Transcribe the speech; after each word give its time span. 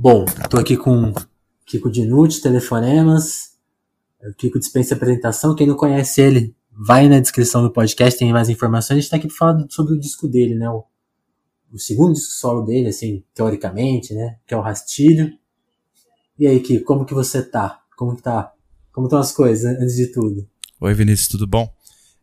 Bom, 0.00 0.24
estou 0.26 0.60
aqui 0.60 0.76
com 0.76 1.12
Kiko 1.66 1.90
Dinucci, 1.90 2.40
Telefonemas. 2.40 3.54
O 4.22 4.32
Kiko 4.32 4.56
dispensa 4.56 4.94
apresentação. 4.94 5.56
Quem 5.56 5.66
não 5.66 5.74
conhece 5.74 6.20
ele, 6.20 6.54
vai 6.70 7.08
na 7.08 7.18
descrição 7.18 7.64
do 7.64 7.72
podcast, 7.72 8.16
tem 8.16 8.32
mais 8.32 8.48
informações. 8.48 8.92
A 8.92 8.94
gente 8.94 9.04
está 9.06 9.16
aqui 9.16 9.26
para 9.26 9.36
falar 9.36 9.66
sobre 9.68 9.94
o 9.94 9.98
disco 9.98 10.28
dele, 10.28 10.54
né? 10.54 10.70
O, 10.70 10.84
o, 11.72 11.78
segundo 11.80 12.14
disco 12.14 12.30
solo 12.30 12.64
dele, 12.64 12.90
assim, 12.90 13.24
teoricamente, 13.34 14.14
né? 14.14 14.36
Que 14.46 14.54
é 14.54 14.56
o 14.56 14.60
Rastilho. 14.60 15.32
E 16.38 16.46
aí, 16.46 16.60
Kiko, 16.60 16.84
como 16.84 17.04
que 17.04 17.12
você 17.12 17.42
tá? 17.42 17.80
Como 17.96 18.14
tá? 18.14 18.52
Como 18.92 19.08
estão 19.08 19.18
as 19.18 19.32
coisas, 19.32 19.64
antes 19.64 19.96
de 19.96 20.12
tudo? 20.12 20.48
Oi, 20.80 20.94
Vinícius, 20.94 21.26
tudo 21.26 21.44
bom? 21.44 21.68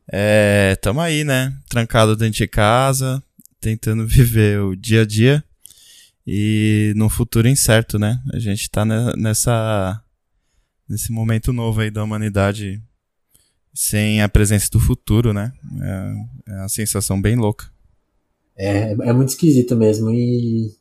É, 0.10 0.78
tamo 0.82 1.02
aí, 1.02 1.26
né? 1.26 1.54
Trancado 1.68 2.16
dentro 2.16 2.38
de 2.38 2.48
casa, 2.48 3.22
tentando 3.60 4.08
viver 4.08 4.62
o 4.62 4.78
dia 4.78 5.02
a 5.02 5.06
dia 5.06 5.44
e 6.26 6.94
no 6.96 7.10
futuro 7.10 7.48
incerto, 7.48 8.00
né? 8.00 8.22
A 8.34 8.40
gente 8.40 8.70
tá 8.70 8.86
nessa 8.86 10.02
nesse 10.88 11.12
momento 11.12 11.52
novo 11.52 11.82
aí 11.82 11.90
da 11.90 12.04
humanidade 12.04 12.82
sem 13.74 14.22
a 14.22 14.30
presença 14.30 14.70
do 14.72 14.80
futuro, 14.80 15.34
né? 15.34 15.52
É, 15.82 16.54
é 16.54 16.60
uma 16.60 16.70
sensação 16.70 17.22
bem 17.22 17.36
louca. 17.36 17.66
É, 18.58 18.92
é 18.92 19.14
muito 19.14 19.30
esquisito 19.30 19.76
mesmo. 19.76 20.10
E 20.12 20.72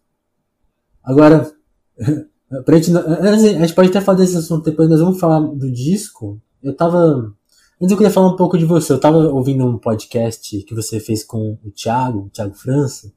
agora, 1.02 1.52
pra 2.64 2.76
gente, 2.76 2.96
a 2.96 3.36
gente 3.36 3.74
pode 3.74 3.88
até 3.88 4.00
falar 4.00 4.18
desse 4.18 4.36
assunto 4.36 4.64
depois, 4.64 4.88
nós 4.88 5.00
vamos 5.00 5.18
falar 5.18 5.40
do 5.40 5.70
disco. 5.70 6.40
Eu 6.62 6.74
tava 6.74 7.34
Antes 7.80 7.90
eu 7.90 7.96
queria 7.96 8.12
falar 8.12 8.28
um 8.28 8.36
pouco 8.36 8.56
de 8.56 8.64
você. 8.64 8.92
Eu 8.92 9.00
tava 9.00 9.18
ouvindo 9.18 9.66
um 9.66 9.78
podcast 9.78 10.62
que 10.62 10.74
você 10.74 11.00
fez 11.00 11.24
com 11.24 11.58
o 11.64 11.70
Thiago, 11.70 12.20
o 12.20 12.30
Thiago 12.30 12.54
França. 12.54 13.12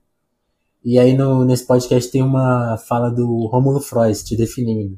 E 0.90 0.98
aí 0.98 1.18
no, 1.18 1.44
nesse 1.44 1.68
podcast 1.68 2.10
tem 2.10 2.24
uma 2.24 2.78
fala 2.78 3.10
do 3.10 3.46
Romulo 3.48 3.82
Freud 3.82 4.24
te 4.24 4.38
definindo. 4.38 4.98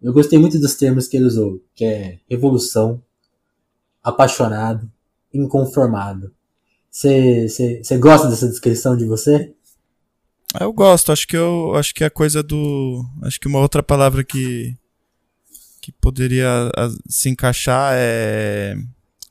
Eu 0.00 0.12
gostei 0.12 0.38
muito 0.38 0.56
dos 0.56 0.76
termos 0.76 1.08
que 1.08 1.16
ele 1.16 1.26
usou, 1.26 1.60
que 1.74 1.84
é 1.84 2.20
revolução, 2.30 3.02
apaixonado, 4.04 4.88
inconformado. 5.34 6.32
Você 6.88 7.74
gosta 7.98 8.28
dessa 8.28 8.46
descrição 8.46 8.96
de 8.96 9.04
você? 9.04 9.52
Eu 10.60 10.72
gosto, 10.72 11.10
acho 11.10 11.26
que 11.26 11.36
eu 11.36 11.74
acho 11.74 11.92
que 11.92 12.04
a 12.04 12.10
coisa 12.10 12.40
do. 12.40 13.04
Acho 13.22 13.40
que 13.40 13.48
uma 13.48 13.58
outra 13.58 13.82
palavra 13.82 14.22
que 14.22 14.76
que 15.82 15.90
poderia 15.90 16.70
se 17.08 17.28
encaixar 17.28 17.94
é 17.96 18.76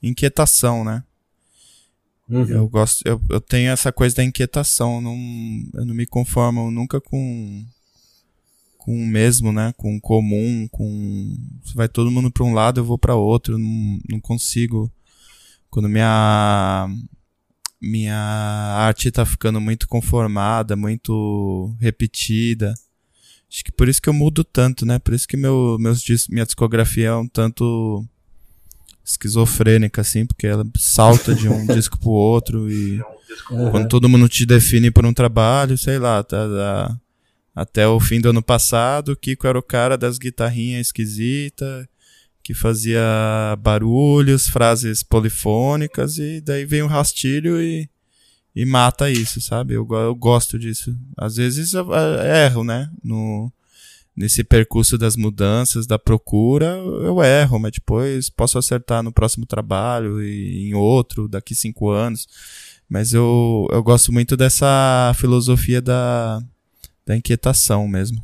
inquietação, 0.03 0.83
né? 0.83 1.05
Uhum. 2.29 2.47
Eu 2.47 2.67
gosto, 2.67 3.07
eu, 3.07 3.21
eu 3.29 3.39
tenho 3.39 3.71
essa 3.71 3.91
coisa 3.91 4.15
da 4.15 4.23
inquietação, 4.23 4.99
não, 4.99 5.15
eu 5.75 5.85
não 5.85 5.93
me 5.93 6.05
conformo 6.05 6.71
nunca 6.71 6.99
com 6.99 7.65
com 8.79 8.93
o 8.95 9.07
mesmo, 9.07 9.51
né? 9.51 9.73
Com 9.77 9.95
o 9.95 10.01
comum, 10.01 10.67
com 10.71 11.35
vai 11.73 11.87
todo 11.89 12.11
mundo 12.11 12.31
para 12.31 12.43
um 12.43 12.53
lado, 12.53 12.79
eu 12.79 12.85
vou 12.85 12.97
para 12.97 13.15
outro, 13.15 13.57
não, 13.57 13.99
não 14.09 14.19
consigo. 14.19 14.91
Quando 15.69 15.89
minha 15.89 16.87
minha 17.81 18.15
arte 18.15 19.11
tá 19.11 19.25
ficando 19.25 19.59
muito 19.61 19.87
conformada, 19.87 20.75
muito 20.75 21.75
repetida, 21.79 22.73
Acho 23.55 23.63
que 23.63 23.71
por 23.71 23.87
isso 23.87 24.01
que 24.01 24.09
eu 24.09 24.13
mudo 24.13 24.43
tanto, 24.43 24.85
né? 24.85 24.99
Por 24.99 25.13
isso 25.13 25.25
que 25.25 25.37
meu, 25.37 25.77
meus, 25.79 26.03
minha 26.29 26.45
discografia 26.45 27.07
é 27.07 27.15
um 27.15 27.27
tanto 27.27 28.05
esquizofrênica, 29.05 30.01
assim, 30.01 30.25
porque 30.25 30.47
ela 30.47 30.65
salta 30.77 31.35
de 31.35 31.47
um 31.47 31.65
disco 31.67 31.99
pro 31.99 32.09
outro 32.09 32.69
e 32.71 32.99
uhum. 33.51 33.71
quando 33.71 33.87
todo 33.87 34.09
mundo 34.09 34.27
te 34.27 34.45
define 34.45 34.89
por 34.89 35.05
um 35.05 35.13
trabalho, 35.13 35.77
sei 35.77 35.99
lá, 35.99 36.23
tá, 36.23 36.47
tá, 36.47 36.97
até 37.55 37.87
o 37.87 37.99
fim 37.99 38.19
do 38.19 38.29
ano 38.29 38.41
passado, 38.41 39.09
o 39.09 39.15
Kiko 39.15 39.47
era 39.47 39.59
o 39.59 39.63
cara 39.63 39.97
das 39.97 40.17
guitarrinhas 40.17 40.87
esquisitas, 40.87 41.87
que 42.43 42.53
fazia 42.53 43.01
barulhos, 43.59 44.47
frases 44.47 45.03
polifônicas, 45.03 46.17
e 46.17 46.41
daí 46.41 46.65
vem 46.65 46.81
o 46.81 46.87
rastilho 46.87 47.61
e 47.61 47.89
e 48.55 48.63
mata 48.65 49.11
isso, 49.11 49.41
sabe? 49.41 49.73
Eu, 49.73 49.85
eu 49.91 50.15
gosto 50.15 50.57
disso. 50.57 50.95
Às 51.17 51.35
vezes 51.35 51.73
eu, 51.73 51.91
eu 51.91 52.21
erro, 52.23 52.63
né? 52.63 52.89
No, 53.03 53.51
nesse 54.15 54.43
percurso 54.43 54.97
das 54.97 55.15
mudanças, 55.15 55.85
da 55.85 55.99
procura, 55.99 56.77
eu 57.01 57.21
erro, 57.23 57.59
mas 57.59 57.73
depois 57.73 58.29
posso 58.29 58.57
acertar 58.57 59.03
no 59.03 59.11
próximo 59.11 59.45
trabalho 59.45 60.23
e 60.23 60.69
em 60.69 60.73
outro, 60.73 61.27
daqui 61.27 61.53
cinco 61.53 61.89
anos. 61.89 62.27
Mas 62.87 63.13
eu, 63.13 63.67
eu 63.71 63.83
gosto 63.83 64.13
muito 64.13 64.37
dessa 64.37 65.11
filosofia 65.15 65.81
da, 65.81 66.41
da 67.05 67.15
inquietação 67.15 67.87
mesmo. 67.87 68.21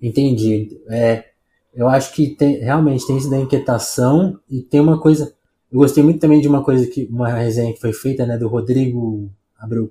Entendi. 0.00 0.80
É, 0.88 1.26
eu 1.74 1.88
acho 1.88 2.12
que 2.12 2.28
tem, 2.28 2.58
realmente 2.58 3.06
tem 3.06 3.16
isso 3.16 3.30
da 3.30 3.38
inquietação 3.38 4.38
e 4.50 4.62
tem 4.62 4.80
uma 4.80 4.98
coisa 4.98 5.32
eu 5.72 5.78
gostei 5.78 6.04
muito 6.04 6.20
também 6.20 6.38
de 6.38 6.46
uma 6.46 6.62
coisa 6.62 6.86
que 6.86 7.08
uma 7.10 7.30
resenha 7.30 7.72
que 7.72 7.80
foi 7.80 7.94
feita, 7.94 8.26
né, 8.26 8.36
do 8.36 8.46
Rodrigo 8.46 9.30
Abreu. 9.58 9.90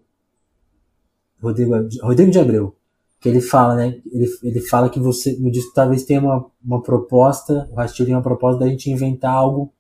Rodrigo, 1.42 1.74
Rodrigo 2.04 2.30
de 2.30 2.38
Abreu. 2.38 2.76
Que 3.22 3.30
ele 3.30 3.40
fala, 3.40 3.76
né? 3.76 4.02
Ele, 4.12 4.28
ele 4.44 4.60
fala 4.60 4.90
que 4.90 5.00
você 5.00 5.38
no 5.40 5.50
disco 5.50 5.72
talvez 5.74 6.04
tenha 6.04 6.20
uma, 6.20 6.46
uma 6.64 6.82
proposta, 6.82 7.70
o 7.72 7.76
Rastilho 7.76 8.12
uma 8.12 8.22
proposta 8.22 8.60
da 8.60 8.68
gente 8.68 8.92
inventar 8.92 9.32
algo 9.32 9.72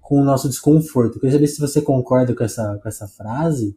com 0.00 0.20
o 0.20 0.24
nosso 0.24 0.48
desconforto. 0.48 1.14
Eu 1.14 1.20
queria 1.20 1.34
saber 1.34 1.46
se 1.46 1.60
você 1.60 1.80
concorda 1.80 2.34
com 2.34 2.42
essa, 2.42 2.78
com 2.82 2.88
essa 2.88 3.06
frase. 3.06 3.76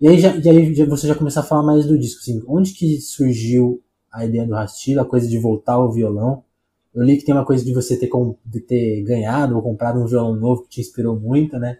E 0.00 0.08
aí, 0.08 0.18
já, 0.18 0.34
e 0.34 0.48
aí 0.48 0.74
já, 0.74 0.86
você 0.86 1.06
já 1.06 1.14
começar 1.14 1.40
a 1.40 1.42
falar 1.42 1.62
mais 1.62 1.84
do 1.84 1.98
disco, 1.98 2.20
assim, 2.22 2.42
onde 2.48 2.72
que 2.72 2.98
surgiu 2.98 3.82
a 4.10 4.24
ideia 4.24 4.46
do 4.46 4.54
Rastilho, 4.54 5.02
a 5.02 5.04
coisa 5.04 5.28
de 5.28 5.38
voltar 5.38 5.74
ao 5.74 5.92
violão? 5.92 6.42
Eu 6.94 7.02
li 7.02 7.18
que 7.18 7.24
tem 7.24 7.34
uma 7.34 7.44
coisa 7.44 7.62
de 7.62 7.74
você 7.74 7.96
ter, 7.96 8.06
com, 8.06 8.36
de 8.44 8.60
ter 8.60 9.02
ganhado 9.02 9.54
ou 9.54 9.62
comprado 9.62 10.00
um 10.00 10.06
violão 10.06 10.34
novo 10.34 10.62
que 10.62 10.70
te 10.70 10.80
inspirou 10.80 11.18
muito, 11.18 11.58
né? 11.58 11.78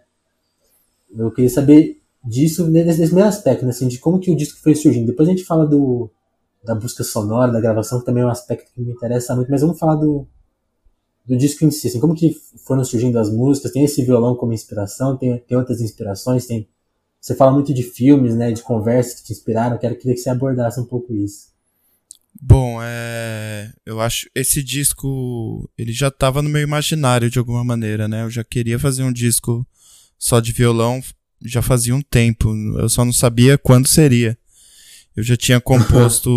Eu 1.17 1.31
queria 1.31 1.49
saber 1.49 1.99
disso 2.23 2.67
nesse, 2.67 2.99
nesse 2.99 3.15
mesmo 3.15 3.27
aspecto, 3.27 3.65
né? 3.65 3.71
assim, 3.71 3.87
de 3.87 3.97
como 3.97 4.19
que 4.19 4.31
o 4.31 4.35
disco 4.35 4.59
foi 4.61 4.75
surgindo. 4.75 5.07
Depois 5.07 5.27
a 5.27 5.31
gente 5.31 5.43
fala 5.43 5.65
do, 5.65 6.07
da 6.63 6.75
busca 6.75 7.03
sonora, 7.03 7.51
da 7.51 7.59
gravação, 7.59 7.99
que 7.99 8.05
também 8.05 8.23
é 8.23 8.25
um 8.25 8.29
aspecto 8.29 8.71
que 8.73 8.81
me 8.81 8.91
interessa 8.91 9.35
muito, 9.35 9.49
mas 9.49 9.61
vamos 9.61 9.79
falar 9.79 9.95
do, 9.95 10.27
do 11.25 11.37
disco 11.37 11.65
em 11.65 11.71
si, 11.71 11.87
assim, 11.87 11.99
como 11.99 12.15
que 12.15 12.35
foram 12.65 12.83
surgindo 12.83 13.17
as 13.17 13.31
músicas, 13.31 13.71
tem 13.71 13.83
esse 13.83 14.03
violão 14.03 14.35
como 14.35 14.53
inspiração, 14.53 15.17
tem, 15.17 15.37
tem 15.39 15.57
outras 15.57 15.81
inspirações, 15.81 16.45
tem... 16.45 16.67
Você 17.19 17.35
fala 17.35 17.51
muito 17.51 17.71
de 17.71 17.83
filmes, 17.83 18.35
né, 18.35 18.51
de 18.51 18.63
conversas 18.63 19.19
que 19.19 19.27
te 19.27 19.33
inspiraram, 19.33 19.77
quero 19.77 19.95
queria 19.95 20.15
que 20.15 20.21
você 20.21 20.29
abordasse 20.29 20.79
um 20.79 20.85
pouco 20.85 21.13
isso. 21.13 21.51
Bom, 22.41 22.79
é, 22.81 23.71
eu 23.85 24.01
acho 24.01 24.27
esse 24.33 24.63
disco 24.63 25.69
ele 25.77 25.91
já 25.91 26.07
estava 26.07 26.41
no 26.41 26.49
meu 26.49 26.63
imaginário 26.63 27.29
de 27.29 27.37
alguma 27.37 27.63
maneira, 27.63 28.07
né? 28.07 28.23
Eu 28.23 28.29
já 28.31 28.43
queria 28.43 28.79
fazer 28.79 29.03
um 29.03 29.13
disco 29.13 29.67
só 30.17 30.39
de 30.39 30.51
violão 30.51 31.03
já 31.43 31.61
fazia 31.61 31.95
um 31.95 32.01
tempo, 32.01 32.53
eu 32.77 32.87
só 32.89 33.03
não 33.03 33.13
sabia 33.13 33.57
quando 33.57 33.87
seria. 33.87 34.37
Eu 35.15 35.23
já 35.23 35.35
tinha 35.35 35.59
composto 35.59 36.29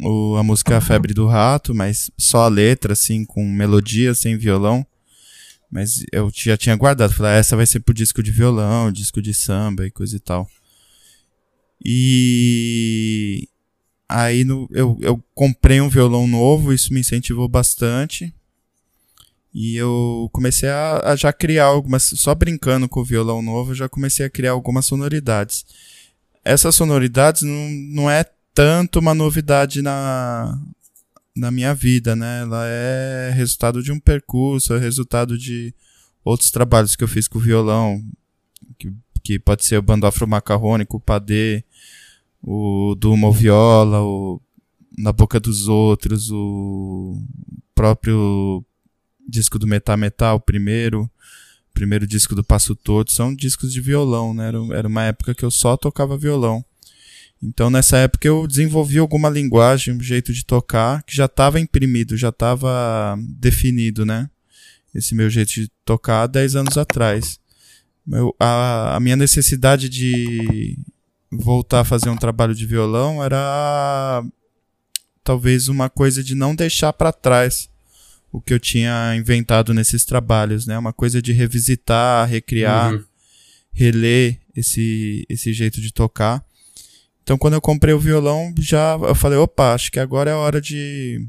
o, 0.00 0.36
a 0.36 0.42
música 0.42 0.80
Febre 0.80 1.12
do 1.12 1.26
Rato, 1.26 1.74
mas 1.74 2.10
só 2.18 2.42
a 2.42 2.48
letra, 2.48 2.92
assim, 2.92 3.24
com 3.24 3.44
melodia, 3.44 4.14
sem 4.14 4.36
violão. 4.36 4.86
Mas 5.70 6.04
eu 6.12 6.30
já 6.32 6.56
tinha 6.56 6.76
guardado, 6.76 7.12
falei, 7.12 7.32
ah, 7.32 7.36
essa 7.36 7.56
vai 7.56 7.66
ser 7.66 7.80
pro 7.80 7.92
disco 7.92 8.22
de 8.22 8.30
violão, 8.30 8.92
disco 8.92 9.20
de 9.20 9.34
samba 9.34 9.86
e 9.86 9.90
coisa 9.90 10.16
e 10.16 10.20
tal. 10.20 10.48
E 11.84 13.48
Aí 14.08 14.44
no, 14.44 14.68
eu, 14.70 14.96
eu 15.00 15.22
comprei 15.34 15.80
um 15.80 15.88
violão 15.88 16.26
novo, 16.26 16.72
isso 16.72 16.92
me 16.92 17.00
incentivou 17.00 17.48
bastante. 17.48 18.32
E 19.52 19.76
eu 19.76 20.28
comecei 20.32 20.68
a, 20.68 21.00
a, 21.04 21.16
já 21.16 21.32
criar 21.32 21.66
algumas, 21.66 22.02
só 22.02 22.34
brincando 22.34 22.88
com 22.88 23.00
o 23.00 23.04
violão 23.04 23.40
novo, 23.40 23.74
já 23.74 23.88
comecei 23.88 24.26
a 24.26 24.30
criar 24.30 24.52
algumas 24.52 24.84
sonoridades. 24.84 25.64
Essas 26.44 26.74
sonoridades 26.74 27.42
não, 27.42 27.70
não 27.70 28.10
é 28.10 28.24
tanto 28.52 28.98
uma 28.98 29.14
novidade 29.14 29.82
na, 29.82 30.60
na 31.34 31.50
minha 31.50 31.74
vida, 31.74 32.14
né? 32.14 32.42
Ela 32.42 32.66
é 32.66 33.30
resultado 33.34 33.82
de 33.82 33.90
um 33.90 33.98
percurso, 33.98 34.74
é 34.74 34.78
resultado 34.78 35.36
de 35.36 35.74
outros 36.24 36.50
trabalhos 36.50 36.94
que 36.94 37.02
eu 37.02 37.08
fiz 37.08 37.26
com 37.26 37.38
violão, 37.38 38.02
que, 38.78 38.92
que 39.22 39.38
pode 39.38 39.64
ser 39.64 39.78
o 39.78 39.82
bando 39.82 40.06
afro-macarrônico, 40.06 40.96
o 40.96 41.00
padê, 41.00 41.64
o 42.42 42.94
Duma 42.94 43.32
Viola, 43.32 44.02
o 44.02 44.40
Na 44.96 45.12
Boca 45.12 45.40
dos 45.40 45.66
Outros, 45.66 46.30
o 46.30 47.20
próprio 47.74 48.64
disco 49.28 49.58
do 49.58 49.66
Metal 49.66 49.96
Metal, 49.96 50.36
o 50.36 50.40
primeiro, 50.40 51.10
primeiro 51.74 52.06
disco 52.06 52.34
do 52.34 52.44
Passo 52.44 52.74
Todo, 52.74 53.10
são 53.10 53.34
discos 53.34 53.72
de 53.72 53.80
violão, 53.80 54.32
né? 54.32 54.48
Era, 54.48 54.58
era 54.78 54.88
uma 54.88 55.02
época 55.02 55.34
que 55.34 55.44
eu 55.44 55.50
só 55.50 55.76
tocava 55.76 56.16
violão. 56.16 56.64
Então 57.42 57.68
nessa 57.68 57.98
época 57.98 58.26
eu 58.26 58.46
desenvolvi 58.46 58.98
alguma 58.98 59.28
linguagem, 59.28 59.94
um 59.94 60.00
jeito 60.00 60.32
de 60.32 60.44
tocar 60.44 61.02
que 61.02 61.14
já 61.14 61.26
estava 61.26 61.60
imprimido, 61.60 62.16
já 62.16 62.30
estava 62.30 63.18
definido, 63.38 64.06
né? 64.06 64.30
Esse 64.94 65.14
meu 65.14 65.28
jeito 65.28 65.52
de 65.52 65.68
tocar 65.84 66.22
há 66.22 66.26
10 66.26 66.56
anos 66.56 66.78
atrás. 66.78 67.38
Meu, 68.06 68.34
a, 68.38 68.96
a 68.96 69.00
minha 69.00 69.16
necessidade 69.16 69.88
de 69.88 70.78
voltar 71.30 71.80
a 71.80 71.84
fazer 71.84 72.08
um 72.08 72.16
trabalho 72.16 72.54
de 72.54 72.64
violão 72.64 73.22
era 73.22 74.24
talvez 75.22 75.68
uma 75.68 75.90
coisa 75.90 76.22
de 76.22 76.34
não 76.34 76.54
deixar 76.54 76.92
para 76.92 77.12
trás 77.12 77.68
o 78.34 78.40
que 78.40 78.52
eu 78.52 78.58
tinha 78.58 79.14
inventado 79.14 79.72
nesses 79.72 80.04
trabalhos, 80.04 80.66
né? 80.66 80.76
Uma 80.76 80.92
coisa 80.92 81.22
de 81.22 81.32
revisitar, 81.32 82.28
recriar, 82.28 82.92
uhum. 82.92 83.04
reler 83.72 84.40
esse, 84.56 85.24
esse 85.28 85.52
jeito 85.52 85.80
de 85.80 85.92
tocar. 85.92 86.44
Então, 87.22 87.38
quando 87.38 87.54
eu 87.54 87.60
comprei 87.60 87.94
o 87.94 87.98
violão, 87.98 88.52
já 88.58 88.98
eu 89.00 89.14
falei, 89.14 89.38
opa, 89.38 89.72
acho 89.72 89.92
que 89.92 90.00
agora 90.00 90.30
é 90.30 90.32
a 90.32 90.36
hora 90.36 90.60
de 90.60 91.24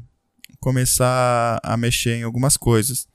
começar 0.58 1.60
a 1.62 1.76
mexer 1.76 2.16
em 2.16 2.24
algumas 2.24 2.56
coisas. 2.56 3.06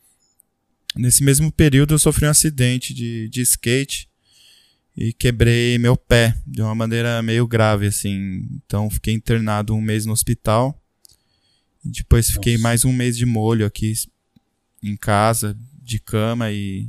Nesse 0.96 1.22
mesmo 1.22 1.52
período, 1.52 1.94
eu 1.94 2.00
sofri 2.00 2.26
um 2.26 2.30
acidente 2.30 2.94
de, 2.94 3.28
de 3.28 3.42
skate 3.42 4.08
e 4.96 5.12
quebrei 5.12 5.78
meu 5.78 5.98
pé 5.98 6.34
de 6.48 6.62
uma 6.62 6.74
maneira 6.74 7.22
meio 7.22 7.46
grave, 7.46 7.88
assim. 7.88 8.48
Então, 8.66 8.90
fiquei 8.90 9.14
internado 9.14 9.76
um 9.76 9.82
mês 9.82 10.06
no 10.06 10.14
hospital. 10.14 10.81
Depois 11.84 12.30
fiquei 12.30 12.54
Nossa. 12.54 12.64
mais 12.64 12.86
um 12.86 12.94
mês 12.94 13.18
de 13.18 13.26
molho 13.26 13.66
aqui 13.66 13.94
em 14.84 14.96
casa, 14.96 15.58
de 15.82 16.00
cama 16.00 16.52
e 16.52 16.88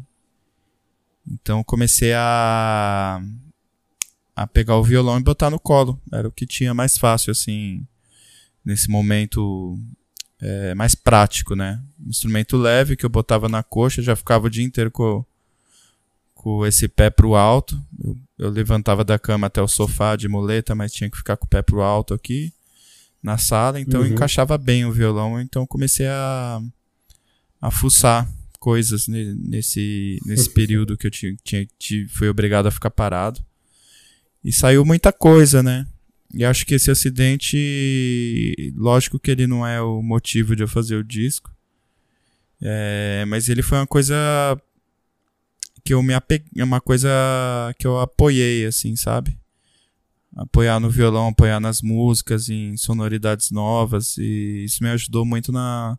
então 1.26 1.62
comecei 1.64 2.12
a 2.14 3.22
a 4.34 4.46
pegar 4.46 4.76
o 4.76 4.82
violão 4.82 5.18
e 5.18 5.22
botar 5.22 5.50
no 5.50 5.60
colo. 5.60 6.00
Era 6.10 6.26
o 6.26 6.32
que 6.32 6.46
tinha 6.46 6.74
mais 6.74 6.98
fácil 6.98 7.30
assim 7.30 7.86
nesse 8.64 8.88
momento 8.88 9.78
é, 10.40 10.74
mais 10.74 10.94
prático, 10.94 11.54
né? 11.54 11.82
instrumento 12.06 12.56
leve 12.56 12.96
que 12.96 13.04
eu 13.04 13.10
botava 13.10 13.48
na 13.48 13.62
coxa, 13.62 14.02
já 14.02 14.16
ficava 14.16 14.46
o 14.46 14.50
dia 14.50 14.64
inteiro 14.64 14.90
com, 14.90 15.24
com 16.34 16.66
esse 16.66 16.88
pé 16.88 17.10
pro 17.10 17.34
alto. 17.34 17.80
Eu, 18.02 18.16
eu 18.38 18.50
levantava 18.50 19.04
da 19.04 19.18
cama 19.18 19.46
até 19.46 19.60
o 19.62 19.68
sofá 19.68 20.16
de 20.16 20.28
muleta, 20.28 20.74
mas 20.74 20.92
tinha 20.92 21.10
que 21.10 21.16
ficar 21.16 21.36
com 21.36 21.46
o 21.46 21.48
pé 21.48 21.62
pro 21.62 21.82
alto 21.82 22.14
aqui 22.14 22.52
na 23.22 23.38
sala, 23.38 23.80
então 23.80 24.00
uhum. 24.00 24.08
encaixava 24.08 24.58
bem 24.58 24.84
o 24.84 24.92
violão, 24.92 25.40
então 25.40 25.66
comecei 25.66 26.06
a, 26.06 26.60
a 27.60 27.70
fuçar 27.70 28.28
coisas 28.58 29.06
nesse, 29.08 30.20
nesse 30.24 30.50
período 30.50 30.96
que 30.96 31.06
eu 31.06 31.10
tinha, 31.10 31.36
tinha, 31.42 32.08
fui 32.08 32.28
obrigado 32.28 32.66
a 32.66 32.70
ficar 32.70 32.90
parado. 32.90 33.40
E 34.44 34.52
saiu 34.52 34.84
muita 34.84 35.12
coisa, 35.12 35.62
né? 35.62 35.86
E 36.34 36.44
acho 36.44 36.64
que 36.64 36.74
esse 36.74 36.90
acidente, 36.90 38.72
lógico 38.76 39.18
que 39.18 39.30
ele 39.30 39.46
não 39.46 39.66
é 39.66 39.80
o 39.82 40.00
motivo 40.02 40.56
de 40.56 40.62
eu 40.62 40.68
fazer 40.68 40.96
o 40.96 41.04
disco, 41.04 41.52
é, 42.60 43.24
mas 43.26 43.48
ele 43.48 43.62
foi 43.62 43.78
uma 43.78 43.86
coisa 43.86 44.14
que 45.84 45.92
eu 45.92 46.02
me 46.02 46.14
apeguei, 46.14 46.62
uma 46.62 46.80
coisa 46.80 47.08
que 47.78 47.86
eu 47.86 47.98
apoiei, 47.98 48.64
assim, 48.64 48.94
sabe? 48.96 49.36
Apoiar 50.36 50.80
no 50.80 50.90
violão, 50.90 51.28
apoiar 51.28 51.60
nas 51.60 51.82
músicas, 51.82 52.48
em 52.48 52.76
sonoridades 52.76 53.50
novas, 53.50 54.16
e 54.18 54.64
isso 54.64 54.82
me 54.82 54.90
ajudou 54.90 55.24
muito 55.24 55.52
na, 55.52 55.98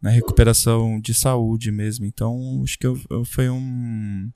na 0.00 0.10
recuperação 0.10 1.00
de 1.00 1.12
saúde 1.12 1.70
mesmo. 1.70 2.06
Então, 2.06 2.62
acho 2.62 2.78
que 2.78 2.86
eu, 2.86 2.98
eu 3.10 3.24
foi 3.24 3.48
um, 3.50 4.30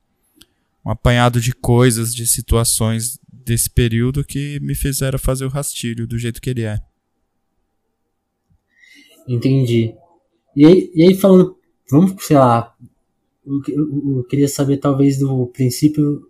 um 0.85 0.91
apanhado 0.91 1.41
de 1.41 1.53
coisas, 1.53 2.15
de 2.15 2.27
situações 2.27 3.19
desse 3.33 3.71
período 3.71 4.25
que 4.25 4.61
me 4.61 4.75
fizeram 4.75 5.19
fazer 5.19 5.45
o 5.45 5.51
rastilho 5.51 6.07
do 6.07 6.19
jeito 6.19 6.41
que 6.41 6.51
ele 6.51 6.63
é. 6.63 6.81
Entendi. 9.27 9.95
E 10.55 10.67
aí, 10.67 10.91
e 10.95 11.03
aí 11.03 11.15
falando, 11.15 11.57
vamos, 11.91 12.15
sei 12.25 12.37
lá, 12.37 12.75
eu, 13.47 13.61
eu, 13.69 14.17
eu 14.17 14.25
queria 14.25 14.49
saber 14.49 14.77
talvez 14.77 15.19
do 15.19 15.47
princípio 15.47 16.29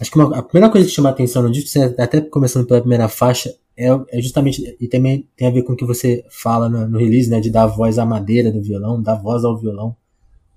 Acho 0.00 0.10
que 0.10 0.18
uma, 0.18 0.38
a 0.38 0.42
primeira 0.42 0.72
coisa 0.72 0.86
que 0.86 0.94
chama 0.94 1.10
atenção 1.10 1.42
no 1.42 1.50
disco, 1.50 1.78
até 1.98 2.22
começando 2.22 2.66
pela 2.66 2.80
primeira 2.80 3.06
faixa, 3.06 3.54
é, 3.76 3.88
é, 4.08 4.20
justamente, 4.22 4.76
e 4.80 4.88
também 4.88 5.28
tem 5.36 5.46
a 5.46 5.50
ver 5.50 5.62
com 5.62 5.74
o 5.74 5.76
que 5.76 5.84
você 5.84 6.24
fala 6.30 6.70
no, 6.70 6.88
no, 6.88 6.98
release, 6.98 7.28
né, 7.28 7.38
de 7.38 7.50
dar 7.50 7.66
voz 7.66 7.98
à 7.98 8.06
madeira 8.06 8.50
do 8.50 8.62
violão, 8.62 9.02
dar 9.02 9.16
voz 9.16 9.44
ao 9.44 9.58
violão, 9.58 9.94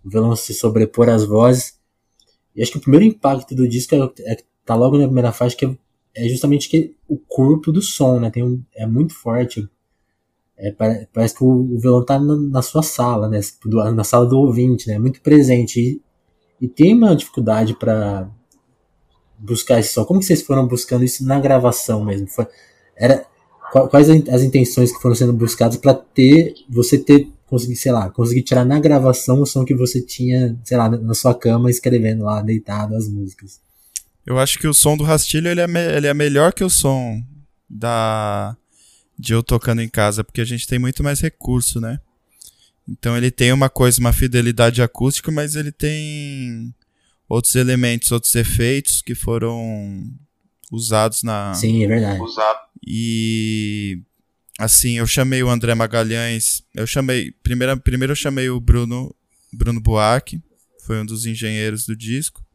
o 0.04 0.10
violão 0.10 0.36
se 0.36 0.54
sobrepor 0.54 1.10
às 1.10 1.26
vozes. 1.26 1.78
E 2.56 2.62
acho 2.62 2.72
que 2.72 2.78
o 2.78 2.82
primeiro 2.82 3.06
impacto 3.06 3.54
do 3.54 3.68
disco 3.68 3.96
é, 3.96 4.32
é 4.32 4.38
tá 4.66 4.76
logo 4.76 4.98
na 4.98 5.06
primeira 5.06 5.34
faixa, 5.34 5.58
que 5.58 5.66
é, 5.66 5.76
é 6.16 6.30
justamente 6.30 6.70
que 6.70 6.96
o 7.06 7.18
corpo 7.18 7.70
do 7.70 7.82
som, 7.82 8.22
né, 8.22 8.30
tem 8.30 8.44
um, 8.44 8.64
é 8.74 8.86
muito 8.88 9.14
forte. 9.14 9.68
É, 10.58 10.72
parece 11.14 11.36
que 11.36 11.44
o, 11.44 11.76
o 11.76 11.80
violão 11.80 12.06
tá 12.06 12.18
na, 12.18 12.38
na, 12.38 12.62
sua 12.62 12.82
sala, 12.82 13.28
né, 13.28 13.42
na 13.94 14.04
sala 14.06 14.26
do 14.26 14.40
ouvinte, 14.40 14.88
né, 14.88 14.98
muito 14.98 15.22
presente. 15.22 15.80
E, 15.82 16.02
e 16.66 16.68
tem 16.70 16.94
uma 16.94 17.14
dificuldade 17.14 17.74
para 17.74 18.30
buscar 19.44 19.80
esse 19.80 19.94
som? 19.94 20.06
Como 20.06 20.20
que 20.20 20.26
vocês 20.26 20.42
foram 20.42 20.68
buscando 20.68 21.04
isso 21.04 21.26
na 21.26 21.40
gravação 21.40 22.04
mesmo? 22.04 22.28
Foi, 22.28 22.48
era 22.96 23.26
quais 23.90 24.10
as 24.10 24.42
intenções 24.42 24.92
que 24.92 25.02
foram 25.02 25.16
sendo 25.16 25.34
buscadas 25.34 25.78
para 25.78 25.94
ter 25.94 26.54
você 26.70 26.98
ter 26.98 27.30
conseguir, 27.46 27.76
sei 27.76 27.92
lá, 27.92 28.10
conseguir 28.10 28.42
tirar 28.42 28.66
na 28.66 28.80
gravação 28.80 29.42
o 29.42 29.46
som 29.46 29.64
que 29.64 29.76
você 29.76 30.02
tinha, 30.02 30.58
sei 30.64 30.76
lá, 30.76 30.90
na 30.90 31.14
sua 31.14 31.36
cama 31.36 31.70
escrevendo 31.70 32.24
lá 32.24 32.42
deitado 32.42 32.96
as 32.96 33.08
músicas? 33.08 33.60
Eu 34.26 34.40
acho 34.40 34.58
que 34.58 34.68
o 34.68 34.74
som 34.74 34.98
do 34.98 35.04
Rastilho 35.04 35.50
ele 35.50 35.62
é, 35.62 35.68
me, 35.68 35.80
ele 35.80 36.08
é 36.08 36.14
melhor 36.14 36.54
que 36.54 36.64
o 36.64 36.70
som 36.70 37.22
da 37.70 38.56
de 39.20 39.34
eu 39.34 39.44
tocando 39.44 39.82
em 39.82 39.88
casa, 39.88 40.24
porque 40.24 40.42
a 40.42 40.46
gente 40.46 40.68
tem 40.68 40.80
muito 40.80 41.04
mais 41.04 41.20
recurso, 41.20 41.80
né? 41.80 42.00
Então 42.88 43.16
ele 43.16 43.30
tem 43.30 43.54
uma 43.54 43.70
coisa, 43.70 44.00
uma 44.00 44.12
fidelidade 44.12 44.82
acústica, 44.82 45.32
mas 45.32 45.56
ele 45.56 45.72
tem 45.72 46.74
outros 47.34 47.56
elementos, 47.56 48.12
outros 48.12 48.36
efeitos 48.36 49.02
que 49.02 49.16
foram 49.16 50.08
usados 50.72 51.24
na. 51.24 51.54
Sim, 51.56 51.84
é 51.84 51.88
verdade. 51.88 52.20
E 52.86 54.00
assim, 54.60 55.00
eu 55.00 55.08
chamei 55.08 55.42
o 55.42 55.50
André 55.50 55.74
Magalhães, 55.74 56.62
eu 56.76 56.86
chamei, 56.86 57.32
primeiro, 57.44 57.80
primeiro 57.80 58.12
eu 58.12 58.16
chamei 58.16 58.50
o 58.50 58.60
Bruno, 58.60 59.16
Bruno 59.52 59.82
Buarque, 59.82 60.40
foi 60.86 61.02
um 61.02 61.06
dos 61.06 61.26
engenheiros 61.26 61.88
do 61.88 61.96
disco. 61.96 62.46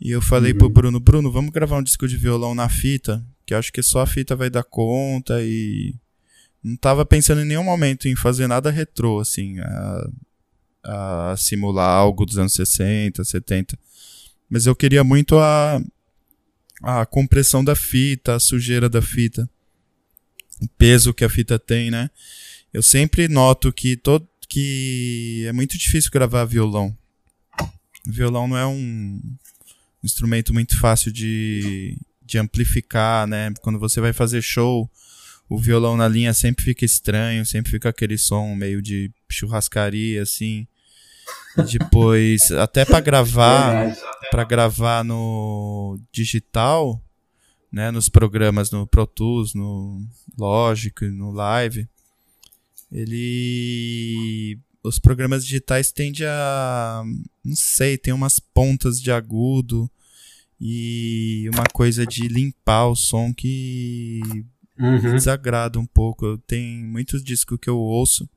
E 0.00 0.10
eu 0.10 0.22
falei 0.22 0.52
uhum. 0.52 0.58
pro 0.58 0.70
Bruno, 0.70 1.00
Bruno, 1.00 1.30
vamos 1.30 1.50
gravar 1.50 1.78
um 1.78 1.82
disco 1.82 2.08
de 2.08 2.16
violão 2.16 2.54
na 2.54 2.68
fita, 2.70 3.22
que 3.44 3.52
eu 3.52 3.58
acho 3.58 3.72
que 3.72 3.82
só 3.82 4.00
a 4.00 4.06
fita 4.06 4.34
vai 4.34 4.48
dar 4.48 4.64
conta 4.64 5.42
e 5.42 5.94
não 6.62 6.76
tava 6.76 7.04
pensando 7.04 7.42
em 7.42 7.46
nenhum 7.46 7.64
momento 7.64 8.08
em 8.08 8.16
fazer 8.16 8.46
nada 8.46 8.70
retrô, 8.70 9.20
assim. 9.20 9.58
A, 9.60 10.10
a 10.86 11.34
simular 11.36 11.90
algo 11.90 12.24
dos 12.24 12.38
anos 12.38 12.52
60, 12.52 13.24
70. 13.24 13.78
Mas 14.48 14.66
eu 14.66 14.76
queria 14.76 15.02
muito 15.02 15.38
a, 15.38 15.82
a 16.82 17.04
compressão 17.04 17.64
da 17.64 17.74
fita, 17.74 18.36
a 18.36 18.40
sujeira 18.40 18.88
da 18.88 19.02
fita, 19.02 19.48
o 20.62 20.68
peso 20.78 21.12
que 21.12 21.24
a 21.24 21.28
fita 21.28 21.58
tem, 21.58 21.90
né? 21.90 22.08
Eu 22.72 22.82
sempre 22.82 23.26
noto 23.28 23.72
que, 23.72 23.96
todo, 23.96 24.28
que 24.48 25.44
é 25.46 25.52
muito 25.52 25.76
difícil 25.76 26.10
gravar 26.10 26.44
violão. 26.44 26.96
violão 28.06 28.46
não 28.46 28.56
é 28.56 28.66
um 28.66 29.20
instrumento 30.02 30.54
muito 30.54 30.78
fácil 30.78 31.10
de, 31.10 31.98
de 32.24 32.38
amplificar, 32.38 33.26
né? 33.26 33.52
Quando 33.60 33.78
você 33.78 34.00
vai 34.00 34.12
fazer 34.12 34.42
show, 34.42 34.90
o 35.48 35.58
violão 35.58 35.96
na 35.96 36.06
linha 36.08 36.32
sempre 36.32 36.64
fica 36.64 36.84
estranho, 36.84 37.44
sempre 37.44 37.70
fica 37.70 37.88
aquele 37.88 38.16
som 38.16 38.54
meio 38.54 38.80
de 38.80 39.10
churrascaria, 39.28 40.22
assim. 40.22 40.66
Depois, 41.64 42.50
até 42.52 42.84
para 42.84 43.00
gravar, 43.00 43.96
para 44.30 44.44
gravar 44.44 45.04
no 45.04 45.98
digital, 46.12 47.00
né, 47.72 47.90
nos 47.90 48.08
programas 48.08 48.70
no 48.70 48.86
Pro 48.86 49.06
Tools, 49.06 49.54
no 49.54 50.06
Logic, 50.38 51.06
no 51.06 51.30
Live, 51.30 51.88
ele 52.90 54.58
os 54.82 55.00
programas 55.00 55.44
digitais 55.44 55.90
tendem 55.90 56.26
a 56.26 57.02
não 57.44 57.56
sei, 57.56 57.98
tem 57.98 58.14
umas 58.14 58.38
pontas 58.38 59.00
de 59.00 59.10
agudo 59.10 59.90
e 60.60 61.50
uma 61.52 61.64
coisa 61.72 62.06
de 62.06 62.28
limpar 62.28 62.86
o 62.86 62.94
som 62.94 63.34
que 63.34 64.20
uhum. 64.78 65.00
desagrada 65.00 65.78
um 65.78 65.86
pouco. 65.86 66.38
Tem 66.46 66.84
muitos 66.84 67.22
discos 67.22 67.58
que 67.60 67.68
eu 67.68 67.78
ouço 67.78 68.28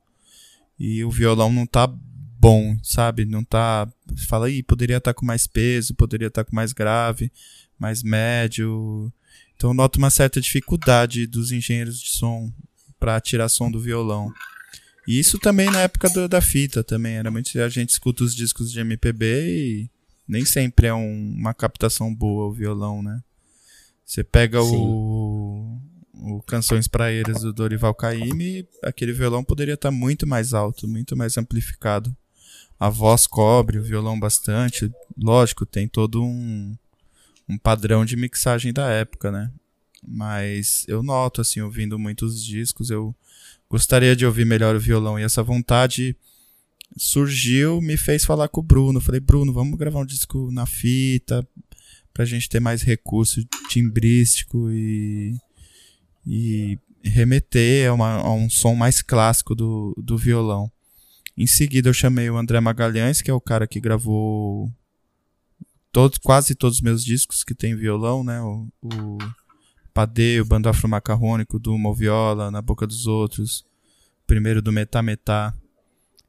e 0.77 1.03
o 1.03 1.11
violão 1.11 1.51
não 1.51 1.65
tá 1.65 1.91
bom, 2.39 2.77
sabe? 2.81 3.25
Não 3.25 3.43
tá. 3.43 3.87
Fala 4.27 4.47
aí, 4.47 4.63
poderia 4.63 4.97
estar 4.97 5.13
tá 5.13 5.19
com 5.19 5.25
mais 5.25 5.45
peso, 5.45 5.93
poderia 5.93 6.27
estar 6.27 6.43
tá 6.43 6.49
com 6.49 6.55
mais 6.55 6.71
grave, 6.71 7.31
mais 7.77 8.01
médio. 8.01 9.11
Então 9.55 9.73
noto 9.73 9.97
uma 9.97 10.09
certa 10.09 10.39
dificuldade 10.39 11.27
dos 11.27 11.51
engenheiros 11.51 11.99
de 11.99 12.11
som 12.11 12.51
para 12.97 13.19
tirar 13.19 13.49
som 13.49 13.69
do 13.69 13.79
violão. 13.79 14.31
E 15.05 15.19
isso 15.19 15.37
também 15.37 15.69
na 15.69 15.81
época 15.81 16.09
do, 16.09 16.29
da 16.29 16.39
fita 16.39 16.83
também. 16.83 17.15
Era 17.15 17.29
muito. 17.29 17.59
A 17.59 17.69
gente 17.69 17.89
escuta 17.89 18.23
os 18.23 18.33
discos 18.33 18.71
de 18.71 18.79
MPB 18.79 19.25
e 19.25 19.89
nem 20.27 20.45
sempre 20.45 20.87
é 20.87 20.93
um, 20.93 21.35
uma 21.37 21.53
captação 21.53 22.13
boa 22.13 22.45
o 22.45 22.53
violão, 22.53 23.03
né? 23.03 23.21
Você 24.05 24.23
pega 24.23 24.63
o, 24.63 25.77
o 26.13 26.41
Canções 26.43 26.87
Praeiras 26.87 27.41
do 27.41 27.53
Dorival 27.53 27.93
Caymmi, 27.93 28.67
aquele 28.83 29.13
violão 29.13 29.43
poderia 29.43 29.75
estar 29.75 29.89
tá 29.89 29.95
muito 29.95 30.25
mais 30.25 30.53
alto, 30.53 30.87
muito 30.87 31.15
mais 31.15 31.37
amplificado 31.37 32.15
a 32.79 32.89
voz 32.89 33.27
cobre 33.27 33.77
o 33.77 33.83
violão 33.83 34.19
bastante. 34.19 34.89
Lógico, 35.17 35.65
tem 35.65 35.87
todo 35.87 36.23
um, 36.23 36.77
um 37.47 37.57
padrão 37.57 38.05
de 38.05 38.15
mixagem 38.15 38.71
da 38.71 38.89
época, 38.89 39.31
né? 39.31 39.51
Mas 40.07 40.85
eu 40.87 41.03
noto, 41.03 41.41
assim, 41.41 41.59
ouvindo 41.59 41.99
muitos 41.99 42.43
discos, 42.43 42.89
eu 42.89 43.13
gostaria 43.69 44.15
de 44.15 44.25
ouvir 44.25 44.45
melhor 44.45 44.75
o 44.75 44.79
violão. 44.79 45.19
E 45.19 45.23
essa 45.23 45.43
vontade 45.43 46.15
surgiu, 46.97 47.81
me 47.81 47.97
fez 47.97 48.23
falar 48.23 48.47
com 48.47 48.61
o 48.61 48.63
Bruno. 48.63 49.01
Falei, 49.01 49.19
Bruno, 49.19 49.51
vamos 49.51 49.77
gravar 49.77 49.99
um 49.99 50.05
disco 50.05 50.49
na 50.51 50.65
fita, 50.65 51.45
pra 52.13 52.23
gente 52.23 52.47
ter 52.47 52.61
mais 52.61 52.81
recurso 52.81 53.43
timbrístico 53.69 54.71
e, 54.71 55.35
e 56.25 56.79
remeter 57.03 57.89
a, 57.89 57.93
uma, 57.93 58.13
a 58.15 58.33
um 58.33 58.49
som 58.49 58.73
mais 58.73 59.01
clássico 59.01 59.53
do, 59.53 59.93
do 59.97 60.17
violão. 60.17 60.71
Em 61.39 61.47
seguida 61.47 61.87
eu 61.87 61.93
chamei 61.93 62.29
o 62.29 62.35
André 62.35 62.59
Magalhães, 62.59 63.21
que 63.21 63.31
é 63.31 63.33
o 63.33 63.39
cara 63.39 63.65
que 63.65 63.79
gravou 63.79 64.69
todos, 65.89 66.17
quase 66.17 66.53
todos 66.53 66.79
os 66.79 66.81
meus 66.81 67.01
discos 67.01 67.45
que 67.45 67.55
tem 67.55 67.77
violão, 67.77 68.25
né? 68.25 68.41
O, 68.41 68.67
o 68.83 69.17
Padeio, 69.93 70.43
Bando 70.43 70.67
Afro-Macarrônico, 70.67 71.57
do 71.57 71.77
Moviola, 71.77 72.51
Na 72.51 72.61
Boca 72.61 72.85
dos 72.85 73.07
Outros, 73.07 73.65
primeiro 74.27 74.61
do 74.61 74.73
Metá 74.73 75.01
Metá. 75.01 75.55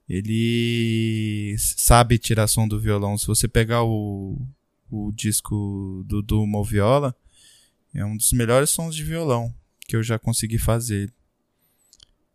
Ele 0.09 1.57
sabe 1.59 2.17
tirar 2.17 2.47
som 2.47 2.69
do 2.69 2.79
violão. 2.79 3.19
Se 3.19 3.26
você 3.26 3.49
pegar 3.49 3.83
o, 3.83 4.40
o 4.88 5.11
disco 5.11 6.05
do, 6.07 6.23
do 6.23 6.47
Moviola, 6.47 7.17
é 7.93 8.05
um 8.05 8.17
dos 8.17 8.33
melhores 8.33 8.71
sons 8.71 8.95
de 8.95 9.02
violão 9.02 9.52
que 9.88 9.97
eu 9.97 10.05
já 10.05 10.21
consegui 10.21 10.57
fazer. 10.57 11.12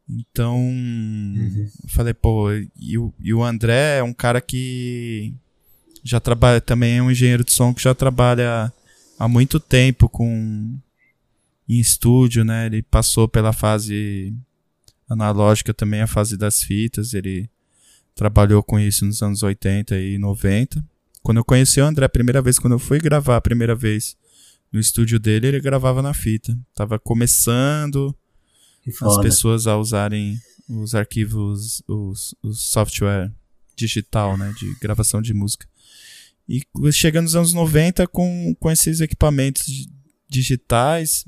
Então, 0.08 0.58
uhum. 0.60 1.68
eu 1.84 1.90
falei, 1.90 2.14
pô, 2.14 2.52
e 2.80 2.98
o, 2.98 3.14
e 3.20 3.34
o 3.34 3.44
André 3.44 3.98
é 3.98 4.04
um 4.04 4.14
cara 4.14 4.40
que 4.40 5.34
já 6.04 6.20
trabalha, 6.20 6.62
também 6.62 6.98
é 6.98 7.02
um 7.02 7.10
engenheiro 7.10 7.44
de 7.44 7.52
som 7.52 7.74
que 7.74 7.82
já 7.82 7.96
trabalha 7.96 8.72
há 9.18 9.28
muito 9.28 9.60
tempo 9.60 10.08
com 10.08 10.78
em 11.68 11.80
estúdio, 11.80 12.46
né? 12.46 12.68
Ele 12.68 12.84
passou 12.84 13.28
pela 13.28 13.52
fase 13.52 14.32
analógica 15.10 15.74
também, 15.74 16.02
a 16.02 16.08
fase 16.08 16.38
das 16.38 16.62
fitas, 16.62 17.16
ele 17.16 17.50
trabalhou 18.14 18.62
com 18.62 18.80
isso 18.80 19.06
nos 19.06 19.22
anos 19.24 19.42
80 19.42 19.98
e 20.00 20.18
90. 20.20 20.84
Quando 21.24 21.38
eu 21.38 21.44
conheci 21.44 21.82
o 21.82 21.86
André 21.86 22.06
a 22.06 22.10
primeira 22.10 22.42
vez, 22.42 22.60
quando 22.60 22.74
eu 22.74 22.80
fui 22.80 23.00
gravar 23.00 23.36
a 23.38 23.42
primeira 23.42 23.74
vez 23.74 24.16
no 24.72 24.80
estúdio 24.80 25.20
dele, 25.20 25.48
ele 25.48 25.60
gravava 25.60 26.02
na 26.02 26.14
fita. 26.14 26.56
Tava 26.76 27.00
começando 27.00 28.16
as 29.02 29.18
pessoas 29.22 29.68
a 29.68 29.78
usarem 29.78 30.38
os 30.70 30.96
arquivos, 30.96 31.82
os, 31.88 32.36
os 32.42 32.60
software 32.60 33.32
digital, 33.76 34.38
né, 34.38 34.54
de 34.58 34.74
gravação 34.80 35.22
de 35.22 35.34
música. 35.34 35.68
E 36.48 36.62
chegando 36.92 37.26
nos 37.26 37.36
anos 37.36 37.54
90 37.54 38.08
com, 38.08 38.56
com 38.60 38.72
esses 38.72 39.02
equipamentos 39.02 39.88
digitais, 40.30 41.26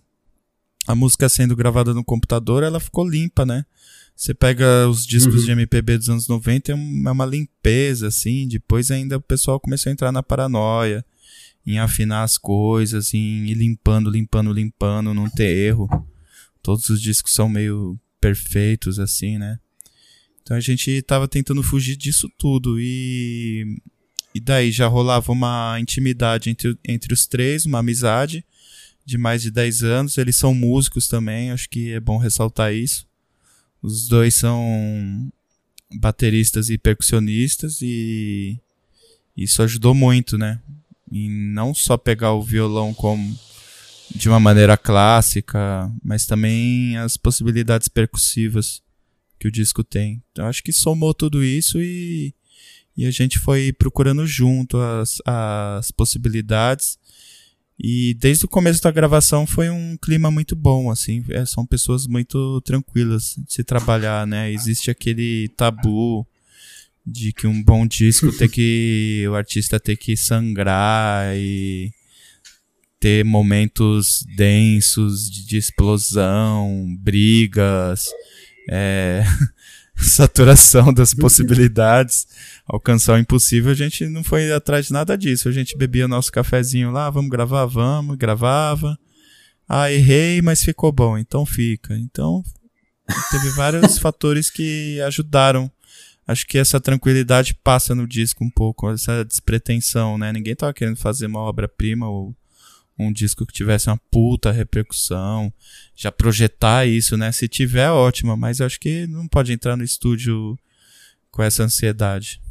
a 0.87 0.95
música 0.95 1.27
sendo 1.27 1.55
gravada 1.55 1.93
no 1.93 2.03
computador, 2.03 2.63
ela 2.63 2.79
ficou 2.79 3.07
limpa, 3.07 3.45
né? 3.45 3.65
Você 4.15 4.33
pega 4.33 4.87
os 4.87 5.05
discos 5.05 5.41
uhum. 5.41 5.45
de 5.45 5.51
MPB 5.51 5.97
dos 5.97 6.09
anos 6.09 6.27
90, 6.27 6.71
é 6.71 6.75
uma, 6.75 7.09
é 7.09 7.13
uma 7.13 7.25
limpeza, 7.25 8.07
assim. 8.07 8.47
Depois 8.47 8.89
ainda 8.89 9.17
o 9.17 9.21
pessoal 9.21 9.59
começou 9.59 9.89
a 9.89 9.93
entrar 9.93 10.11
na 10.11 10.23
paranoia, 10.23 11.05
em 11.65 11.77
afinar 11.77 12.23
as 12.23 12.37
coisas, 12.37 13.13
em 13.13 13.45
ir 13.45 13.53
limpando, 13.53 14.09
limpando, 14.09 14.51
limpando, 14.51 15.13
não 15.13 15.29
ter 15.29 15.55
erro. 15.55 15.87
Todos 16.67 16.89
os 16.89 17.01
discos 17.01 17.31
são 17.31 17.47
meio 17.47 17.97
perfeitos, 18.19 18.99
assim, 18.99 19.37
né? 19.37 19.57
Então 20.43 20.57
a 20.57 20.59
gente 20.59 21.01
tava 21.01 21.25
tentando 21.25 21.63
fugir 21.63 21.95
disso 21.95 22.29
tudo 22.37 22.77
e. 22.77 23.79
E 24.35 24.39
daí 24.41 24.69
já 24.69 24.85
rolava 24.85 25.31
uma 25.31 25.77
intimidade 25.79 26.49
entre, 26.49 26.77
entre 26.85 27.13
os 27.13 27.25
três, 27.25 27.65
uma 27.65 27.79
amizade 27.79 28.43
de 29.05 29.17
mais 29.17 29.43
de 29.43 29.49
10 29.49 29.83
anos. 29.83 30.17
Eles 30.17 30.35
são 30.35 30.53
músicos 30.53 31.07
também, 31.07 31.51
acho 31.51 31.69
que 31.69 31.93
é 31.93 32.01
bom 32.01 32.17
ressaltar 32.17 32.73
isso. 32.73 33.07
Os 33.81 34.09
dois 34.09 34.35
são 34.35 35.31
bateristas 35.95 36.69
e 36.69 36.77
percussionistas 36.77 37.81
e 37.81 38.59
isso 39.37 39.63
ajudou 39.63 39.95
muito, 39.95 40.37
né? 40.37 40.59
E 41.09 41.29
não 41.29 41.73
só 41.73 41.95
pegar 41.97 42.33
o 42.33 42.43
violão 42.43 42.93
como 42.93 43.39
de 44.15 44.29
uma 44.29 44.39
maneira 44.39 44.77
clássica, 44.77 45.91
mas 46.03 46.25
também 46.25 46.97
as 46.97 47.17
possibilidades 47.17 47.87
percussivas 47.87 48.81
que 49.39 49.47
o 49.47 49.51
disco 49.51 49.83
tem. 49.83 50.23
Então 50.31 50.47
acho 50.47 50.63
que 50.63 50.73
somou 50.73 51.13
tudo 51.13 51.43
isso 51.43 51.81
e, 51.81 52.33
e 52.95 53.05
a 53.05 53.11
gente 53.11 53.39
foi 53.39 53.71
procurando 53.71 54.25
junto 54.25 54.77
as, 54.77 55.21
as 55.25 55.91
possibilidades 55.91 56.97
e 57.79 58.15
desde 58.15 58.45
o 58.45 58.47
começo 58.47 58.81
da 58.81 58.89
gravação 58.89 59.45
foi 59.45 59.69
um 59.69 59.95
clima 59.97 60.31
muito 60.31 60.55
bom, 60.55 60.89
assim. 60.89 61.23
É, 61.29 61.45
são 61.45 61.65
pessoas 61.65 62.07
muito 62.07 62.59
tranquilas 62.61 63.35
de 63.37 63.53
se 63.53 63.63
trabalhar, 63.63 64.25
né? 64.25 64.51
Existe 64.51 64.89
aquele 64.89 65.47
tabu 65.49 66.25
de 67.05 67.31
que 67.31 67.45
um 67.45 67.61
bom 67.63 67.85
disco 67.85 68.31
tem 68.35 68.49
que. 68.49 69.25
o 69.29 69.35
artista 69.35 69.79
ter 69.79 69.95
que 69.95 70.17
sangrar 70.17 71.35
e 71.37 71.91
ter 72.99 73.23
momentos 73.23 74.25
densos 74.35 75.29
de, 75.29 75.45
de 75.45 75.57
explosão, 75.57 76.95
brigas, 76.99 78.07
é, 78.69 79.23
saturação 79.95 80.93
das 80.93 81.13
possibilidades 81.13 82.27
alcançar 82.67 83.13
o 83.13 83.17
impossível, 83.17 83.71
a 83.71 83.75
gente 83.75 84.05
não 84.07 84.23
foi 84.23 84.51
atrás 84.51 84.87
de 84.87 84.93
nada 84.93 85.17
disso. 85.17 85.47
A 85.47 85.51
gente 85.51 85.77
bebia 85.77 86.07
nosso 86.07 86.31
cafezinho 86.31 86.91
lá, 86.91 87.09
vamos 87.09 87.29
gravar, 87.29 87.65
vamos, 87.65 88.17
gravava. 88.17 88.99
Ah, 89.67 89.91
errei, 89.91 90.41
mas 90.41 90.63
ficou 90.63 90.91
bom, 90.91 91.17
então 91.17 91.45
fica. 91.45 91.97
Então, 91.97 92.43
teve 93.31 93.49
vários 93.51 93.97
fatores 93.99 94.49
que 94.49 94.99
ajudaram. 95.01 95.71
Acho 96.27 96.45
que 96.45 96.57
essa 96.57 96.79
tranquilidade 96.79 97.53
passa 97.63 97.95
no 97.95 98.05
disco 98.05 98.43
um 98.43 98.49
pouco, 98.49 98.91
essa 98.91 99.23
despretensão, 99.23 100.17
né? 100.17 100.33
Ninguém 100.33 100.55
tava 100.55 100.73
querendo 100.73 100.97
fazer 100.97 101.25
uma 101.25 101.39
obra-prima 101.39 102.09
ou 102.09 102.35
um 102.99 103.11
disco 103.11 103.45
que 103.45 103.53
tivesse 103.53 103.89
uma 103.89 103.99
puta 104.09 104.51
repercussão, 104.51 105.53
já 105.95 106.11
projetar 106.11 106.85
isso, 106.87 107.15
né? 107.15 107.31
Se 107.31 107.47
tiver, 107.47 107.89
ótimo, 107.89 108.35
mas 108.35 108.59
eu 108.59 108.65
acho 108.65 108.79
que 108.79 109.05
não 109.07 109.27
pode 109.27 109.53
entrar 109.53 109.77
no 109.77 109.83
estúdio 109.83 110.57
com 111.29 111.43
essa 111.43 111.63
ansiedade. 111.63 112.41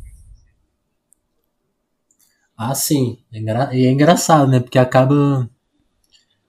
Ah, 2.56 2.74
sim. 2.74 3.18
É. 3.32 3.38
E 3.76 3.86
é 3.86 3.90
engraçado, 3.90 4.48
né? 4.50 4.60
Porque 4.60 4.78
acaba. 4.78 5.50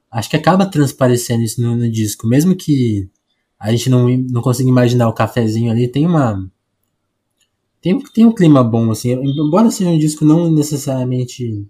Acho 0.09 0.29
que 0.29 0.37
acaba 0.37 0.65
transparecendo 0.65 1.43
isso 1.43 1.61
no, 1.61 1.75
no, 1.75 1.91
disco. 1.91 2.27
Mesmo 2.27 2.55
que 2.55 3.09
a 3.59 3.71
gente 3.71 3.89
não, 3.89 4.07
não 4.07 4.41
consiga 4.41 4.69
imaginar 4.69 5.09
o 5.09 5.13
cafezinho 5.13 5.71
ali, 5.71 5.87
tem 5.87 6.05
uma. 6.05 6.49
Tem, 7.81 7.99
tem 7.99 8.25
um 8.25 8.33
clima 8.33 8.63
bom, 8.63 8.89
assim. 8.91 9.11
Embora 9.11 9.69
seja 9.69 9.89
um 9.89 9.99
disco 9.99 10.23
não 10.23 10.49
necessariamente. 10.51 11.67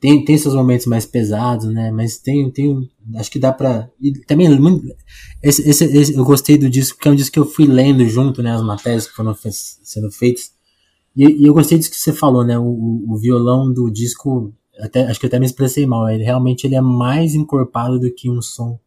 Tem, 0.00 0.24
tem 0.24 0.38
seus 0.38 0.54
momentos 0.54 0.86
mais 0.86 1.04
pesados, 1.04 1.66
né? 1.66 1.90
Mas 1.90 2.16
tem. 2.16 2.50
tem 2.50 2.88
acho 3.16 3.30
que 3.30 3.38
dá 3.38 3.52
pra. 3.52 3.86
E 4.00 4.12
também. 4.20 4.48
Esse, 5.42 5.68
esse, 5.68 5.84
esse, 5.84 6.14
eu 6.14 6.24
gostei 6.24 6.56
do 6.56 6.70
disco, 6.70 6.96
porque 6.96 7.08
é 7.08 7.12
um 7.12 7.16
disco 7.16 7.34
que 7.34 7.38
eu 7.38 7.44
fui 7.44 7.66
lendo 7.66 8.06
junto, 8.08 8.42
né? 8.42 8.52
As 8.52 8.62
matérias 8.62 9.06
que 9.06 9.14
foram 9.14 9.36
sendo 9.36 10.10
feitas. 10.10 10.52
E, 11.14 11.42
e, 11.42 11.46
eu 11.46 11.52
gostei 11.52 11.76
disso 11.76 11.90
que 11.90 11.98
você 11.98 12.14
falou, 12.14 12.42
né? 12.42 12.58
O, 12.58 13.04
o, 13.08 13.18
violão 13.18 13.70
do 13.70 13.90
disco, 13.90 14.54
até, 14.80 15.06
acho 15.06 15.20
que 15.20 15.26
eu 15.26 15.28
até 15.28 15.38
me 15.38 15.44
expressei 15.44 15.84
mal. 15.84 16.08
Ele 16.08 16.24
realmente 16.24 16.66
ele 16.66 16.76
é 16.76 16.80
mais 16.80 17.34
encorpado 17.34 18.00
do 18.00 18.10
que 18.10 18.30
um 18.30 18.40
som. 18.40 18.80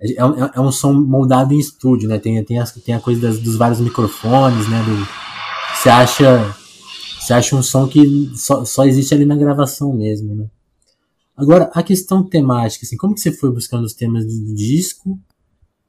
É, 0.00 0.14
é, 0.14 0.24
um, 0.24 0.44
é 0.44 0.60
um 0.60 0.70
som 0.70 0.92
moldado 0.92 1.52
em 1.52 1.58
estúdio, 1.58 2.08
né? 2.08 2.20
Tem, 2.20 2.42
tem, 2.44 2.60
as, 2.60 2.70
tem 2.70 2.94
a 2.94 3.00
coisa 3.00 3.20
das, 3.20 3.40
dos 3.40 3.56
vários 3.56 3.80
microfones, 3.80 4.68
né? 4.68 4.80
Do, 4.84 5.08
você 5.76 5.88
acha 5.88 6.54
você 7.30 7.34
acha 7.34 7.56
um 7.56 7.62
som 7.62 7.86
que 7.86 8.30
só, 8.34 8.64
só 8.64 8.84
existe 8.84 9.14
ali 9.14 9.24
na 9.24 9.36
gravação 9.36 9.92
mesmo, 9.92 10.34
né? 10.34 10.50
Agora, 11.36 11.70
a 11.72 11.82
questão 11.82 12.28
temática, 12.28 12.84
assim, 12.84 12.96
como 12.96 13.14
que 13.14 13.20
você 13.20 13.32
foi 13.32 13.52
buscando 13.52 13.84
os 13.84 13.94
temas 13.94 14.26
do 14.26 14.54
disco 14.54 15.18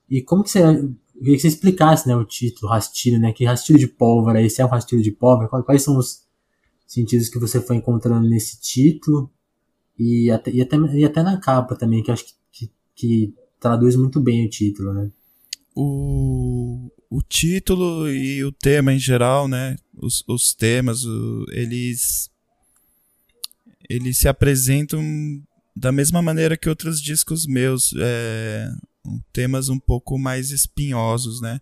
e 0.10 0.22
como 0.22 0.44
que 0.44 0.52
você 0.52 0.60
eu 0.60 1.24
queria 1.24 1.36
que 1.36 1.42
você 1.42 1.48
explicasse 1.50 2.08
né, 2.08 2.16
o 2.16 2.26
título, 2.26 2.72
rastilho, 2.72 3.20
né? 3.20 3.32
Que 3.32 3.46
rastilho 3.46 3.78
de 3.78 3.88
pólvora, 3.88 4.42
esse 4.42 4.62
é 4.62 4.66
um 4.66 4.70
rastilho 4.70 5.02
de 5.02 5.12
pólvora? 5.12 5.64
Quais 5.64 5.82
são 5.84 5.98
os 5.98 6.24
sentidos 6.88 7.30
que 7.30 7.40
você 7.40 7.60
foi 7.60 7.76
encontrando 7.76 8.28
nesse 8.28 8.60
título? 8.60 9.30
E 9.98 10.32
até, 10.32 10.52
e 10.52 10.62
até, 10.62 10.78
e 10.78 11.06
até 11.06 11.24
na 11.24 11.38
capa 11.38 11.76
também, 11.76 12.02
que 12.02 12.12
acho 12.12 12.26
que, 12.26 12.34
que, 12.52 12.72
que 12.96 13.34
traduz 13.60 13.96
muito 13.96 14.20
bem 14.20 14.46
o 14.46 14.50
título, 14.50 14.94
né? 14.94 15.12
O, 15.76 16.92
o 17.10 17.22
título 17.22 18.10
e 18.10 18.44
o 18.44 18.52
tema 18.52 18.94
em 18.94 19.00
geral, 19.00 19.48
né? 19.48 19.78
Os, 19.96 20.24
os 20.28 20.54
temas, 20.54 21.06
o, 21.06 21.46
eles 21.52 22.30
eles 23.90 24.18
se 24.18 24.28
apresentam 24.28 25.02
da 25.76 25.92
mesma 25.92 26.22
maneira 26.22 26.58
que 26.58 26.70
outros 26.70 27.02
discos 27.02 27.46
meus. 27.46 27.94
É, 27.98 28.72
temas 29.34 29.70
um 29.70 29.80
pouco 29.80 30.18
mais 30.18 30.52
espinhosos, 30.52 31.42
né? 31.42 31.60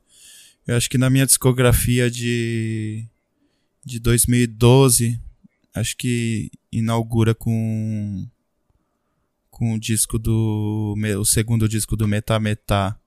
Eu 0.68 0.76
acho 0.76 0.90
que 0.90 0.98
na 0.98 1.10
minha 1.10 1.26
discografia 1.26 2.12
de, 2.12 3.06
de 3.84 4.00
2012, 4.00 5.20
acho 5.74 5.98
que 5.98 6.52
inaugura 6.72 7.34
com 7.34 8.28
com 9.50 9.74
o 9.74 9.80
disco 9.80 10.18
do 10.18 10.96
o 11.20 11.26
segundo 11.26 11.68
disco 11.68 11.98
do 11.98 12.08
Metá 12.08 12.40
Metá, 12.40 12.98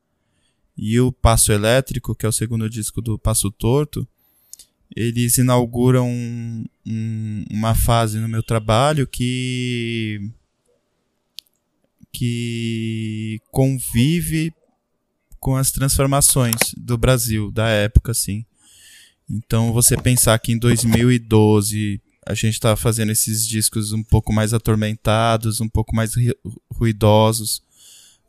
e 0.77 0.99
o 1.01 1.13
Passo 1.13 1.53
Elétrico, 1.53 2.15
que 2.15 2.27
é 2.27 2.29
o 2.29 2.33
segundo 2.33 2.69
disco 2.69 3.01
do 3.01 3.19
Passo 3.19 3.51
Torto, 3.51 4.07
eles 4.95 5.39
inauguram 5.39 6.09
um, 6.09 6.65
um, 6.87 7.45
uma 7.51 7.75
fase 7.75 8.19
no 8.19 8.29
meu 8.29 8.43
trabalho 8.43 9.07
que 9.07 10.31
que 12.13 13.41
convive 13.51 14.53
com 15.41 15.57
as 15.57 15.73
transformações 15.73 16.57
do 16.77 16.99
Brasil 16.99 17.51
da 17.51 17.69
época, 17.69 18.13
assim. 18.13 18.45
Então, 19.29 19.73
você 19.73 19.97
pensar 19.97 20.39
que 20.39 20.53
em 20.53 20.59
2012 20.59 22.01
a 22.27 22.35
gente 22.35 22.53
estava 22.55 22.77
fazendo 22.77 23.11
esses 23.11 23.47
discos 23.49 23.93
um 23.93 24.03
pouco 24.03 24.33
mais 24.33 24.53
atormentados, 24.53 25.61
um 25.61 25.69
pouco 25.69 25.97
mais 25.97 26.13
ruidosos. 26.73 27.63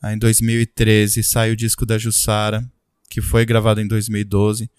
Aí, 0.04 0.16
em 0.16 0.18
2013 0.18 1.24
sai 1.24 1.52
o 1.52 1.56
disco 1.56 1.86
da 1.86 1.98
Jussara, 1.98 2.70
que 3.10 3.22
foi 3.22 3.46
gravado 3.46 3.80
em 3.80 3.88
2012. 3.88 4.70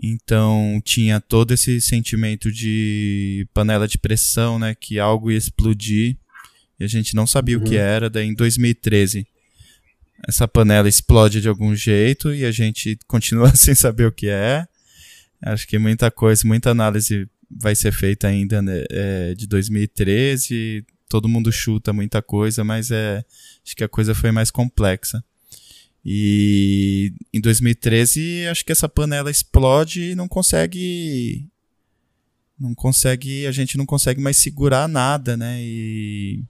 Então 0.00 0.80
tinha 0.84 1.20
todo 1.20 1.52
esse 1.52 1.80
sentimento 1.80 2.52
de 2.52 3.48
panela 3.52 3.88
de 3.88 3.98
pressão, 3.98 4.56
né? 4.56 4.74
Que 4.78 5.00
algo 5.00 5.32
ia 5.32 5.38
explodir 5.38 6.16
e 6.78 6.84
a 6.84 6.86
gente 6.86 7.16
não 7.16 7.26
sabia 7.26 7.56
uhum. 7.56 7.64
o 7.64 7.66
que 7.66 7.74
uhum. 7.74 7.80
era. 7.80 8.08
Daí 8.08 8.28
em 8.28 8.34
2013 8.34 9.26
essa 10.28 10.46
panela 10.46 10.88
explode 10.88 11.40
de 11.40 11.48
algum 11.48 11.74
jeito 11.74 12.32
e 12.32 12.44
a 12.44 12.52
gente 12.52 12.98
continua 13.06 13.54
sem 13.56 13.74
saber 13.74 14.06
o 14.06 14.12
que 14.12 14.28
é. 14.28 14.66
Acho 15.42 15.66
que 15.66 15.78
muita 15.78 16.10
coisa, 16.10 16.46
muita 16.46 16.70
análise 16.70 17.28
vai 17.50 17.74
ser 17.74 17.92
feita 17.92 18.28
ainda 18.28 18.62
né, 18.62 18.84
é, 18.90 19.34
de 19.34 19.46
2013. 19.46 20.84
Todo 21.08 21.28
mundo 21.28 21.52
chuta 21.52 21.92
muita 21.92 22.20
coisa, 22.20 22.64
mas 22.64 22.90
é, 22.90 23.24
acho 23.64 23.76
que 23.76 23.84
a 23.84 23.88
coisa 23.88 24.14
foi 24.14 24.30
mais 24.30 24.50
complexa. 24.50 25.24
E 26.04 27.12
em 27.32 27.40
2013, 27.40 28.46
acho 28.46 28.64
que 28.64 28.72
essa 28.72 28.88
panela 28.88 29.30
explode 29.30 30.10
e 30.10 30.14
não 30.14 30.28
consegue. 30.28 31.48
Não 32.58 32.74
consegue. 32.74 33.46
A 33.46 33.52
gente 33.52 33.76
não 33.76 33.86
consegue 33.86 34.20
mais 34.20 34.36
segurar 34.36 34.88
nada, 34.88 35.36
né? 35.36 35.58
E, 35.60 36.44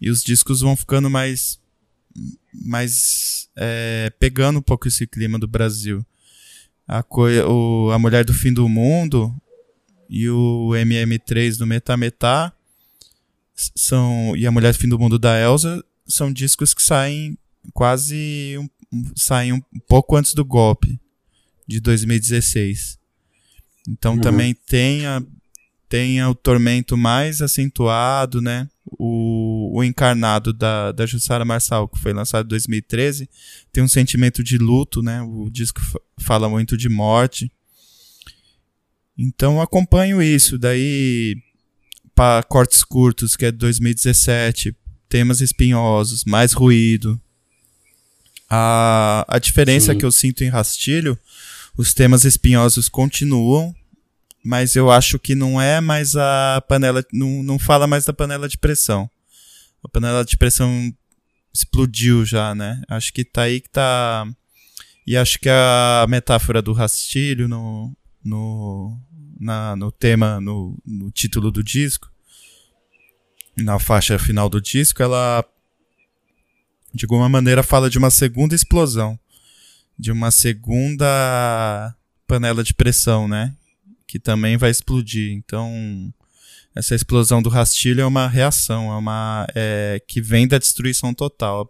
e 0.00 0.10
os 0.10 0.22
discos 0.22 0.60
vão 0.60 0.76
ficando 0.76 1.10
mais. 1.10 1.58
mais 2.52 3.48
é, 3.56 4.10
pegando 4.18 4.58
um 4.58 4.62
pouco 4.62 4.88
esse 4.88 5.06
clima 5.06 5.38
do 5.38 5.46
Brasil 5.46 6.04
a, 6.86 7.04
o, 7.48 7.90
a 7.90 7.98
Mulher 7.98 8.24
do 8.24 8.32
Fim 8.32 8.52
do 8.52 8.68
Mundo 8.68 9.34
e 10.08 10.28
o 10.28 10.70
MM3 10.70 11.58
do 11.58 11.66
Metametá 11.66 12.52
são 13.56 14.34
e 14.36 14.46
a 14.46 14.52
Mulher 14.52 14.72
do 14.72 14.78
Fim 14.78 14.88
do 14.88 14.98
Mundo 14.98 15.18
da 15.18 15.38
Elsa 15.40 15.82
são 16.06 16.32
discos 16.32 16.74
que 16.74 16.82
saem 16.82 17.36
quase 17.72 18.56
um, 18.58 18.68
saem 19.16 19.52
um 19.52 19.62
pouco 19.88 20.16
antes 20.16 20.34
do 20.34 20.44
golpe 20.44 21.00
de 21.66 21.80
2016. 21.80 22.98
Então 23.88 24.14
uhum. 24.14 24.20
também 24.20 24.54
tem 24.54 25.06
a, 25.06 25.22
tem 25.88 26.22
o 26.24 26.34
tormento 26.34 26.96
mais 26.96 27.40
acentuado, 27.40 28.40
né? 28.40 28.68
O, 28.98 29.78
o 29.78 29.84
encarnado 29.84 30.52
da, 30.52 30.92
da 30.92 31.06
Jussara 31.06 31.44
Marçal, 31.44 31.88
que 31.88 31.98
foi 31.98 32.12
lançado 32.12 32.46
em 32.46 32.48
2013, 32.50 33.28
tem 33.72 33.82
um 33.82 33.88
sentimento 33.88 34.44
de 34.44 34.58
luto, 34.58 35.02
né? 35.02 35.22
O 35.22 35.48
disco 35.50 35.80
fala 36.18 36.48
muito 36.48 36.76
de 36.76 36.88
morte. 36.88 37.50
Então 39.16 39.60
acompanho 39.60 40.22
isso. 40.22 40.58
Daí, 40.58 41.36
para 42.16 42.42
cortes 42.42 42.82
curtos, 42.82 43.36
que 43.36 43.44
é 43.44 43.52
de 43.52 43.58
2017, 43.58 44.74
temas 45.06 45.42
espinhosos, 45.42 46.24
mais 46.24 46.54
ruído. 46.54 47.20
A, 48.48 49.26
a 49.28 49.38
diferença 49.38 49.92
Sim. 49.92 49.98
que 49.98 50.04
eu 50.04 50.10
sinto 50.10 50.42
em 50.42 50.48
Rastilho, 50.48 51.18
os 51.76 51.92
temas 51.92 52.24
espinhosos 52.24 52.88
continuam, 52.88 53.74
mas 54.42 54.74
eu 54.74 54.90
acho 54.90 55.18
que 55.18 55.34
não 55.34 55.60
é 55.60 55.78
mais 55.78 56.16
a 56.16 56.64
panela, 56.66 57.04
não, 57.12 57.42
não 57.42 57.58
fala 57.58 57.86
mais 57.86 58.06
da 58.06 58.14
panela 58.14 58.48
de 58.48 58.56
pressão. 58.56 59.10
A 59.84 59.88
panela 59.88 60.24
de 60.24 60.38
pressão 60.38 60.90
explodiu 61.52 62.24
já, 62.24 62.54
né? 62.54 62.80
Acho 62.88 63.12
que 63.12 63.24
tá 63.24 63.42
aí 63.42 63.60
que 63.60 63.68
tá. 63.68 64.26
E 65.06 65.18
acho 65.18 65.38
que 65.38 65.50
a 65.50 66.06
metáfora 66.08 66.62
do 66.62 66.72
rastilho 66.72 67.46
no, 67.46 67.94
no, 68.24 68.98
na, 69.38 69.76
no 69.76 69.92
tema, 69.92 70.40
no, 70.40 70.76
no 70.84 71.10
título 71.10 71.50
do 71.50 71.62
disco, 71.62 72.10
na 73.56 73.78
faixa 73.78 74.18
final 74.18 74.48
do 74.48 74.60
disco, 74.60 75.02
ela 75.02 75.44
de 76.92 77.04
alguma 77.04 77.28
maneira 77.28 77.62
fala 77.62 77.90
de 77.90 77.98
uma 77.98 78.10
segunda 78.10 78.54
explosão, 78.54 79.18
de 79.98 80.10
uma 80.10 80.30
segunda 80.30 81.94
panela 82.26 82.62
de 82.64 82.74
pressão, 82.74 83.28
né? 83.28 83.54
que 84.06 84.18
também 84.18 84.56
vai 84.56 84.70
explodir. 84.70 85.32
Então, 85.32 86.12
essa 86.74 86.94
explosão 86.94 87.42
do 87.42 87.48
rastilho 87.48 88.00
é 88.00 88.06
uma 88.06 88.28
reação, 88.28 88.92
é 88.92 88.96
uma 88.96 89.46
é, 89.54 90.00
que 90.06 90.20
vem 90.20 90.46
da 90.46 90.58
destruição 90.58 91.12
total. 91.12 91.68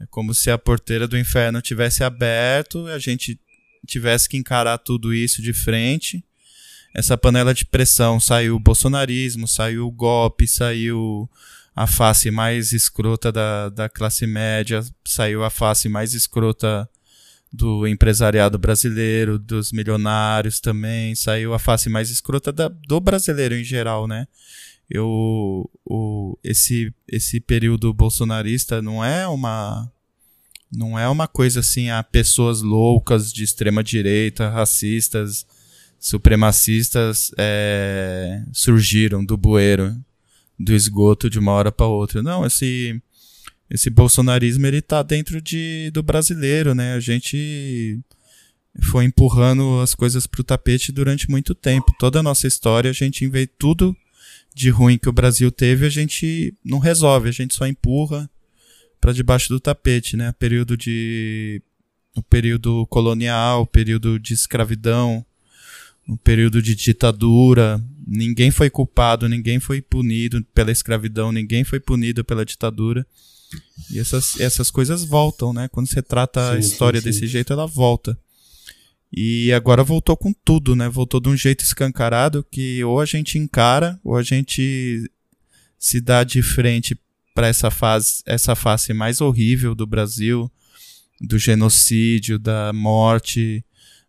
É 0.00 0.06
como 0.06 0.34
se 0.34 0.50
a 0.50 0.58
porteira 0.58 1.08
do 1.08 1.18
inferno 1.18 1.60
tivesse 1.60 2.04
aberto, 2.04 2.86
a 2.86 2.98
gente 2.98 3.38
tivesse 3.86 4.28
que 4.28 4.36
encarar 4.36 4.78
tudo 4.78 5.12
isso 5.12 5.42
de 5.42 5.52
frente. 5.52 6.24
Essa 6.96 7.14
panela 7.18 7.52
de 7.52 7.66
pressão 7.66 8.18
saiu 8.18 8.56
o 8.56 8.58
bolsonarismo, 8.58 9.46
saiu 9.46 9.86
o 9.86 9.90
golpe, 9.90 10.48
saiu 10.48 11.28
a 11.74 11.86
face 11.86 12.30
mais 12.30 12.72
escrota 12.72 13.30
da, 13.30 13.68
da 13.68 13.86
classe 13.86 14.26
média, 14.26 14.82
saiu 15.06 15.44
a 15.44 15.50
face 15.50 15.90
mais 15.90 16.14
escrota 16.14 16.88
do 17.52 17.86
empresariado 17.86 18.58
brasileiro, 18.58 19.38
dos 19.38 19.72
milionários 19.72 20.58
também, 20.58 21.14
saiu 21.14 21.52
a 21.52 21.58
face 21.58 21.90
mais 21.90 22.08
escrota 22.08 22.50
da, 22.50 22.68
do 22.68 22.98
brasileiro 22.98 23.54
em 23.54 23.62
geral, 23.62 24.06
né? 24.08 24.26
Eu, 24.88 25.68
o, 25.84 26.38
esse, 26.42 26.94
esse 27.06 27.40
período 27.40 27.92
bolsonarista 27.92 28.80
não 28.80 29.04
é 29.04 29.28
uma 29.28 29.92
não 30.72 30.98
é 30.98 31.06
uma 31.06 31.28
coisa 31.28 31.60
assim 31.60 31.90
a 31.90 32.02
pessoas 32.02 32.62
loucas 32.62 33.30
de 33.30 33.44
extrema 33.44 33.84
direita, 33.84 34.48
racistas, 34.48 35.46
supremacistas 35.98 37.32
é, 37.38 38.42
surgiram 38.52 39.24
do 39.24 39.36
bueiro, 39.36 39.96
do 40.58 40.74
esgoto 40.74 41.28
de 41.28 41.38
uma 41.38 41.52
hora 41.52 41.72
para 41.72 41.86
outra. 41.86 42.22
Não, 42.22 42.44
esse 42.44 43.00
esse 43.68 43.90
bolsonarismo 43.90 44.64
ele 44.66 44.80
tá 44.80 45.02
dentro 45.02 45.40
de, 45.40 45.90
do 45.92 46.02
brasileiro, 46.02 46.74
né? 46.74 46.94
A 46.94 47.00
gente 47.00 47.98
foi 48.80 49.04
empurrando 49.04 49.80
as 49.80 49.94
coisas 49.94 50.26
pro 50.26 50.44
tapete 50.44 50.92
durante 50.92 51.28
muito 51.28 51.54
tempo. 51.54 51.94
Toda 51.98 52.20
a 52.20 52.22
nossa 52.22 52.46
história, 52.46 52.90
a 52.90 52.94
gente 52.94 53.26
vê 53.26 53.46
tudo 53.46 53.96
de 54.54 54.70
ruim 54.70 54.98
que 54.98 55.08
o 55.08 55.12
Brasil 55.12 55.50
teve, 55.50 55.84
a 55.84 55.90
gente 55.90 56.54
não 56.64 56.78
resolve, 56.78 57.28
a 57.28 57.32
gente 57.32 57.54
só 57.54 57.66
empurra 57.66 58.30
para 59.00 59.12
debaixo 59.12 59.48
do 59.48 59.60
tapete, 59.60 60.16
né? 60.16 60.32
Período 60.38 60.76
de 60.76 61.60
o 62.14 62.22
período 62.22 62.86
colonial, 62.86 63.62
o 63.62 63.66
período 63.66 64.18
de 64.18 64.32
escravidão, 64.32 65.24
o 66.08 66.16
período 66.16 66.62
de 66.62 66.74
ditadura, 66.74 67.82
ninguém 68.06 68.50
foi 68.50 68.70
culpado, 68.70 69.28
ninguém 69.28 69.58
foi 69.58 69.82
punido 69.82 70.44
pela 70.54 70.70
escravidão, 70.70 71.32
ninguém 71.32 71.64
foi 71.64 71.80
punido 71.80 72.24
pela 72.24 72.44
ditadura. 72.44 73.06
E 73.90 73.98
essas, 73.98 74.38
essas 74.40 74.70
coisas 74.70 75.04
voltam, 75.04 75.52
né? 75.52 75.68
Quando 75.68 75.88
você 75.88 76.02
trata 76.02 76.50
sim, 76.50 76.56
a 76.56 76.58
história 76.58 77.00
sim, 77.00 77.12
sim. 77.12 77.20
desse 77.20 77.26
jeito, 77.26 77.52
ela 77.52 77.66
volta. 77.66 78.18
E 79.12 79.52
agora 79.52 79.84
voltou 79.84 80.16
com 80.16 80.32
tudo, 80.32 80.76
né? 80.76 80.88
Voltou 80.88 81.20
de 81.20 81.28
um 81.28 81.36
jeito 81.36 81.62
escancarado 81.62 82.44
que 82.50 82.82
ou 82.84 83.00
a 83.00 83.04
gente 83.04 83.38
encara, 83.38 83.98
ou 84.04 84.16
a 84.16 84.22
gente 84.22 85.10
se 85.78 86.00
dá 86.00 86.24
de 86.24 86.42
frente 86.42 86.98
para 87.34 87.48
essa 87.48 87.70
fase, 87.70 88.22
essa 88.26 88.54
face 88.54 88.92
mais 88.92 89.20
horrível 89.20 89.74
do 89.74 89.86
Brasil, 89.86 90.50
do 91.20 91.38
genocídio, 91.38 92.38
da 92.38 92.72
morte, 92.72 93.64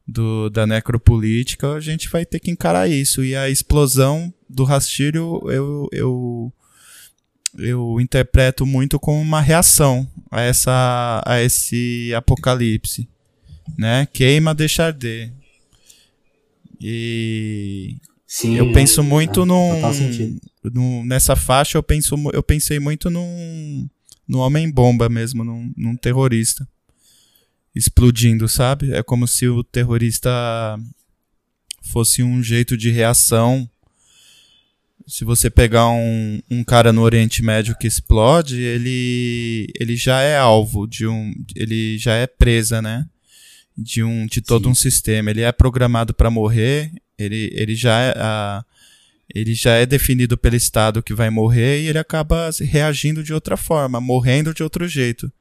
do, 0.07 0.49
da 0.49 0.65
necropolítica, 0.65 1.73
a 1.73 1.79
gente 1.79 2.07
vai 2.09 2.25
ter 2.25 2.39
que 2.39 2.49
encarar 2.49 2.87
isso. 2.87 3.23
E 3.23 3.35
a 3.35 3.49
explosão 3.49 4.33
do 4.49 4.63
rastilho, 4.63 5.41
eu, 5.51 5.89
eu 5.91 6.53
eu 7.57 7.99
interpreto 7.99 8.65
muito 8.65 8.99
como 8.99 9.19
uma 9.19 9.41
reação 9.41 10.07
a 10.29 10.41
essa 10.41 11.23
a 11.25 11.41
esse 11.41 12.13
apocalipse, 12.15 13.09
né? 13.77 14.07
Queima, 14.13 14.53
deixa 14.53 14.85
arder. 14.85 15.33
E 16.79 17.97
Sim, 18.27 18.55
eu 18.55 18.71
penso 18.71 19.03
muito 19.03 19.41
é, 19.41 19.45
num, 19.45 20.39
num, 20.65 21.05
nessa 21.05 21.35
faixa 21.35 21.77
eu 21.77 21.83
penso 21.83 22.15
eu 22.33 22.43
pensei 22.43 22.79
muito 22.79 23.09
num 23.09 23.89
no 24.27 24.39
homem 24.39 24.69
bomba 24.69 25.09
mesmo, 25.09 25.43
num, 25.43 25.73
num 25.75 25.95
terrorista 25.95 26.67
explodindo, 27.77 28.47
sabe? 28.47 28.93
É 28.93 29.03
como 29.03 29.27
se 29.27 29.47
o 29.47 29.63
terrorista 29.63 30.29
fosse 31.81 32.21
um 32.23 32.41
jeito 32.43 32.75
de 32.75 32.89
reação 32.89 33.69
se 35.07 35.23
você 35.23 35.49
pegar 35.49 35.87
um, 35.87 36.41
um 36.51 36.65
cara 36.65 36.91
no 36.91 37.01
Oriente 37.01 37.41
Médio 37.41 37.77
que 37.79 37.87
explode, 37.87 38.59
ele, 38.59 39.71
ele 39.79 39.95
já 39.95 40.19
é 40.19 40.37
alvo 40.37 40.85
de 40.85 41.07
um. 41.07 41.33
Ele 41.55 41.97
já 41.97 42.13
é 42.13 42.27
presa, 42.27 42.81
né? 42.81 43.05
de 43.77 44.03
um 44.03 44.25
de 44.25 44.41
todo 44.41 44.65
Sim. 44.65 44.71
um 44.71 44.75
sistema. 44.75 45.29
Ele 45.29 45.41
é 45.41 45.51
programado 45.51 46.13
para 46.13 46.31
morrer, 46.31 46.91
ele, 47.17 47.51
ele 47.53 47.75
já 47.75 47.99
é 47.99 48.13
a, 48.17 48.65
ele 49.33 49.53
já 49.53 49.75
é 49.75 49.85
definido 49.85 50.37
pelo 50.37 50.55
Estado 50.55 51.03
que 51.03 51.13
vai 51.13 51.29
morrer 51.29 51.81
e 51.81 51.87
ele 51.87 51.99
acaba 51.99 52.49
reagindo 52.59 53.23
de 53.23 53.33
outra 53.33 53.55
forma, 53.55 54.01
morrendo 54.01 54.53
de 54.53 54.63
outro 54.63 54.87
jeito. 54.87 55.31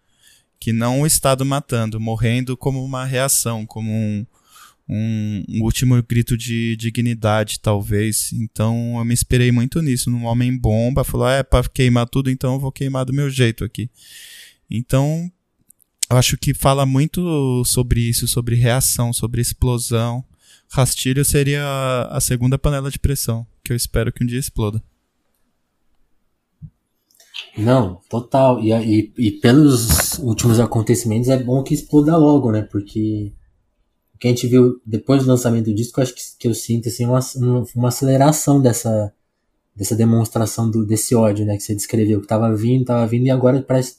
Que 0.58 0.72
não 0.72 1.02
o 1.02 1.06
Estado 1.06 1.44
matando, 1.44 2.00
morrendo 2.00 2.56
como 2.56 2.84
uma 2.84 3.04
reação, 3.04 3.66
como 3.66 3.90
um, 3.90 4.26
um, 4.88 5.44
um 5.48 5.62
último 5.62 6.00
grito 6.02 6.36
de 6.36 6.76
dignidade, 6.76 7.60
talvez. 7.60 8.32
Então 8.32 8.96
eu 8.98 9.04
me 9.04 9.14
inspirei 9.14 9.52
muito 9.52 9.80
nisso, 9.82 10.10
num 10.10 10.24
homem 10.24 10.56
bomba, 10.56 11.04
falou: 11.04 11.26
ah, 11.26 11.34
é 11.34 11.42
para 11.42 11.68
queimar 11.68 12.08
tudo, 12.08 12.30
então 12.30 12.54
eu 12.54 12.60
vou 12.60 12.72
queimar 12.72 13.04
do 13.04 13.12
meu 13.12 13.28
jeito 13.28 13.64
aqui. 13.64 13.90
Então, 14.70 15.30
eu 16.10 16.16
acho 16.16 16.36
que 16.36 16.54
fala 16.54 16.84
muito 16.84 17.64
sobre 17.64 18.00
isso, 18.00 18.26
sobre 18.26 18.56
reação, 18.56 19.12
sobre 19.12 19.40
explosão. 19.40 20.24
Rastilho 20.70 21.24
seria 21.24 21.62
a 22.10 22.20
segunda 22.20 22.58
panela 22.58 22.90
de 22.90 22.98
pressão, 22.98 23.46
que 23.64 23.72
eu 23.72 23.76
espero 23.76 24.12
que 24.12 24.24
um 24.24 24.26
dia 24.26 24.38
exploda. 24.38 24.82
Não, 27.56 28.00
total. 28.08 28.60
E, 28.60 28.72
e, 28.72 29.12
e 29.16 29.30
pelos 29.32 30.18
últimos 30.18 30.60
acontecimentos 30.60 31.28
é 31.28 31.42
bom 31.42 31.62
que 31.62 31.74
exploda 31.74 32.16
logo, 32.16 32.52
né? 32.52 32.62
Porque 32.62 33.32
o 34.14 34.18
que 34.18 34.28
a 34.28 34.30
gente 34.30 34.46
viu 34.46 34.80
depois 34.84 35.22
do 35.22 35.28
lançamento 35.28 35.66
do 35.66 35.74
disco, 35.74 36.00
acho 36.00 36.14
que, 36.14 36.22
que 36.38 36.48
eu 36.48 36.54
sinto 36.54 36.88
assim, 36.88 37.06
uma, 37.06 37.20
uma 37.74 37.88
aceleração 37.88 38.60
dessa, 38.60 39.12
dessa 39.74 39.96
demonstração 39.96 40.70
do, 40.70 40.84
desse 40.84 41.14
ódio, 41.14 41.46
né? 41.46 41.56
Que 41.56 41.62
você 41.62 41.74
descreveu, 41.74 42.20
que 42.20 42.26
tava 42.26 42.54
vindo, 42.54 42.84
tava 42.84 43.06
vindo, 43.06 43.26
e 43.26 43.30
agora 43.30 43.62
parece 43.62 43.96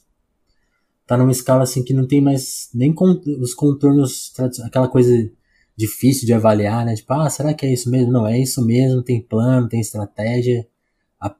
tá 1.06 1.16
numa 1.18 1.32
escala 1.32 1.64
assim 1.64 1.84
que 1.84 1.94
não 1.94 2.06
tem 2.06 2.20
mais 2.20 2.70
nem 2.74 2.94
os 3.40 3.54
contornos, 3.54 4.34
aquela 4.66 4.90
coisa 4.90 5.32
difícil 5.76 6.26
de 6.26 6.34
avaliar, 6.34 6.86
né? 6.86 6.96
Tipo, 6.96 7.14
ah, 7.14 7.30
será 7.30 7.54
que 7.54 7.66
é 7.66 7.72
isso 7.72 7.90
mesmo? 7.90 8.12
Não, 8.12 8.28
é 8.28 8.38
isso 8.38 8.64
mesmo, 8.66 9.02
tem 9.02 9.22
plano, 9.22 9.70
tem 9.70 9.80
estratégia, 9.80 10.68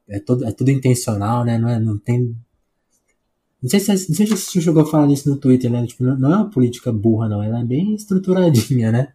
é 0.10 0.20
tudo, 0.20 0.46
é 0.46 0.52
tudo 0.52 0.72
intencional, 0.72 1.46
né? 1.46 1.58
Não, 1.58 1.70
é, 1.70 1.80
não 1.80 1.98
tem. 1.98 2.36
Não 3.62 3.70
sei, 3.70 3.80
se, 3.80 3.90
não 3.90 4.16
sei 4.16 4.28
se 4.28 4.38
você 4.38 4.62
chegou 4.62 4.84
a 4.84 4.86
falar 4.86 5.08
nisso 5.08 5.30
no 5.30 5.38
Twitter, 5.38 5.72
né? 5.72 5.86
Tipo, 5.86 6.04
não 6.04 6.34
é 6.34 6.36
uma 6.38 6.50
política 6.50 6.92
burra, 6.92 7.28
não. 7.28 7.42
Ela 7.42 7.62
é 7.62 7.64
bem 7.64 7.96
estruturadinha, 7.96 8.92
né? 8.92 9.14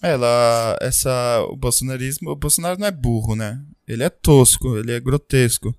Ela. 0.00 0.76
Essa. 0.80 1.44
O 1.50 1.56
bolsonarismo. 1.56 2.30
O 2.30 2.36
Bolsonaro 2.36 2.78
não 2.78 2.86
é 2.86 2.90
burro, 2.90 3.34
né? 3.34 3.62
Ele 3.86 4.02
é 4.02 4.10
tosco, 4.10 4.76
ele 4.76 4.92
é 4.92 5.00
grotesco. 5.00 5.74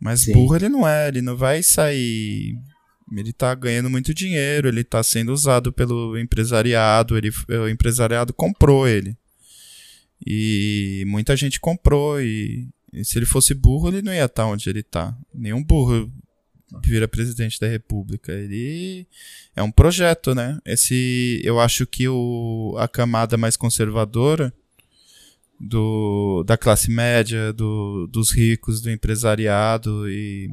Mas 0.00 0.20
Sim. 0.20 0.32
burro 0.32 0.54
ele 0.56 0.68
não 0.68 0.86
é, 0.86 1.08
ele 1.08 1.20
não 1.20 1.36
vai 1.36 1.62
sair 1.62 2.56
ele 3.16 3.30
está 3.30 3.54
ganhando 3.54 3.88
muito 3.88 4.12
dinheiro, 4.12 4.68
ele 4.68 4.82
está 4.82 5.02
sendo 5.02 5.32
usado 5.32 5.72
pelo 5.72 6.18
empresariado, 6.18 7.16
ele, 7.16 7.30
o 7.48 7.68
empresariado 7.68 8.34
comprou 8.34 8.86
ele. 8.86 9.16
E 10.26 11.04
muita 11.06 11.36
gente 11.36 11.60
comprou, 11.60 12.20
e, 12.20 12.68
e 12.92 13.04
se 13.04 13.18
ele 13.18 13.26
fosse 13.26 13.54
burro, 13.54 13.88
ele 13.88 14.02
não 14.02 14.12
ia 14.12 14.24
estar 14.24 14.44
tá 14.44 14.48
onde 14.48 14.68
ele 14.68 14.80
está. 14.80 15.16
Nenhum 15.34 15.62
burro 15.62 16.10
vira 16.82 17.08
presidente 17.08 17.58
da 17.60 17.66
república. 17.66 18.32
Ele 18.32 19.06
é 19.56 19.62
um 19.62 19.70
projeto, 19.70 20.34
né? 20.34 20.58
Esse, 20.64 21.40
eu 21.44 21.58
acho 21.60 21.86
que 21.86 22.08
o, 22.08 22.76
a 22.78 22.86
camada 22.86 23.36
mais 23.36 23.56
conservadora 23.56 24.52
do, 25.58 26.44
da 26.44 26.56
classe 26.56 26.90
média, 26.90 27.52
do, 27.52 28.06
dos 28.08 28.30
ricos, 28.30 28.80
do 28.80 28.90
empresariado 28.90 30.08
e 30.10 30.50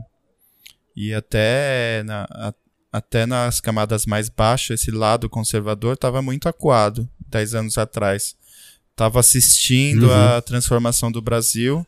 e 0.95 1.13
até, 1.13 2.03
na, 2.03 2.25
a, 2.31 2.53
até 2.91 3.25
nas 3.25 3.59
camadas 3.59 4.05
mais 4.05 4.29
baixas, 4.29 4.79
esse 4.79 4.91
lado 4.91 5.29
conservador 5.29 5.95
estava 5.95 6.21
muito 6.21 6.47
acuado, 6.47 7.09
dez 7.27 7.53
anos 7.53 7.77
atrás. 7.77 8.35
Estava 8.95 9.19
assistindo 9.19 10.07
uhum. 10.07 10.13
a 10.13 10.41
transformação 10.41 11.11
do 11.11 11.21
Brasil, 11.21 11.85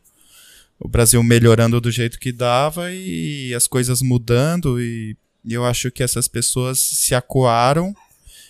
o 0.77 0.89
Brasil 0.89 1.23
melhorando 1.23 1.79
do 1.79 1.89
jeito 1.89 2.19
que 2.19 2.33
dava 2.33 2.91
e 2.91 3.53
as 3.55 3.65
coisas 3.65 4.01
mudando. 4.01 4.77
E, 4.81 5.15
eu 5.49 5.63
acho 5.63 5.89
que 5.89 6.03
essas 6.03 6.27
pessoas 6.27 6.77
se 6.77 7.15
acuaram, 7.15 7.95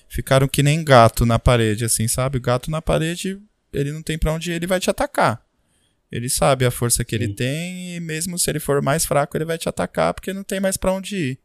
ficaram 0.09 0.47
que 0.47 0.63
nem 0.63 0.83
gato 0.83 1.23
na 1.23 1.37
parede, 1.37 1.85
assim, 1.85 2.07
sabe? 2.07 2.39
O 2.39 2.41
gato 2.41 2.71
na 2.71 2.81
parede, 2.81 3.39
ele 3.71 3.91
não 3.91 4.01
tem 4.01 4.17
para 4.17 4.33
onde 4.33 4.49
ir, 4.49 4.55
ele 4.55 4.65
vai 4.65 4.79
te 4.79 4.89
atacar. 4.89 5.39
Ele 6.11 6.27
sabe 6.27 6.65
a 6.65 6.71
força 6.71 7.05
que 7.05 7.15
Sim. 7.15 7.23
ele 7.23 7.33
tem 7.35 7.95
e 7.95 7.99
mesmo 7.99 8.39
se 8.39 8.49
ele 8.49 8.59
for 8.59 8.81
mais 8.81 9.05
fraco, 9.05 9.37
ele 9.37 9.45
vai 9.45 9.59
te 9.59 9.69
atacar 9.69 10.15
porque 10.15 10.33
não 10.33 10.43
tem 10.43 10.59
mais 10.59 10.77
para 10.77 10.93
onde 10.93 11.15
ir. 11.15 11.39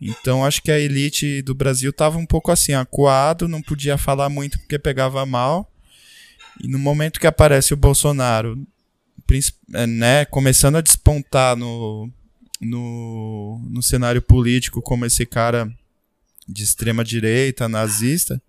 Então 0.00 0.44
acho 0.44 0.60
que 0.60 0.72
a 0.72 0.78
elite 0.78 1.40
do 1.42 1.54
Brasil 1.54 1.92
tava 1.92 2.18
um 2.18 2.26
pouco 2.26 2.50
assim, 2.50 2.72
acuado, 2.72 3.46
não 3.46 3.62
podia 3.62 3.96
falar 3.96 4.28
muito 4.28 4.58
porque 4.58 4.76
pegava 4.76 5.24
mal. 5.24 5.69
E 6.62 6.68
no 6.68 6.78
momento 6.78 7.18
que 7.18 7.26
aparece 7.26 7.72
o 7.72 7.76
Bolsonaro, 7.76 8.66
é, 9.74 9.86
né, 9.86 10.24
começando 10.24 10.76
a 10.76 10.80
despontar 10.80 11.56
no, 11.56 12.10
no, 12.60 13.60
no 13.70 13.82
cenário 13.82 14.20
político 14.20 14.82
como 14.82 15.06
esse 15.06 15.24
cara 15.24 15.72
de 16.46 16.62
extrema 16.64 17.04
direita, 17.04 17.68
nazista, 17.68 18.42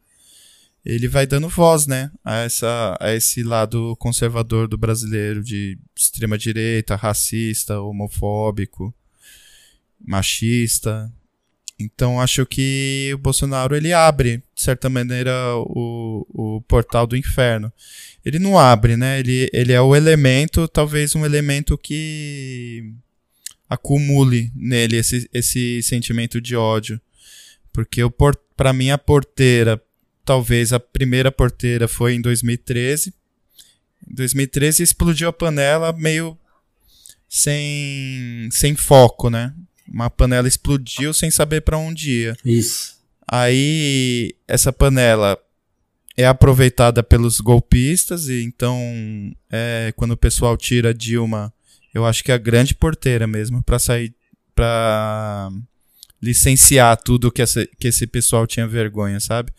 ele 0.84 1.08
vai 1.08 1.28
dando 1.28 1.48
voz, 1.48 1.86
né, 1.86 2.12
a, 2.26 2.38
essa, 2.40 2.98
a 3.00 3.14
esse 3.14 3.44
lado 3.44 3.96
conservador 3.98 4.68
do 4.68 4.78
brasileiro, 4.78 5.44
de 5.44 5.78
extrema 5.96 6.38
direita, 6.38 6.96
racista, 6.96 7.80
homofóbico, 7.80 8.94
machista. 10.04 11.12
Então 11.82 12.20
acho 12.20 12.46
que 12.46 13.12
o 13.14 13.18
Bolsonaro 13.18 13.76
ele 13.76 13.92
abre, 13.94 14.38
de 14.56 14.62
certa 14.62 14.90
maneira, 14.90 15.32
o, 15.58 16.26
o 16.30 16.62
portal 16.62 17.06
do 17.08 17.18
inferno. 17.18 17.72
Ele 18.24 18.40
não 18.40 18.58
abre, 18.58 18.96
né? 18.96 19.20
Ele, 19.20 19.50
ele 19.52 19.74
é 19.74 19.82
o 19.82 19.96
elemento, 19.96 20.68
talvez 20.68 21.16
um 21.16 21.26
elemento 21.26 21.78
que 21.78 22.94
acumule 23.70 24.52
nele 24.56 24.98
esse, 24.98 25.30
esse 25.34 25.82
sentimento 25.84 26.40
de 26.40 26.56
ódio. 26.56 27.00
Porque 27.74 28.02
para 28.56 28.74
mim 28.74 28.90
a 28.90 28.98
porteira 28.98 29.82
talvez 30.26 30.72
a 30.72 30.80
primeira 30.80 31.32
porteira 31.32 31.88
foi 31.88 32.14
em 32.14 32.22
2013. 32.22 33.14
Em 34.10 34.16
2013 34.16 34.84
explodiu 34.84 35.30
a 35.30 35.34
panela 35.34 35.94
meio 35.94 36.38
sem, 37.28 38.50
sem 38.52 38.76
foco, 38.76 39.30
né? 39.30 39.54
Uma 39.88 40.10
panela 40.10 40.48
explodiu 40.48 41.14
sem 41.14 41.30
saber 41.30 41.62
para 41.62 41.78
onde 41.78 42.12
ia. 42.12 42.38
Isso. 42.46 43.00
Aí 43.28 44.36
essa 44.48 44.74
panela 44.74 45.38
é 46.18 46.26
aproveitada 46.26 47.02
pelos 47.02 47.40
golpistas 47.40 48.28
e 48.28 48.44
então 48.44 48.78
é, 49.50 49.94
quando 49.96 50.12
o 50.12 50.18
pessoal 50.18 50.58
tira 50.58 50.94
Dilma, 50.94 51.54
eu 51.94 52.06
acho 52.06 52.24
que 52.24 52.32
é 52.32 52.36
a 52.36 52.38
grande 52.38 52.76
porteira 52.76 53.26
mesmo 53.26 53.64
para 53.64 53.80
sair 53.80 54.14
para 54.54 55.50
licenciar 56.22 56.96
tudo 56.98 57.32
que, 57.32 57.42
essa, 57.42 57.66
que 57.80 57.88
esse 57.88 58.06
pessoal 58.06 58.46
tinha 58.46 58.68
vergonha, 58.68 59.20
sabe? 59.20 59.52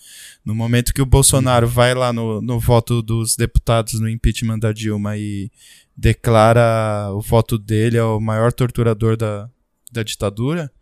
No 0.44 0.54
momento 0.54 0.94
que 0.94 1.02
o 1.02 1.06
Bolsonaro 1.06 1.66
uhum. 1.66 1.72
vai 1.72 1.94
lá 1.94 2.12
no, 2.12 2.40
no 2.40 2.60
voto 2.60 3.02
dos 3.02 3.34
deputados 3.34 3.98
no 3.98 4.08
impeachment 4.08 4.60
da 4.60 4.72
Dilma 4.72 5.16
e 5.16 5.50
declara 5.96 7.10
o 7.12 7.20
voto 7.20 7.58
dele 7.58 7.98
ao 7.98 8.20
maior 8.20 8.52
torturador 8.52 9.16
da, 9.16 9.50
da 9.92 10.02
ditadura, 10.02 10.72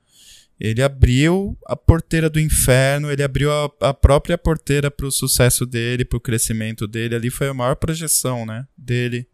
ele 0.60 0.82
abriu 0.82 1.56
a 1.66 1.74
porteira 1.74 2.28
do 2.28 2.38
inferno, 2.38 3.10
ele 3.10 3.22
abriu 3.22 3.50
a, 3.50 3.70
a 3.80 3.94
própria 3.94 4.36
porteira 4.36 4.90
para 4.90 5.06
o 5.06 5.10
sucesso 5.10 5.64
dele, 5.64 6.04
para 6.04 6.18
o 6.18 6.20
crescimento 6.20 6.86
dele. 6.86 7.14
Ali 7.14 7.30
foi 7.30 7.48
a 7.48 7.54
maior 7.54 7.76
projeção 7.76 8.44
né, 8.44 8.66
dele 8.76 9.26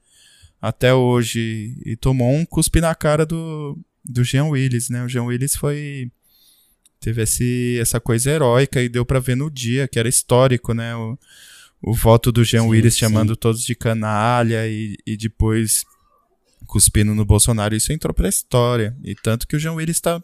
até 0.62 0.94
hoje. 0.94 1.76
E 1.84 1.96
tomou 1.96 2.32
um 2.32 2.46
cuspe 2.46 2.80
na 2.80 2.94
cara 2.94 3.26
do, 3.26 3.76
do 4.04 4.22
Jean 4.22 4.44
Willis. 4.44 4.88
Né? 4.88 5.02
O 5.02 5.08
Jean 5.08 5.24
Willis 5.24 5.56
foi 5.56 6.12
teve 7.00 7.22
esse, 7.22 7.76
essa 7.80 8.00
coisa 8.00 8.30
heróica 8.30 8.80
e 8.80 8.88
deu 8.88 9.04
para 9.04 9.20
ver 9.20 9.36
no 9.36 9.50
dia, 9.50 9.86
que 9.86 9.98
era 9.98 10.08
histórico, 10.08 10.72
né? 10.72 10.94
O, 10.96 11.18
o 11.82 11.94
voto 11.94 12.32
do 12.32 12.42
Jean 12.42 12.62
sim, 12.62 12.68
Willis 12.68 12.94
sim. 12.94 13.00
chamando 13.00 13.36
todos 13.36 13.62
de 13.62 13.74
canalha 13.74 14.66
e, 14.66 14.96
e 15.06 15.16
depois 15.16 15.84
cuspindo 16.66 17.14
no 17.14 17.24
Bolsonaro. 17.24 17.74
Isso 17.74 17.92
entrou 17.92 18.12
pra 18.12 18.28
história. 18.28 18.96
E 19.02 19.14
tanto 19.14 19.46
que 19.46 19.56
o 19.56 19.58
Jean 19.58 19.72
Willis 19.72 20.00
tá, 20.00 20.22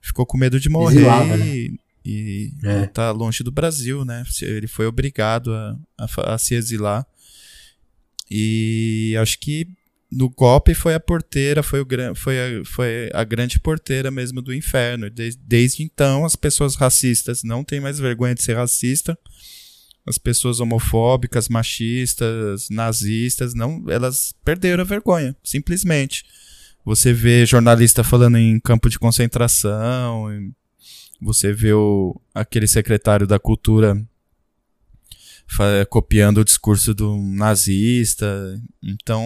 ficou 0.00 0.26
com 0.26 0.36
medo 0.36 0.60
de 0.60 0.68
morrer 0.68 0.96
Exilado, 0.96 1.36
né? 1.36 1.46
e, 1.46 1.78
e 2.04 2.52
é. 2.62 2.86
tá 2.86 3.10
longe 3.10 3.42
do 3.42 3.50
Brasil, 3.50 4.04
né? 4.04 4.22
Ele 4.42 4.66
foi 4.66 4.86
obrigado 4.86 5.52
a, 5.52 5.78
a, 5.98 6.34
a 6.34 6.38
se 6.38 6.54
exilar. 6.54 7.06
E 8.30 9.14
acho 9.20 9.38
que 9.38 9.68
no 10.10 10.30
golpe 10.30 10.74
foi 10.74 10.94
a 10.94 11.00
porteira, 11.00 11.62
foi, 11.62 11.80
o, 11.80 11.86
foi, 12.14 12.38
a, 12.38 12.64
foi 12.64 13.10
a 13.12 13.24
grande 13.24 13.58
porteira 13.58 14.10
mesmo 14.10 14.40
do 14.40 14.54
inferno. 14.54 15.10
Desde, 15.10 15.40
desde 15.44 15.82
então, 15.82 16.24
as 16.24 16.36
pessoas 16.36 16.76
racistas 16.76 17.42
não 17.42 17.64
têm 17.64 17.80
mais 17.80 17.98
vergonha 17.98 18.34
de 18.34 18.42
ser 18.42 18.54
racista. 18.54 19.18
As 20.06 20.18
pessoas 20.18 20.60
homofóbicas, 20.60 21.48
machistas, 21.48 22.68
nazistas, 22.70 23.54
não, 23.54 23.84
elas 23.88 24.34
perderam 24.44 24.82
a 24.82 24.86
vergonha, 24.86 25.34
simplesmente. 25.42 26.24
Você 26.84 27.12
vê 27.12 27.46
jornalista 27.46 28.04
falando 28.04 28.36
em 28.36 28.60
campo 28.60 28.90
de 28.90 28.98
concentração, 28.98 30.28
Você 31.20 31.52
vê 31.52 31.72
o, 31.72 32.20
aquele 32.34 32.66
secretário 32.66 33.26
da 33.26 33.38
cultura 33.38 33.98
copiando 35.88 36.38
o 36.38 36.44
discurso 36.44 36.94
do 36.94 37.16
nazista. 37.16 38.60
Então 38.82 39.24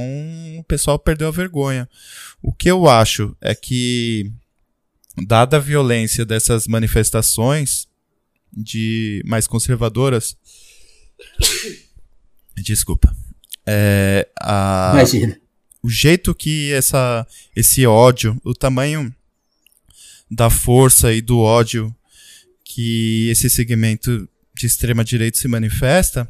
o 0.58 0.64
pessoal 0.64 0.98
perdeu 0.98 1.28
a 1.28 1.32
vergonha. 1.32 1.88
O 2.42 2.52
que 2.52 2.70
eu 2.70 2.88
acho 2.88 3.36
é 3.40 3.54
que, 3.54 4.30
dada 5.26 5.56
a 5.56 5.60
violência 5.60 6.24
dessas 6.24 6.66
manifestações 6.66 7.88
de 8.52 9.22
mais 9.26 9.46
conservadoras. 9.46 10.36
Desculpa. 12.56 13.14
É, 13.66 14.28
a, 14.40 14.92
Imagina. 14.94 15.38
O 15.82 15.88
jeito 15.88 16.34
que 16.34 16.72
essa, 16.72 17.26
esse 17.54 17.86
ódio, 17.86 18.40
o 18.44 18.54
tamanho 18.54 19.14
da 20.30 20.50
força 20.50 21.12
e 21.12 21.20
do 21.20 21.38
ódio 21.38 21.94
que 22.64 23.28
esse 23.30 23.48
segmento 23.48 24.28
de 24.54 24.66
extrema 24.66 25.04
direita 25.04 25.38
se 25.38 25.48
manifesta, 25.48 26.28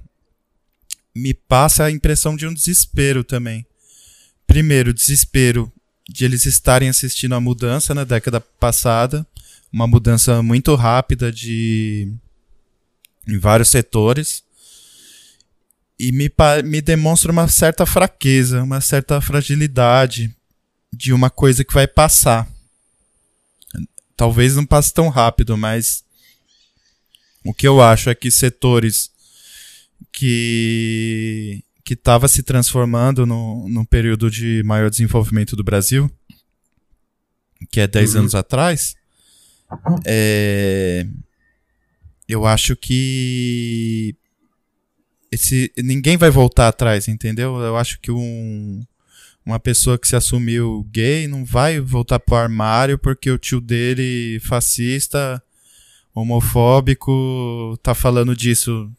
me 1.14 1.34
passa 1.34 1.84
a 1.84 1.90
impressão 1.90 2.36
de 2.36 2.46
um 2.46 2.54
desespero 2.54 3.24
também. 3.24 3.66
Primeiro, 4.46 4.94
desespero 4.94 5.72
de 6.08 6.24
eles 6.24 6.46
estarem 6.46 6.88
assistindo 6.88 7.34
a 7.34 7.40
mudança 7.40 7.94
na 7.94 8.04
década 8.04 8.40
passada, 8.40 9.26
uma 9.72 9.86
mudança 9.86 10.42
muito 10.42 10.74
rápida 10.74 11.30
de 11.30 12.12
em 13.26 13.38
vários 13.38 13.68
setores 13.68 14.42
e 15.98 16.12
me, 16.12 16.30
me 16.64 16.80
demonstra 16.80 17.32
uma 17.32 17.48
certa 17.48 17.84
fraqueza, 17.84 18.62
uma 18.62 18.80
certa 18.80 19.20
fragilidade 19.20 20.34
de 20.92 21.12
uma 21.12 21.28
coisa 21.28 21.64
que 21.64 21.74
vai 21.74 21.88
passar. 21.88 22.48
Talvez 24.16 24.56
não 24.56 24.64
passe 24.64 24.92
tão 24.92 25.08
rápido, 25.08 25.56
mas 25.56 26.04
o 27.44 27.52
que 27.52 27.66
eu 27.66 27.80
acho 27.82 28.10
é 28.10 28.14
que 28.14 28.30
setores 28.30 29.10
que 30.12 31.64
que 31.84 31.94
estava 31.94 32.28
se 32.28 32.42
transformando 32.42 33.24
no, 33.24 33.66
no 33.66 33.82
período 33.82 34.30
de 34.30 34.62
maior 34.62 34.90
desenvolvimento 34.90 35.56
do 35.56 35.64
Brasil, 35.64 36.10
que 37.70 37.80
é 37.80 37.86
10 37.86 38.12
uhum. 38.12 38.20
anos 38.20 38.34
atrás, 38.34 38.94
é, 40.04 41.06
eu 42.28 42.44
acho 42.44 42.76
que 42.76 44.14
esse 45.30 45.72
ninguém 45.76 46.16
vai 46.16 46.30
voltar 46.30 46.68
atrás, 46.68 47.08
entendeu? 47.08 47.56
Eu 47.58 47.76
acho 47.76 48.00
que 48.00 48.10
um, 48.10 48.82
uma 49.44 49.58
pessoa 49.58 49.98
que 49.98 50.08
se 50.08 50.16
assumiu 50.16 50.86
gay 50.90 51.26
não 51.26 51.44
vai 51.44 51.80
voltar 51.80 52.18
pro 52.18 52.36
armário 52.36 52.98
porque 52.98 53.30
o 53.30 53.38
tio 53.38 53.60
dele 53.60 54.40
fascista 54.40 55.42
homofóbico 56.14 57.78
tá 57.82 57.94
falando 57.94 58.34
disso 58.34 58.90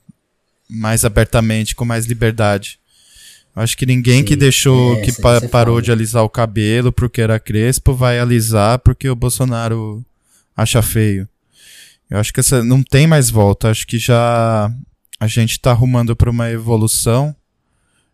mais 0.69 1.03
abertamente, 1.03 1.75
com 1.75 1.83
mais 1.83 2.05
liberdade. 2.05 2.79
Acho 3.55 3.75
que 3.75 3.85
ninguém 3.85 4.19
Sim, 4.19 4.25
que 4.25 4.35
deixou, 4.35 4.95
é, 4.95 5.01
que 5.01 5.11
pa 5.21 5.41
parou 5.49 5.75
fala. 5.75 5.81
de 5.81 5.91
alisar 5.91 6.23
o 6.23 6.29
cabelo 6.29 6.93
porque 6.93 7.19
era 7.19 7.39
crespo, 7.39 7.93
vai 7.93 8.19
alisar 8.19 8.79
porque 8.79 9.09
o 9.09 9.15
Bolsonaro 9.15 10.03
acha 10.55 10.81
feio. 10.81 11.27
Eu 12.09 12.19
acho 12.19 12.33
que 12.33 12.39
essa 12.39 12.63
não 12.63 12.81
tem 12.81 13.05
mais 13.05 13.29
volta. 13.29 13.69
Acho 13.69 13.85
que 13.85 13.97
já 13.97 14.71
a 15.19 15.27
gente 15.27 15.51
está 15.51 15.71
arrumando 15.71 16.15
para 16.15 16.29
uma 16.29 16.49
evolução 16.49 17.36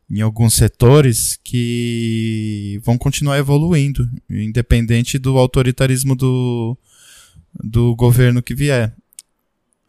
em 0.10 0.22
alguns 0.22 0.54
setores 0.54 1.39
que 1.44 2.80
vão 2.84 2.98
continuar 2.98 3.38
evoluindo, 3.38 4.10
independente 4.30 5.18
do 5.18 5.38
autoritarismo 5.38 6.15
do, 6.15 6.78
do 7.54 7.96
governo 7.96 8.41
que 8.41 8.56
vier. 8.56 8.94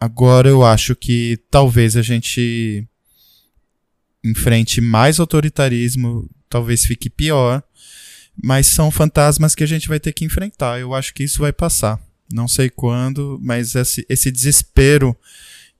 Agora 0.00 0.48
eu 0.48 0.64
acho 0.64 0.94
que 0.94 1.38
talvez 1.50 1.96
a 1.96 2.02
gente 2.02 2.87
enfrente 4.24 4.81
mais 4.81 5.20
autoritarismo, 5.20 6.29
talvez 6.48 6.85
fique 6.85 7.09
pior, 7.09 7.62
mas 8.42 8.66
são 8.66 8.90
fantasmas 8.90 9.55
que 9.55 9.64
a 9.64 9.66
gente 9.66 9.88
vai 9.88 10.00
ter 10.00 10.12
que 10.12 10.24
enfrentar. 10.24 10.81
Eu 10.81 10.94
acho 10.94 11.14
que 11.14 11.24
isso 11.24 11.40
vai 11.40 11.52
passar. 11.52 12.00
Não 12.31 12.48
sei 12.48 12.68
quando, 12.68 13.38
mas 13.40 13.74
esse, 13.74 14.05
esse 14.09 14.31
desespero 14.31 15.16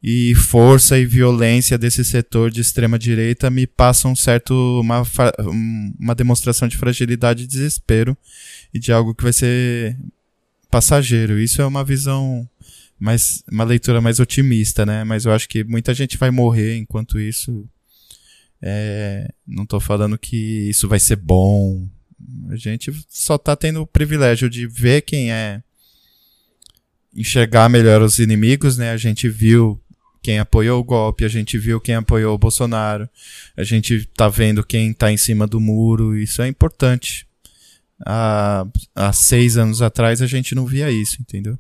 e 0.09 0.37
força 0.37 0.97
e 0.97 1.05
violência 1.05 1.77
desse 1.77 2.05
setor 2.05 2.49
de 2.49 2.61
extrema 2.61 2.97
direita 2.97 3.51
me 3.51 3.67
passam 3.67 4.13
um 4.13 4.15
certo 4.15 4.55
uma, 4.81 5.03
uma 5.99 6.15
demonstração 6.15 6.69
de 6.69 6.77
fragilidade 6.77 7.43
e 7.43 7.47
desespero 7.49 8.17
e 8.73 8.79
de 8.79 8.93
algo 8.93 9.13
que 9.13 9.25
vai 9.25 9.33
ser 9.33 9.99
passageiro. 10.71 11.41
Isso 11.41 11.61
é 11.61 11.67
uma 11.67 11.83
visão 11.83 12.49
mais 13.01 13.43
uma 13.51 13.65
leitura 13.65 14.01
mais 14.01 14.21
otimista, 14.21 14.87
né? 14.87 15.03
Mas 15.03 15.25
eu 15.25 15.33
acho 15.33 15.49
que 15.49 15.65
muita 15.65 15.93
gente 15.93 16.17
vai 16.17 16.31
morrer 16.31 16.77
enquanto 16.77 17.19
isso. 17.19 17.69
É, 18.63 19.29
não 19.45 19.65
estou 19.65 19.81
falando 19.81 20.17
que 20.17 20.71
isso 20.71 20.87
vai 20.87 21.01
ser 21.01 21.17
bom. 21.17 21.85
A 22.49 22.55
gente 22.55 22.93
só 23.09 23.35
está 23.35 23.57
tendo 23.57 23.83
o 23.83 23.87
privilégio 23.87 24.49
de 24.49 24.69
ver 24.69 25.03
quem 25.03 25.33
é 25.33 25.61
enxergar 27.13 27.69
melhor 27.69 28.03
os 28.03 28.21
inimigos, 28.21 28.79
né? 28.79 28.93
A 28.93 28.97
gente 28.97 29.29
viu 29.29 29.83
quem 30.27 30.41
apoiou 30.41 30.81
o 30.81 30.85
golpe, 30.85 31.25
a 31.25 31.29
gente 31.29 31.57
viu 31.57 31.81
quem 31.81 31.95
apoiou 31.95 32.35
o 32.35 32.39
Bolsonaro, 32.39 33.09
a 33.57 33.63
gente 33.63 34.07
tá 34.07 34.29
vendo 34.29 34.67
quem 34.67 34.93
tá 34.93 35.13
em 35.13 35.17
cima 35.17 35.47
do 35.47 35.61
muro, 35.61 36.17
isso 36.17 36.43
é 36.43 36.49
importante 36.49 37.29
há, 38.05 38.67
há 38.93 39.13
seis 39.13 39.57
anos 39.57 39.81
atrás 39.81 40.21
a 40.21 40.27
gente 40.27 40.53
não 40.53 40.67
via 40.67 40.91
isso, 40.91 41.19
entendeu? 41.23 41.57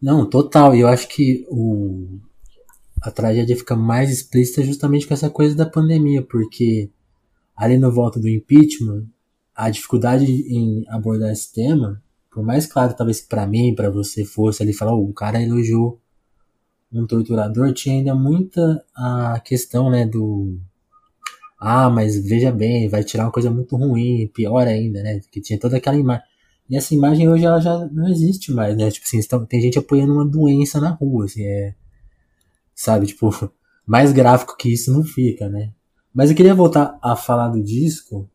Não, 0.00 0.24
total. 0.24 0.74
E 0.74 0.80
eu 0.80 0.88
acho 0.88 1.06
que 1.08 1.44
o, 1.50 2.20
a 3.02 3.10
tragédia 3.10 3.54
fica 3.54 3.76
mais 3.76 4.10
explícita 4.10 4.64
justamente 4.64 5.06
com 5.06 5.12
essa 5.12 5.28
coisa 5.28 5.54
da 5.54 5.66
pandemia, 5.66 6.22
porque 6.22 6.88
ali 7.54 7.76
no 7.76 7.92
volta 7.92 8.18
do 8.18 8.30
impeachment, 8.30 9.04
a 9.54 9.68
dificuldade 9.68 10.24
em 10.24 10.86
abordar 10.88 11.30
esse 11.30 11.52
tema, 11.52 12.02
por 12.30 12.42
mais 12.42 12.66
claro 12.66 12.96
talvez 12.96 13.20
que 13.20 13.28
para 13.28 13.46
mim, 13.46 13.74
para 13.74 13.90
você 13.90 14.24
fosse 14.24 14.62
ali 14.62 14.72
falar, 14.72 14.94
oh, 14.94 15.06
o 15.06 15.12
cara 15.12 15.42
elogiou 15.42 16.00
um 16.92 17.06
torturador, 17.06 17.72
tinha 17.72 17.96
ainda 17.96 18.14
muita 18.14 18.84
a 18.94 19.40
questão, 19.40 19.90
né, 19.90 20.06
do 20.06 20.58
ah, 21.58 21.88
mas 21.88 22.18
veja 22.22 22.52
bem, 22.52 22.88
vai 22.88 23.02
tirar 23.02 23.24
uma 23.24 23.32
coisa 23.32 23.50
muito 23.50 23.76
ruim, 23.76 24.28
pior 24.28 24.66
ainda, 24.66 25.02
né? 25.02 25.20
Que 25.30 25.40
tinha 25.40 25.58
toda 25.58 25.76
aquela 25.78 25.96
imagem. 25.96 26.24
E 26.68 26.76
essa 26.76 26.94
imagem 26.94 27.28
hoje 27.28 27.44
ela 27.44 27.60
já 27.60 27.78
não 27.88 28.08
existe 28.08 28.52
mais, 28.52 28.76
né? 28.76 28.90
Tipo 28.90 29.06
assim, 29.06 29.46
tem 29.48 29.60
gente 29.60 29.78
apoiando 29.78 30.12
uma 30.12 30.26
doença 30.26 30.80
na 30.80 30.90
rua, 30.90 31.24
assim, 31.24 31.44
é. 31.44 31.74
Sabe, 32.74 33.06
tipo, 33.06 33.30
mais 33.86 34.12
gráfico 34.12 34.56
que 34.56 34.72
isso 34.72 34.92
não 34.92 35.02
fica, 35.02 35.48
né? 35.48 35.72
Mas 36.12 36.30
eu 36.30 36.36
queria 36.36 36.54
voltar 36.54 36.98
a 37.02 37.16
falar 37.16 37.48
do 37.48 37.62
disco. 37.62 38.28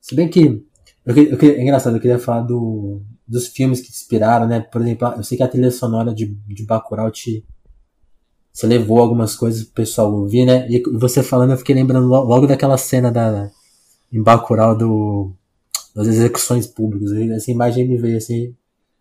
Se 0.00 0.14
bem 0.14 0.28
que. 0.28 0.64
Eu, 1.06 1.16
eu, 1.16 1.38
é 1.40 1.62
engraçado, 1.62 1.96
eu 1.96 2.00
queria 2.00 2.18
falar 2.18 2.42
do, 2.42 3.02
dos 3.32 3.48
filmes 3.48 3.80
que 3.80 3.90
te 3.90 3.94
inspiraram, 3.94 4.46
né? 4.46 4.60
Por 4.60 4.82
exemplo, 4.82 5.08
eu 5.16 5.24
sei 5.24 5.38
que 5.38 5.42
a 5.42 5.48
trilha 5.48 5.70
sonora 5.70 6.14
de, 6.14 6.26
de 6.46 6.66
Bacurau 6.66 7.10
te, 7.10 7.42
você 8.52 8.66
levou 8.66 8.98
algumas 8.98 9.34
coisas 9.34 9.64
pro 9.64 9.72
pessoal 9.72 10.12
ouvir, 10.12 10.44
né? 10.44 10.70
E 10.70 10.82
você 10.98 11.22
falando, 11.22 11.52
eu 11.52 11.56
fiquei 11.56 11.74
lembrando 11.74 12.06
logo 12.06 12.46
daquela 12.46 12.76
cena 12.76 13.10
da 13.10 13.50
em 14.12 14.22
Bacurau 14.22 14.76
do 14.76 15.32
das 15.96 16.06
execuções 16.08 16.66
públicas. 16.66 17.10
Essa 17.12 17.50
imagem 17.50 17.88
me 17.88 17.96
veio 17.96 18.18
assim. 18.18 18.54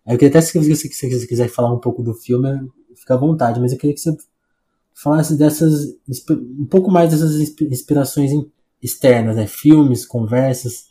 Eu 0.08 0.18
queria 0.18 0.30
até 0.30 0.42
se 0.42 0.58
você, 0.58 0.76
se 0.76 1.10
você 1.10 1.28
quiser 1.28 1.50
falar 1.50 1.74
um 1.74 1.80
pouco 1.80 2.02
do 2.02 2.14
filme, 2.14 2.48
fica 2.96 3.14
à 3.14 3.18
vontade, 3.18 3.60
mas 3.60 3.74
eu 3.74 3.78
queria 3.78 3.94
que 3.94 4.00
você 4.00 4.16
falasse 4.94 5.38
dessas 5.38 5.94
um 6.58 6.66
pouco 6.66 6.90
mais 6.90 7.12
dessas 7.12 7.38
inspirações 7.62 8.32
externas, 8.82 9.36
né? 9.36 9.46
Filmes, 9.46 10.06
conversas, 10.06 10.91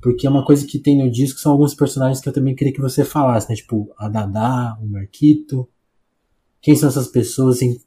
porque 0.00 0.26
é 0.26 0.30
uma 0.30 0.44
coisa 0.44 0.66
que 0.66 0.78
tem 0.78 0.96
no 0.96 1.10
disco 1.10 1.40
são 1.40 1.52
alguns 1.52 1.74
personagens 1.74 2.20
que 2.20 2.28
eu 2.28 2.32
também 2.32 2.54
queria 2.54 2.72
que 2.72 2.80
você 2.80 3.04
falasse, 3.04 3.48
né? 3.48 3.56
Tipo 3.56 3.92
a 3.98 4.08
Dada, 4.08 4.78
o 4.80 4.86
Marquito, 4.86 5.68
quem 6.60 6.76
são 6.76 6.88
essas 6.88 7.08
pessoas? 7.08 7.56
Assim? 7.56 7.80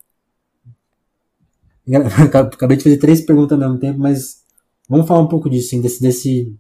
Acabei 2.28 2.78
de 2.78 2.84
fazer 2.84 2.98
três 2.98 3.22
perguntas 3.22 3.54
ao 3.54 3.68
mesmo 3.68 3.80
tempo, 3.80 4.00
mas 4.00 4.42
vamos 4.90 5.08
falar 5.08 5.22
um 5.22 5.28
pouco 5.28 5.50
disso, 5.50 5.68
assim, 5.68 5.82
desse, 5.82 6.02
desse, 6.02 6.56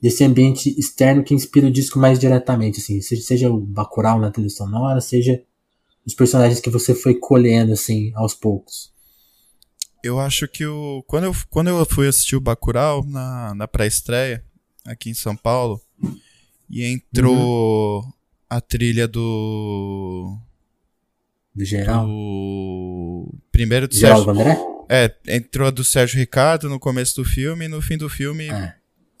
desse 0.00 0.24
ambiente 0.24 0.74
externo 0.78 1.22
que 1.22 1.34
inspira 1.34 1.66
o 1.66 1.70
disco 1.70 1.98
mais 1.98 2.18
diretamente, 2.18 2.80
assim, 2.80 3.00
seja 3.00 3.50
o 3.50 3.60
Bacurau 3.60 4.18
na 4.18 4.30
trilha 4.30 4.50
sonora, 4.50 5.00
seja 5.00 5.42
os 6.04 6.14
personagens 6.14 6.60
que 6.60 6.70
você 6.70 6.94
foi 6.94 7.14
colhendo, 7.14 7.72
assim, 7.72 8.12
aos 8.14 8.34
poucos. 8.34 8.95
Eu 10.06 10.20
acho 10.20 10.46
que 10.46 10.64
o, 10.64 11.02
quando, 11.06 11.24
eu, 11.24 11.36
quando 11.50 11.68
eu 11.68 11.84
fui 11.84 12.06
assistir 12.06 12.36
o 12.36 12.40
Bacurau 12.40 13.04
na, 13.04 13.54
na 13.54 13.66
pré-estreia, 13.66 14.44
aqui 14.84 15.10
em 15.10 15.14
São 15.14 15.36
Paulo, 15.36 15.80
e 16.70 16.84
entrou 16.84 18.02
uhum. 18.02 18.12
a 18.48 18.60
trilha 18.60 19.08
do 19.08 20.38
do 21.52 21.64
geral? 21.64 22.06
Do... 22.06 23.34
Primeiro 23.50 23.88
do 23.88 23.96
geral 23.96 24.24
Sérgio. 24.24 24.40
André? 24.40 24.58
É, 24.88 25.16
entrou 25.26 25.66
a 25.66 25.70
do 25.72 25.82
Sérgio 25.82 26.18
Ricardo 26.18 26.68
no 26.68 26.78
começo 26.78 27.16
do 27.16 27.24
filme 27.24 27.64
e 27.64 27.68
no 27.68 27.82
fim 27.82 27.98
do 27.98 28.08
filme 28.08 28.48
é. 28.48 28.74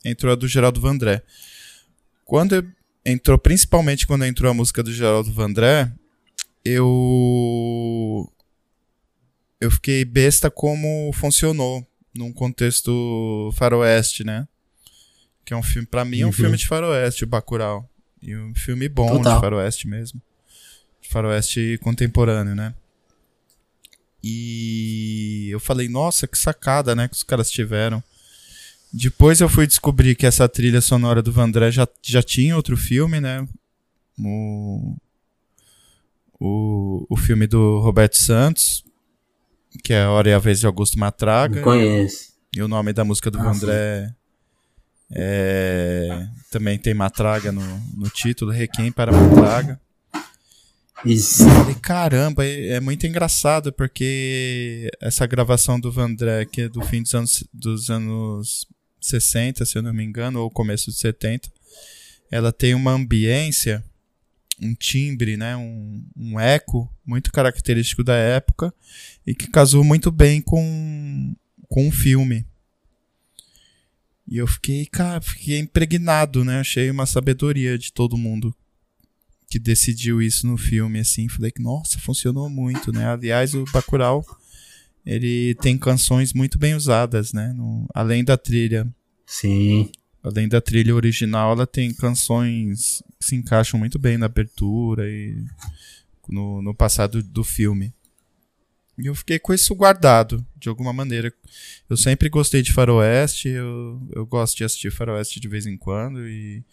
entrou 0.04 0.32
a 0.32 0.36
do 0.36 0.46
Geraldo 0.46 0.80
Vandré. 0.80 1.22
Quando 2.24 2.64
entrou, 3.04 3.38
principalmente 3.38 4.06
quando 4.06 4.24
entrou 4.24 4.50
a 4.50 4.54
música 4.54 4.82
do 4.82 4.92
Geraldo 4.92 5.32
Vandré, 5.32 5.90
eu 6.64 8.30
eu 9.60 9.70
fiquei 9.70 10.04
besta 10.04 10.50
como 10.50 11.10
funcionou 11.12 11.86
num 12.14 12.32
contexto 12.32 13.50
faroeste, 13.54 14.24
né? 14.24 14.46
Que 15.44 15.54
é 15.54 15.56
um 15.56 15.62
filme, 15.62 15.86
para 15.86 16.04
mim, 16.04 16.20
é 16.20 16.24
um 16.24 16.28
uhum. 16.28 16.32
filme 16.32 16.56
de 16.56 16.66
faroeste, 16.66 17.24
o 17.24 17.26
Bacurau. 17.26 17.88
E 18.20 18.34
um 18.36 18.54
filme 18.54 18.88
bom 18.88 19.18
Total. 19.18 19.34
de 19.34 19.40
faroeste 19.40 19.86
mesmo. 19.86 20.20
De 21.00 21.08
faroeste 21.08 21.78
contemporâneo, 21.82 22.54
né? 22.54 22.74
E 24.22 25.48
eu 25.50 25.60
falei, 25.60 25.88
nossa, 25.88 26.26
que 26.26 26.36
sacada, 26.36 26.94
né, 26.94 27.06
que 27.06 27.14
os 27.14 27.22
caras 27.22 27.50
tiveram. 27.50 28.02
Depois 28.92 29.40
eu 29.40 29.48
fui 29.48 29.66
descobrir 29.66 30.16
que 30.16 30.26
essa 30.26 30.48
trilha 30.48 30.80
sonora 30.80 31.22
do 31.22 31.30
Vandré 31.30 31.70
já, 31.70 31.86
já 32.02 32.22
tinha 32.22 32.56
outro 32.56 32.76
filme, 32.76 33.20
né? 33.20 33.46
O, 34.18 34.96
o, 36.40 37.06
o 37.08 37.16
filme 37.16 37.46
do 37.46 37.78
Roberto 37.78 38.16
Santos, 38.16 38.85
que 39.76 39.92
é 39.92 40.02
A 40.02 40.10
Hora 40.10 40.30
e 40.30 40.32
a 40.32 40.38
Vez 40.38 40.60
de 40.60 40.66
Augusto 40.66 40.98
Matraga. 40.98 41.56
Não 41.56 41.62
conheço. 41.62 42.32
E 42.54 42.62
o 42.62 42.68
nome 42.68 42.92
da 42.92 43.04
música 43.04 43.30
do 43.30 43.38
ah, 43.38 43.42
Vandré 43.42 44.14
é, 45.10 46.26
também 46.50 46.78
tem 46.78 46.94
Matraga 46.94 47.52
no, 47.52 47.62
no 47.96 48.08
título, 48.10 48.50
Requiem 48.50 48.90
para 48.90 49.12
Matraga. 49.12 49.80
Isso. 51.04 51.44
Falei, 51.44 51.74
caramba, 51.74 52.44
é, 52.44 52.74
é, 52.74 52.80
muito 52.80 53.06
engraçado 53.06 53.72
porque 53.72 54.90
essa 55.00 55.26
gravação 55.26 55.78
do 55.78 55.92
Vandré, 55.92 56.44
que 56.46 56.62
é 56.62 56.68
do 56.68 56.80
fim 56.82 57.02
dos 57.02 57.14
anos, 57.14 57.44
dos 57.52 57.90
anos 57.90 58.66
60, 59.00 59.64
se 59.64 59.76
eu 59.76 59.82
não 59.82 59.92
me 59.92 60.02
engano, 60.02 60.40
ou 60.40 60.50
começo 60.50 60.90
de 60.90 60.96
70, 60.96 61.48
ela 62.30 62.52
tem 62.52 62.74
uma 62.74 62.92
ambiência, 62.92 63.84
um 64.60 64.74
timbre, 64.74 65.36
né, 65.36 65.56
um, 65.56 66.04
um 66.16 66.40
eco 66.40 66.90
muito 67.04 67.30
característico 67.30 68.02
da 68.02 68.14
época 68.14 68.72
e 69.26 69.34
que 69.34 69.48
casou 69.48 69.84
muito 69.84 70.10
bem 70.10 70.40
com, 70.40 71.34
com 71.68 71.88
o 71.88 71.92
filme. 71.92 72.46
E 74.28 74.38
eu 74.38 74.46
fiquei, 74.46 74.86
cara, 74.86 75.20
fiquei 75.20 75.58
impregnado, 75.58 76.44
né? 76.44 76.58
Achei 76.58 76.90
uma 76.90 77.06
sabedoria 77.06 77.78
de 77.78 77.92
todo 77.92 78.18
mundo 78.18 78.52
que 79.48 79.58
decidiu 79.58 80.20
isso 80.20 80.46
no 80.46 80.56
filme, 80.56 80.98
assim. 80.98 81.28
Falei 81.28 81.52
que, 81.52 81.62
nossa, 81.62 81.98
funcionou 82.00 82.50
muito, 82.50 82.90
né? 82.90 83.06
Aliás, 83.06 83.54
o 83.54 83.64
Bacurau, 83.72 84.24
ele 85.04 85.54
tem 85.60 85.78
canções 85.78 86.32
muito 86.32 86.58
bem 86.58 86.74
usadas, 86.74 87.32
né? 87.32 87.52
No, 87.52 87.86
além 87.94 88.24
da 88.24 88.36
trilha. 88.36 88.92
Sim. 89.24 89.92
Além 90.26 90.48
da 90.48 90.60
trilha 90.60 90.92
original, 90.92 91.52
ela 91.52 91.68
tem 91.68 91.94
canções 91.94 93.00
que 93.20 93.26
se 93.26 93.36
encaixam 93.36 93.78
muito 93.78 93.96
bem 93.96 94.18
na 94.18 94.26
abertura 94.26 95.08
e 95.08 95.36
no, 96.28 96.60
no 96.60 96.74
passado 96.74 97.22
do 97.22 97.44
filme. 97.44 97.94
E 98.98 99.06
eu 99.06 99.14
fiquei 99.14 99.38
com 99.38 99.54
isso 99.54 99.72
guardado, 99.72 100.44
de 100.56 100.68
alguma 100.68 100.92
maneira. 100.92 101.32
Eu 101.88 101.96
sempre 101.96 102.28
gostei 102.28 102.60
de 102.60 102.72
faroeste, 102.72 103.50
eu, 103.50 104.02
eu 104.10 104.26
gosto 104.26 104.56
de 104.56 104.64
assistir 104.64 104.90
faroeste 104.90 105.38
de 105.38 105.46
vez 105.46 105.64
em 105.64 105.76
quando 105.76 106.26
e... 106.26 106.64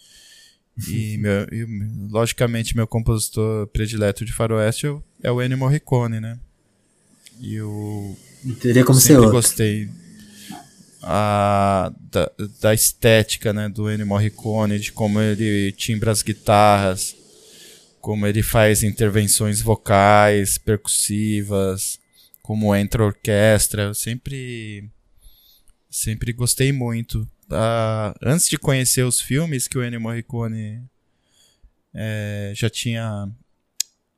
E, 0.88 1.16
meu, 1.22 1.48
e, 1.52 1.64
logicamente, 2.10 2.76
meu 2.76 2.88
compositor 2.88 3.68
predileto 3.68 4.26
de 4.26 4.34
faroeste 4.34 4.88
é 5.22 5.32
o 5.32 5.40
Ennio 5.40 5.60
Morricone, 5.60 6.20
né? 6.20 6.40
E 7.40 7.54
eu 7.54 8.18
Teria 8.60 8.84
como 8.84 9.00
sempre 9.00 9.14
ser 9.14 9.20
outro. 9.20 9.34
gostei 9.34 9.90
a, 11.04 11.94
da, 12.12 12.32
da 12.62 12.74
estética 12.74 13.54
né, 13.54 13.70
do 13.70 13.92
Ennio 13.92 14.08
Morricone, 14.08 14.80
de 14.80 14.92
como 14.92 15.20
ele 15.20 15.72
timbra 15.74 16.12
as 16.12 16.22
guitarras, 16.22 17.16
como 18.02 18.26
ele 18.26 18.42
faz 18.42 18.84
intervenções 18.84 19.62
vocais, 19.62 20.58
percussivas, 20.58 22.00
como 22.42 22.76
entra 22.76 23.04
a 23.04 23.08
orquestra. 23.08 23.84
Eu 23.84 23.94
sempre, 23.94 24.90
sempre 25.90 26.34
gostei 26.34 26.72
muito 26.72 27.28
antes 28.22 28.50
de 28.50 28.58
conhecer 28.58 29.04
os 29.04 29.22
filmes 29.22 29.68
que 29.68 29.78
o 29.78 29.84
Ennio 29.84 30.02
Morricone 30.02 30.82
é, 31.94 32.54
já 32.56 32.70
tinha 32.70 33.30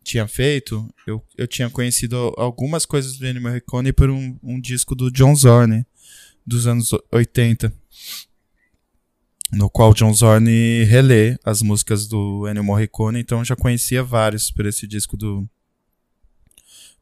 tinha 0.03 0.27
feito, 0.27 0.87
eu, 1.07 1.19
eu 1.35 1.47
tinha 1.47 1.67
conhecido 1.67 2.31
algumas 2.37 2.85
coisas 2.85 3.17
do 3.17 3.25
Ennio 3.25 3.41
Morricone 3.41 3.91
por 3.91 4.07
um, 4.07 4.37
um 4.43 4.61
disco 4.61 4.93
do 4.93 5.09
John 5.09 5.35
Zorn, 5.35 5.83
dos 6.45 6.67
anos 6.67 6.91
80, 7.11 7.73
no 9.51 9.69
qual 9.69 9.93
John 9.93 10.13
Zorn 10.13 10.83
relê 10.83 11.37
as 11.43 11.61
músicas 11.61 12.07
do 12.07 12.47
Ennio 12.47 12.63
Morricone, 12.63 13.19
então 13.19 13.43
já 13.43 13.55
conhecia 13.55 14.03
vários 14.03 14.51
por 14.51 14.65
esse 14.65 14.85
disco 14.85 15.15
do, 15.15 15.47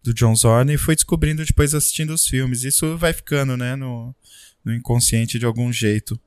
do 0.01 0.13
John 0.13 0.35
Zorn 0.35 0.73
e 0.73 0.77
fui 0.77 0.95
descobrindo 0.95 1.43
depois 1.43 1.73
assistindo 1.73 2.13
os 2.13 2.27
filmes. 2.27 2.63
Isso 2.63 2.97
vai 2.97 3.13
ficando, 3.13 3.57
né, 3.57 3.75
no, 3.75 4.15
no 4.63 4.73
inconsciente 4.73 5.39
de 5.39 5.45
algum 5.45 5.71
jeito. 5.71 6.19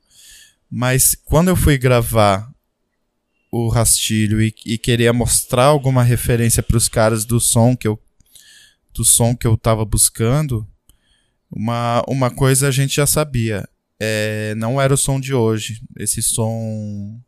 Mas 0.69 1.15
quando 1.15 1.47
eu 1.47 1.55
fui 1.55 1.77
gravar 1.77 2.51
o 3.51 3.69
rastilho 3.69 4.41
e, 4.41 4.53
e 4.65 4.77
queria 4.77 5.13
mostrar 5.13 5.65
alguma 5.65 6.03
referência 6.03 6.61
para 6.61 6.77
os 6.77 6.89
caras 6.89 7.23
do 7.23 7.39
som 7.39 7.75
que 7.75 7.87
eu 7.87 7.99
do 8.93 9.05
som 9.05 9.35
que 9.35 9.45
eu 9.45 9.53
estava 9.53 9.85
buscando, 9.85 10.67
uma, 11.51 12.03
uma 12.07 12.29
coisa 12.29 12.67
a 12.67 12.71
gente 12.71 12.95
já 12.95 13.07
sabia, 13.07 13.67
é, 13.99 14.53
não 14.55 14.79
era 14.79 14.93
o 14.93 14.97
som 14.97 15.19
de 15.19 15.33
hoje, 15.33 15.81
esse 15.97 16.21
som 16.21 17.19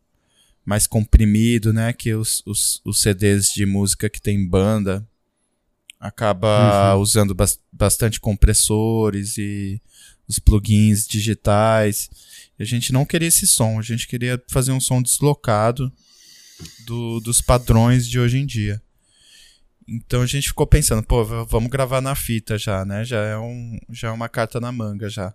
mais 0.64 0.86
comprimido, 0.86 1.72
né, 1.72 1.92
que 1.92 2.14
os, 2.14 2.42
os, 2.46 2.80
os 2.84 3.00
CDs 3.00 3.52
de 3.52 3.66
música 3.66 4.08
que 4.08 4.20
tem 4.20 4.46
banda 4.46 5.06
acaba 5.98 6.94
uhum. 6.94 7.00
usando 7.02 7.36
bastante 7.72 8.20
compressores 8.20 9.36
e 9.36 9.80
os 10.26 10.38
plugins 10.38 11.06
digitais. 11.06 12.08
E 12.58 12.62
a 12.62 12.66
gente 12.66 12.92
não 12.92 13.04
queria 13.04 13.28
esse 13.28 13.46
som, 13.46 13.78
a 13.78 13.82
gente 13.82 14.06
queria 14.06 14.42
fazer 14.48 14.72
um 14.72 14.80
som 14.80 15.02
deslocado 15.02 15.92
do, 16.86 17.20
dos 17.20 17.40
padrões 17.40 18.08
de 18.08 18.18
hoje 18.18 18.38
em 18.38 18.46
dia. 18.46 18.80
Então 19.90 20.22
a 20.22 20.26
gente 20.26 20.46
ficou 20.46 20.66
pensando, 20.68 21.02
pô, 21.02 21.24
vamos 21.24 21.68
gravar 21.68 22.00
na 22.00 22.14
fita 22.14 22.56
já, 22.56 22.84
né? 22.84 23.04
Já 23.04 23.24
é, 23.24 23.36
um, 23.36 23.76
já 23.90 24.08
é 24.08 24.10
uma 24.12 24.28
carta 24.28 24.60
na 24.60 24.70
manga 24.70 25.10
já. 25.10 25.34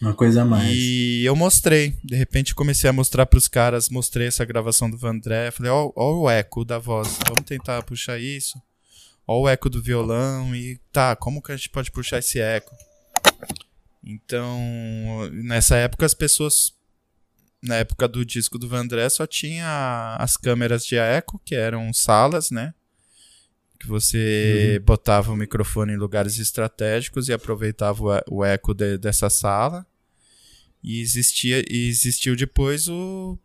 Uma 0.00 0.14
coisa 0.14 0.42
a 0.42 0.44
mais. 0.44 0.70
E 0.72 1.24
eu 1.24 1.34
mostrei, 1.34 1.98
de 2.04 2.14
repente 2.14 2.54
comecei 2.54 2.88
a 2.88 2.92
mostrar 2.92 3.26
para 3.26 3.38
os 3.38 3.48
caras, 3.48 3.88
mostrei 3.88 4.28
essa 4.28 4.44
gravação 4.44 4.88
do 4.88 4.96
Vandré, 4.96 5.50
falei, 5.50 5.72
ó, 5.72 5.90
ó 5.96 6.20
o 6.20 6.30
eco 6.30 6.64
da 6.64 6.78
voz, 6.78 7.18
vamos 7.26 7.44
tentar 7.44 7.82
puxar 7.82 8.20
isso. 8.20 8.60
Ó 9.26 9.40
o 9.40 9.48
eco 9.48 9.68
do 9.68 9.82
violão 9.82 10.54
e 10.54 10.78
tá, 10.92 11.16
como 11.16 11.42
que 11.42 11.50
a 11.50 11.56
gente 11.56 11.70
pode 11.70 11.90
puxar 11.90 12.18
esse 12.18 12.38
eco? 12.38 12.76
Então, 14.04 15.28
nessa 15.32 15.76
época 15.76 16.06
as 16.06 16.14
pessoas 16.14 16.72
na 17.60 17.76
época 17.76 18.06
do 18.06 18.24
disco 18.24 18.56
do 18.56 18.68
Vandré 18.68 19.08
só 19.08 19.26
tinha 19.26 20.16
as 20.20 20.36
câmeras 20.36 20.86
de 20.86 20.94
eco, 20.94 21.40
que 21.44 21.56
eram 21.56 21.92
salas, 21.92 22.52
né? 22.52 22.72
Que 23.78 23.86
você 23.86 24.76
uhum. 24.78 24.84
botava 24.84 25.32
o 25.32 25.36
microfone 25.36 25.92
em 25.92 25.96
lugares 25.96 26.38
estratégicos 26.38 27.28
e 27.28 27.32
aproveitava 27.32 28.22
o, 28.30 28.44
eco 28.44 28.72
de, 28.74 28.98
dessa 28.98 29.28
sala. 29.28 29.86
E 30.82 31.00
existia 31.00 31.64
e 31.68 31.88
existiu 31.88 32.36
depois 32.36 32.88
o, 32.88 33.38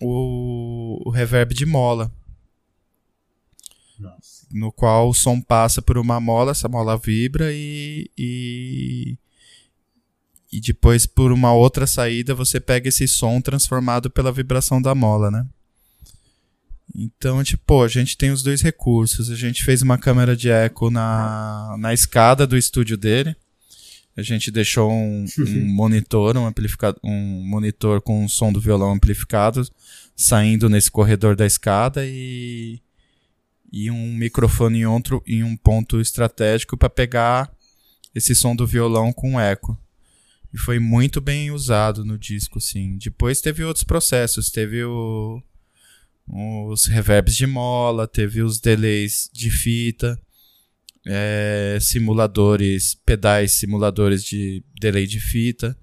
o, 0.00 1.02
o 1.06 1.10
reverb 1.10 1.54
de 1.54 1.66
mola. 1.66 2.12
Nossa. 3.98 4.46
No 4.52 4.70
qual 4.70 5.08
o 5.08 5.14
som 5.14 5.40
passa 5.40 5.80
por 5.80 5.98
uma 5.98 6.20
mola, 6.20 6.52
essa 6.52 6.68
mola 6.68 6.96
vibra 6.96 7.52
e, 7.52 8.10
e 8.16 9.18
e 10.54 10.60
depois 10.60 11.04
por 11.04 11.32
uma 11.32 11.52
outra 11.52 11.84
saída 11.84 12.32
você 12.32 12.60
pega 12.60 12.88
esse 12.88 13.08
som 13.08 13.40
transformado 13.40 14.08
pela 14.08 14.30
vibração 14.30 14.80
da 14.80 14.94
mola, 14.94 15.28
né? 15.28 15.44
Então, 16.92 17.42
tipo, 17.42 17.82
a 17.82 17.88
gente 17.88 18.16
tem 18.16 18.30
os 18.30 18.42
dois 18.42 18.60
recursos. 18.60 19.30
A 19.30 19.36
gente 19.36 19.64
fez 19.64 19.82
uma 19.82 19.98
câmera 19.98 20.36
de 20.36 20.50
eco 20.50 20.90
na, 20.90 21.76
na 21.78 21.94
escada 21.94 22.46
do 22.46 22.56
estúdio 22.56 22.96
dele. 22.96 23.36
A 24.16 24.22
gente 24.22 24.50
deixou 24.50 24.90
um, 24.90 25.24
um 25.38 25.66
monitor, 25.66 26.36
um 26.36 26.46
amplificador, 26.46 27.00
um 27.02 27.42
monitor 27.44 28.00
com 28.00 28.24
o 28.24 28.28
som 28.28 28.52
do 28.52 28.60
violão 28.60 28.92
amplificado 28.92 29.68
saindo 30.16 30.68
nesse 30.68 30.90
corredor 30.90 31.34
da 31.34 31.44
escada 31.44 32.06
e, 32.06 32.80
e 33.72 33.90
um 33.90 34.14
microfone 34.14 34.80
em, 34.80 34.86
outro, 34.86 35.22
em 35.26 35.42
um 35.42 35.56
ponto 35.56 36.00
estratégico 36.00 36.76
para 36.76 36.88
pegar 36.88 37.50
esse 38.14 38.34
som 38.34 38.54
do 38.54 38.66
violão 38.66 39.12
com 39.12 39.40
eco. 39.40 39.76
E 40.52 40.58
foi 40.58 40.78
muito 40.78 41.20
bem 41.20 41.50
usado 41.50 42.04
no 42.04 42.16
disco, 42.16 42.58
assim. 42.58 42.96
Depois 42.96 43.40
teve 43.40 43.64
outros 43.64 43.82
processos. 43.82 44.50
Teve 44.50 44.84
o, 44.84 45.42
os 46.26 46.86
reverbs 46.86 47.36
de 47.36 47.46
mola, 47.46 48.06
teve 48.08 48.42
os 48.42 48.58
delays 48.60 49.30
de 49.32 49.50
fita, 49.50 50.20
é, 51.06 51.78
simuladores, 51.80 52.94
pedais 52.94 53.52
simuladores 53.52 54.24
de 54.24 54.64
delay 54.80 55.06
de 55.06 55.20
fita. 55.20 55.76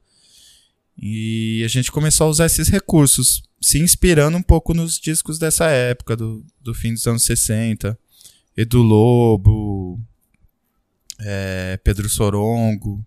E 0.98 1.64
a 1.64 1.68
gente 1.68 1.92
começou 1.92 2.28
a 2.28 2.30
usar 2.30 2.46
esses 2.46 2.68
recursos 2.68 3.44
se 3.62 3.80
inspirando 3.80 4.38
um 4.38 4.42
pouco 4.42 4.74
nos 4.74 5.00
discos 5.00 5.38
dessa 5.38 5.70
época, 5.70 6.16
do, 6.16 6.44
do 6.60 6.74
fim 6.74 6.94
dos 6.94 7.06
anos 7.06 7.24
60. 7.24 7.98
Edu 8.58 8.82
Lobo, 8.82 10.00
é, 11.20 11.78
Pedro 11.84 12.10
Sorongo. 12.10 13.06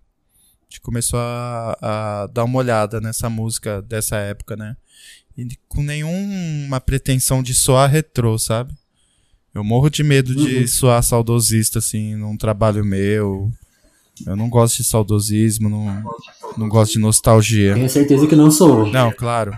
A 0.63 0.65
gente 0.65 0.81
começou 0.81 1.19
a, 1.19 1.77
a, 1.81 2.27
dar 2.29 2.45
uma 2.45 2.59
olhada 2.59 3.01
nessa 3.01 3.29
música 3.29 3.83
dessa 3.83 4.17
época, 4.17 4.57
né? 4.57 4.77
E 5.37 5.49
com 5.69 5.83
nenhuma 5.83 6.81
pretensão 6.81 7.43
de 7.43 7.55
soar 7.55 7.91
retrô, 7.91 8.39
sabe? 8.39 8.73
Eu 9.55 9.63
morro 9.63 9.89
de 9.89 10.03
medo 10.03 10.31
uhum. 10.31 10.45
de 10.45 10.67
soar 10.67 11.03
saudosista, 11.03 11.79
assim, 11.79 12.17
num 12.17 12.37
trabalho 12.37 12.85
meu. 12.85 13.53
Eu 14.27 14.37
não 14.37 14.49
gosto 14.49 14.79
de 14.79 14.85
saudosismo, 14.85 15.69
não, 15.69 16.05
não 16.57 16.69
gosto 16.69 16.93
de 16.93 16.99
nostalgia. 16.99 17.75
Tenho 17.75 17.89
certeza 17.89 18.27
que 18.27 18.37
não 18.37 18.51
sou. 18.51 18.87
Não, 18.91 19.13
claro. 19.13 19.57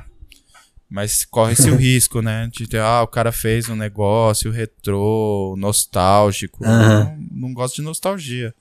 Mas 0.88 1.24
corre-se 1.24 1.70
o 1.70 1.76
risco, 1.76 2.22
né? 2.22 2.48
De 2.52 2.66
ter, 2.66 2.80
ah, 2.80 3.02
o 3.02 3.06
cara 3.06 3.32
fez 3.32 3.68
um 3.68 3.76
negócio 3.76 4.50
retrô, 4.50 5.54
nostálgico. 5.58 6.64
Uhum. 6.64 6.70
Não, 6.70 7.18
não, 7.32 7.54
gosto 7.54 7.76
de 7.76 7.82
nostalgia. 7.82 8.54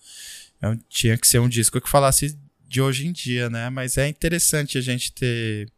Eu, 0.61 0.77
tinha 0.89 1.17
que 1.17 1.27
ser 1.27 1.39
um 1.39 1.49
disco 1.49 1.79
que 1.79 1.89
falasse 1.89 2.37
de 2.67 2.81
hoje 2.81 3.07
em 3.07 3.11
dia, 3.11 3.49
né? 3.49 3.69
Mas 3.69 3.97
é 3.97 4.07
interessante 4.07 4.77
a 4.77 4.81
gente 4.81 5.13
ter 5.13 5.69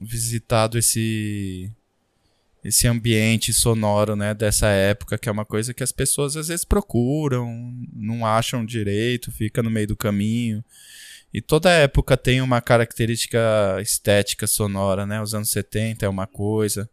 visitado 0.00 0.78
esse 0.78 1.70
esse 2.64 2.88
ambiente 2.88 3.52
sonoro, 3.52 4.16
né, 4.16 4.32
dessa 4.32 4.68
época, 4.68 5.18
que 5.18 5.28
é 5.28 5.32
uma 5.32 5.44
coisa 5.44 5.74
que 5.74 5.82
as 5.82 5.92
pessoas 5.92 6.34
às 6.34 6.48
vezes 6.48 6.64
procuram, 6.64 7.46
não 7.92 8.24
acham 8.24 8.64
direito, 8.64 9.30
fica 9.30 9.62
no 9.62 9.70
meio 9.70 9.88
do 9.88 9.96
caminho. 9.96 10.64
E 11.32 11.42
toda 11.42 11.70
época 11.70 12.16
tem 12.16 12.40
uma 12.40 12.62
característica 12.62 13.38
estética 13.82 14.46
sonora, 14.46 15.04
né? 15.04 15.20
Os 15.20 15.34
anos 15.34 15.50
70 15.50 16.06
é 16.06 16.08
uma 16.08 16.26
coisa. 16.26 16.88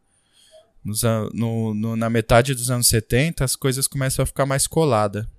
Nos, 0.84 1.04
no, 1.32 1.74
no, 1.74 1.96
na 1.96 2.10
metade 2.10 2.54
dos 2.54 2.70
anos 2.70 2.88
70, 2.88 3.46
as 3.46 3.56
coisas 3.56 3.88
começam 3.88 4.24
a 4.24 4.26
ficar 4.26 4.46
mais 4.46 4.68
colada. 4.68 5.30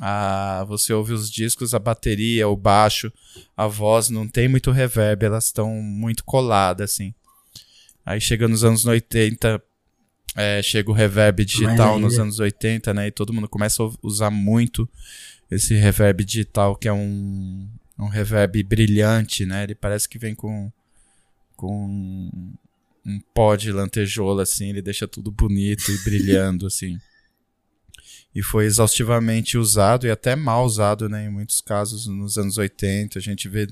Ah, 0.00 0.64
você 0.68 0.92
ouve 0.92 1.12
os 1.12 1.30
discos, 1.30 1.72
a 1.74 1.78
bateria, 1.78 2.48
o 2.48 2.56
baixo, 2.56 3.12
a 3.56 3.66
voz 3.66 4.10
não 4.10 4.28
tem 4.28 4.46
muito 4.48 4.70
reverb, 4.70 5.24
elas 5.24 5.46
estão 5.46 5.70
muito 5.74 6.24
coladas, 6.24 6.92
assim. 6.92 7.14
Aí 8.04 8.20
chega 8.20 8.46
nos 8.46 8.62
anos 8.62 8.84
80, 8.84 9.60
é, 10.36 10.62
chega 10.62 10.90
o 10.90 10.94
reverb 10.94 11.44
digital 11.44 11.98
nos 11.98 12.18
anos 12.18 12.38
80, 12.38 12.92
né? 12.92 13.08
E 13.08 13.10
todo 13.10 13.32
mundo 13.32 13.48
começa 13.48 13.82
a 13.82 13.90
usar 14.02 14.30
muito 14.30 14.88
esse 15.50 15.74
reverb 15.74 16.24
digital, 16.24 16.76
que 16.76 16.88
é 16.88 16.92
um, 16.92 17.66
um 17.98 18.06
reverb 18.06 18.62
brilhante, 18.62 19.46
né? 19.46 19.64
Ele 19.64 19.74
parece 19.74 20.08
que 20.08 20.18
vem 20.18 20.34
com, 20.34 20.70
com 21.56 22.30
um 23.04 23.20
pó 23.34 23.56
de 23.56 23.72
lantejoula, 23.72 24.42
assim, 24.42 24.70
ele 24.70 24.82
deixa 24.82 25.08
tudo 25.08 25.30
bonito 25.30 25.90
e 25.90 25.98
brilhando, 26.04 26.66
assim. 26.66 26.98
E 28.36 28.42
foi 28.42 28.66
exaustivamente 28.66 29.56
usado 29.56 30.06
e 30.06 30.10
até 30.10 30.36
mal 30.36 30.66
usado, 30.66 31.08
né? 31.08 31.24
Em 31.24 31.30
muitos 31.30 31.62
casos, 31.62 32.06
nos 32.06 32.36
anos 32.36 32.58
80, 32.58 33.18
a 33.18 33.22
gente 33.22 33.48
vê 33.48 33.66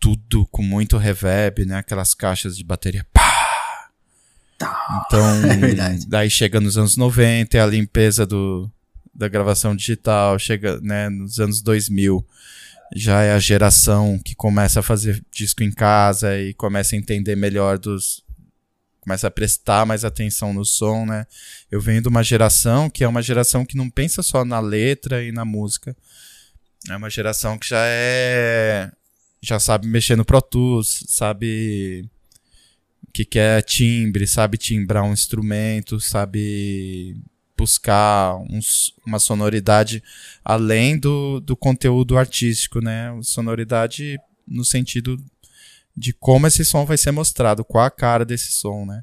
tudo 0.00 0.44
com 0.46 0.64
muito 0.64 0.96
reverb, 0.96 1.64
né? 1.64 1.76
Aquelas 1.76 2.12
caixas 2.12 2.56
de 2.56 2.64
bateria. 2.64 3.06
Pá! 3.12 3.90
Tá. 4.58 5.04
Então, 5.06 5.24
é 5.46 5.96
daí 6.08 6.28
chega 6.28 6.60
nos 6.60 6.76
anos 6.76 6.96
90, 6.96 7.56
é 7.56 7.60
a 7.60 7.66
limpeza 7.66 8.26
do, 8.26 8.68
da 9.14 9.28
gravação 9.28 9.76
digital, 9.76 10.36
chega 10.36 10.80
né, 10.80 11.08
nos 11.08 11.38
anos 11.38 11.62
2000, 11.62 12.26
já 12.96 13.22
é 13.22 13.32
a 13.32 13.38
geração 13.38 14.18
que 14.24 14.34
começa 14.34 14.80
a 14.80 14.82
fazer 14.82 15.24
disco 15.30 15.62
em 15.62 15.70
casa 15.70 16.36
e 16.36 16.52
começa 16.52 16.96
a 16.96 16.98
entender 16.98 17.36
melhor 17.36 17.78
dos. 17.78 18.23
Começa 19.04 19.28
a 19.28 19.30
prestar 19.30 19.84
mais 19.84 20.04
atenção 20.04 20.52
no 20.52 20.64
som, 20.64 21.04
né? 21.04 21.26
Eu 21.70 21.80
venho 21.80 22.00
de 22.00 22.08
uma 22.08 22.22
geração 22.22 22.88
que 22.88 23.04
é 23.04 23.08
uma 23.08 23.22
geração 23.22 23.64
que 23.64 23.76
não 23.76 23.90
pensa 23.90 24.22
só 24.22 24.44
na 24.44 24.58
letra 24.58 25.22
e 25.22 25.30
na 25.30 25.44
música. 25.44 25.94
É 26.88 26.96
uma 26.96 27.10
geração 27.10 27.58
que 27.58 27.68
já 27.68 27.82
é 27.84 28.90
já 29.42 29.60
sabe 29.60 29.86
mexer 29.86 30.16
no 30.16 30.24
Pro 30.24 30.40
Tools, 30.40 31.04
sabe 31.06 32.08
o 33.06 33.12
que, 33.12 33.26
que 33.26 33.38
é 33.38 33.60
timbre, 33.60 34.26
sabe 34.26 34.56
timbrar 34.56 35.04
um 35.04 35.12
instrumento, 35.12 36.00
sabe 36.00 37.14
buscar 37.56 38.36
uns, 38.50 38.94
uma 39.06 39.18
sonoridade 39.18 40.02
além 40.42 40.98
do, 40.98 41.40
do 41.40 41.54
conteúdo 41.54 42.16
artístico, 42.16 42.80
né? 42.80 43.14
Sonoridade 43.22 44.18
no 44.48 44.64
sentido 44.64 45.22
de 45.96 46.12
como 46.12 46.46
esse 46.46 46.64
som 46.64 46.84
vai 46.84 46.98
ser 46.98 47.12
mostrado, 47.12 47.64
qual 47.64 47.84
a 47.84 47.90
cara 47.90 48.24
desse 48.24 48.52
som, 48.52 48.84
né? 48.84 49.02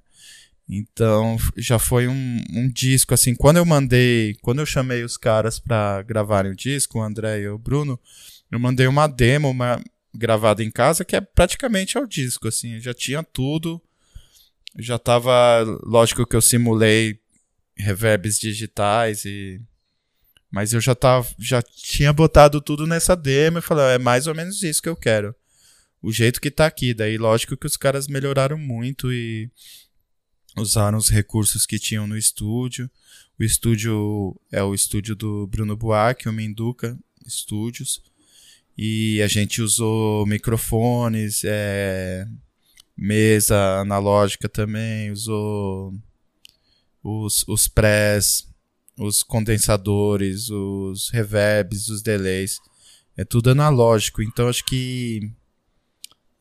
Então 0.68 1.38
já 1.58 1.78
foi 1.78 2.08
um, 2.08 2.44
um 2.54 2.70
disco 2.70 3.14
assim. 3.14 3.36
Quando 3.36 3.58
eu 3.58 3.66
mandei, 3.66 4.36
quando 4.42 4.60
eu 4.60 4.66
chamei 4.66 5.04
os 5.04 5.18
caras 5.18 5.60
para 5.60 6.02
gravarem 6.04 6.52
o 6.52 6.56
disco, 6.56 7.00
o 7.00 7.04
André 7.04 7.42
e 7.42 7.50
o 7.50 7.58
Bruno, 7.58 8.00
eu 8.50 8.60
mandei 8.60 8.88
uma 8.88 9.08
demo, 9.08 9.50
uma, 9.50 9.82
gravado 10.14 10.62
em 10.62 10.72
casa, 10.72 11.06
que 11.06 11.16
é 11.16 11.22
praticamente 11.22 11.98
ao 11.98 12.06
disco, 12.06 12.48
assim, 12.48 12.80
já 12.80 12.94
tinha 12.94 13.24
tudo, 13.24 13.82
já 14.78 14.98
tava, 15.00 15.62
lógico 15.84 16.26
que 16.26 16.36
eu 16.36 16.42
simulei 16.42 17.20
reverbs 17.76 18.40
digitais 18.40 19.26
e 19.26 19.62
mas 20.52 20.74
eu 20.74 20.82
já 20.82 20.94
tava, 20.94 21.26
já 21.40 21.62
tinha 21.62 22.12
botado 22.12 22.60
tudo 22.60 22.86
nessa 22.86 23.16
demo 23.16 23.60
e 23.60 23.62
falei, 23.62 23.96
é 23.96 23.98
mais 23.98 24.28
ou 24.28 24.36
menos 24.36 24.62
isso 24.64 24.82
que 24.82 24.90
eu 24.90 24.98
quero. 24.98 25.34
O 26.02 26.12
jeito 26.12 26.42
que 26.42 26.50
tá 26.50 26.66
aqui, 26.66 26.94
daí 26.94 27.18
lógico 27.18 27.56
que 27.56 27.68
os 27.68 27.78
caras 27.78 28.08
melhoraram 28.08 28.58
muito 28.58 29.14
e 29.14 29.52
usaram 30.58 30.98
os 30.98 31.10
recursos 31.10 31.66
que 31.66 31.78
tinham 31.78 32.08
no 32.08 32.18
estúdio. 32.18 32.90
O 33.40 33.44
estúdio 33.44 34.36
é 34.52 34.64
o 34.64 34.74
estúdio 34.74 35.16
do 35.16 35.46
Bruno 35.48 35.78
Buarque, 35.78 36.28
o 36.28 36.34
Minduca 36.34 36.98
Studios. 37.28 38.02
E 38.78 39.22
a 39.22 39.28
gente 39.28 39.62
usou 39.62 40.26
microfones, 40.26 41.44
é, 41.44 42.28
mesa 42.98 43.80
analógica 43.80 44.50
também, 44.50 45.12
usou 45.12 45.94
os, 47.04 47.44
os 47.48 47.68
prés, 47.68 48.48
os 48.98 49.22
condensadores, 49.24 50.50
os 50.50 51.10
reverbs, 51.10 51.90
os 51.90 52.02
delays. 52.02 52.60
É 53.16 53.24
tudo 53.24 53.52
analógico, 53.52 54.22
então 54.22 54.48
acho 54.48 54.66
que 54.66 55.32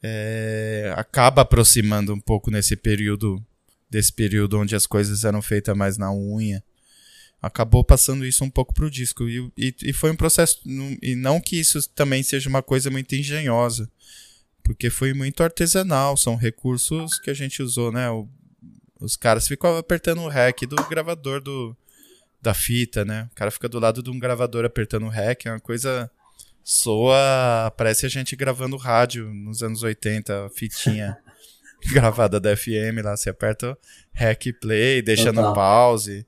é, 0.03 0.93
acaba 0.97 1.43
aproximando 1.43 2.15
um 2.15 2.21
pouco 2.21 2.51
nesse 2.51 2.77
período, 2.77 3.45
desse 3.89 4.13
período 4.13 4.59
onde 4.59 4.75
as 4.75 4.87
coisas 4.87 5.25
eram 5.25 5.43
feitas 5.43 5.77
mais 5.77 5.99
na 5.99 6.13
unha 6.13 6.63
acabou 7.41 7.83
passando 7.83 8.27
isso 8.27 8.45
um 8.45 8.51
pouco 8.51 8.75
pro 8.75 8.91
disco. 8.91 9.29
E, 9.29 9.51
e, 9.57 9.75
e, 9.83 9.93
foi 9.93 10.11
um 10.11 10.17
processo. 10.17 10.61
E 11.01 11.15
não 11.15 11.41
que 11.41 11.59
isso 11.59 11.89
também 11.91 12.23
seja 12.23 12.49
uma 12.49 12.63
coisa 12.63 12.91
muito 12.91 13.15
engenhosa, 13.15 13.91
porque 14.63 14.91
foi 14.91 15.15
muito 15.15 15.43
artesanal, 15.43 16.17
são 16.17 16.37
recursos 16.37 17.19
que 17.19 17.31
a 17.31 17.35
gente 17.35 17.63
usou, 17.63 17.91
né? 17.91 18.11
O, 18.11 18.29
os 19.01 19.17
caras 19.17 19.49
ficam 19.49 19.77
apertando 19.77 20.21
o 20.21 20.29
REC 20.29 20.67
do 20.67 20.77
gravador 20.89 21.41
do, 21.41 21.75
da 22.41 22.53
fita, 22.53 23.05
né? 23.05 23.29
O 23.33 23.35
cara 23.35 23.51
fica 23.51 23.69
do 23.69 23.79
lado 23.79 24.03
de 24.03 24.11
um 24.11 24.19
gravador 24.19 24.65
apertando 24.65 25.07
o 25.07 25.11
REC, 25.11 25.47
é 25.47 25.53
uma 25.53 25.61
coisa. 25.61 26.11
Soa. 26.63 27.73
Parece 27.77 28.07
a 28.07 28.09
gente 28.09 28.37
gravando 28.37 28.77
rádio 28.77 29.33
nos 29.33 29.63
anos 29.63 29.83
80, 29.83 30.47
a 30.47 30.51
fitinha. 30.51 31.19
gravada 31.87 32.39
da 32.39 32.57
FM 32.57 33.03
lá, 33.03 33.17
você 33.17 33.31
aperta 33.31 33.77
REC 34.13 34.53
play, 34.61 35.03
deixa 35.03 35.33
no 35.33 35.55
pause. 35.55 36.27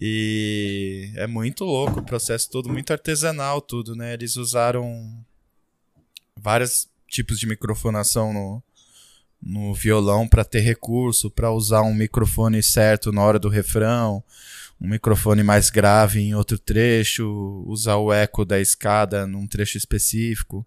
E 0.00 1.10
é 1.16 1.26
muito 1.26 1.64
louco 1.64 2.00
o 2.00 2.04
processo 2.04 2.48
todo, 2.50 2.68
muito 2.68 2.92
artesanal 2.92 3.60
tudo, 3.60 3.96
né? 3.96 4.14
Eles 4.14 4.36
usaram 4.36 5.24
vários 6.36 6.88
tipos 7.08 7.38
de 7.40 7.46
microfonação 7.46 8.32
no, 8.32 8.62
no 9.42 9.74
violão 9.74 10.28
para 10.28 10.44
ter 10.44 10.60
recurso, 10.60 11.30
para 11.30 11.50
usar 11.50 11.82
um 11.82 11.94
microfone 11.94 12.62
certo 12.62 13.10
na 13.10 13.22
hora 13.22 13.40
do 13.40 13.48
refrão, 13.48 14.22
um 14.80 14.88
microfone 14.88 15.42
mais 15.42 15.70
grave 15.70 16.20
em 16.20 16.34
outro 16.34 16.58
trecho, 16.58 17.64
usar 17.66 17.96
o 17.96 18.12
eco 18.12 18.44
da 18.44 18.60
escada 18.60 19.26
num 19.26 19.46
trecho 19.46 19.76
específico. 19.76 20.66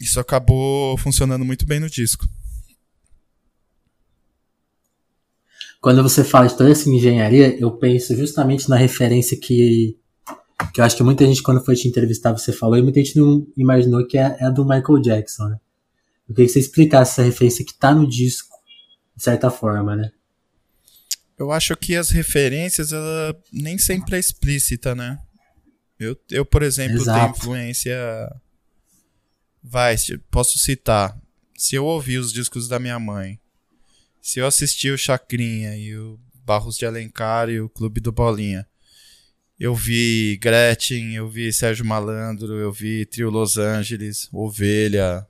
Isso 0.00 0.20
acabou 0.20 0.96
funcionando 0.96 1.44
muito 1.44 1.66
bem 1.66 1.80
no 1.80 1.90
disco. 1.90 2.28
Quando 5.80 6.02
você 6.02 6.22
fala 6.24 6.46
de 6.46 6.56
toda 6.56 6.70
essa 6.70 6.88
engenharia, 6.88 7.58
eu 7.58 7.70
penso 7.72 8.16
justamente 8.16 8.68
na 8.68 8.76
referência 8.76 9.36
que, 9.36 9.96
que 10.72 10.80
eu 10.80 10.84
acho 10.84 10.96
que 10.96 11.02
muita 11.02 11.24
gente, 11.24 11.42
quando 11.42 11.64
foi 11.64 11.74
te 11.74 11.88
entrevistar, 11.88 12.32
você 12.32 12.52
falou, 12.52 12.76
e 12.76 12.82
muita 12.82 13.02
gente 13.02 13.18
não 13.18 13.46
imaginou 13.56 14.06
que 14.06 14.18
é, 14.18 14.36
é 14.40 14.50
do 14.50 14.64
Michael 14.64 15.00
Jackson, 15.00 15.48
né? 15.48 15.60
Eu 16.28 16.34
queria 16.34 16.46
que 16.46 16.52
você 16.52 16.58
explicasse 16.58 17.12
essa 17.12 17.22
referência 17.22 17.64
que 17.64 17.72
tá 17.72 17.94
no 17.94 18.08
disco, 18.08 18.56
de 19.16 19.22
certa 19.22 19.50
forma, 19.50 19.96
né? 19.96 20.10
Eu 21.38 21.52
acho 21.52 21.76
que 21.76 21.94
as 21.94 22.10
referências, 22.10 22.92
ela 22.92 23.40
nem 23.52 23.78
sempre 23.78 24.16
é 24.16 24.18
explícita, 24.18 24.94
né? 24.94 25.20
Eu, 25.98 26.16
eu 26.30 26.44
por 26.44 26.62
exemplo, 26.62 26.96
Exato. 26.96 27.18
tenho 27.18 27.36
influência. 27.36 27.96
Vai, 29.62 29.96
posso 30.30 30.58
citar 30.58 31.18
se 31.58 31.74
eu 31.74 31.84
ouvir 31.84 32.18
os 32.18 32.32
discos 32.32 32.68
da 32.68 32.78
minha 32.78 33.00
mãe, 33.00 33.40
se 34.22 34.38
eu 34.38 34.46
assistir 34.46 34.92
o 34.92 34.96
Chacrinha 34.96 35.76
e 35.76 35.98
o 35.98 36.16
Barros 36.44 36.78
de 36.78 36.86
Alencar 36.86 37.50
e 37.50 37.60
o 37.60 37.68
Clube 37.68 38.00
do 38.00 38.12
Bolinha, 38.12 38.64
eu 39.58 39.74
vi 39.74 40.38
Gretchen, 40.40 41.16
eu 41.16 41.28
vi 41.28 41.52
Sérgio 41.52 41.84
Malandro, 41.84 42.54
eu 42.54 42.70
vi 42.70 43.04
Trio 43.04 43.28
Los 43.28 43.58
Angeles, 43.58 44.28
Ovelha, 44.32 45.26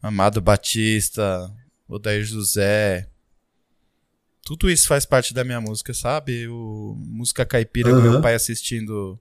Amado 0.00 0.40
Batista, 0.40 1.54
Odair 1.86 2.24
José. 2.24 3.10
Tudo 4.44 4.68
isso 4.68 4.88
faz 4.88 5.06
parte 5.06 5.32
da 5.32 5.44
minha 5.44 5.60
música, 5.60 5.94
sabe? 5.94 6.48
O, 6.48 6.94
música 6.98 7.46
caipira 7.46 7.90
uhum. 7.90 7.96
com 7.96 8.10
meu 8.10 8.20
pai 8.20 8.34
assistindo 8.34 9.18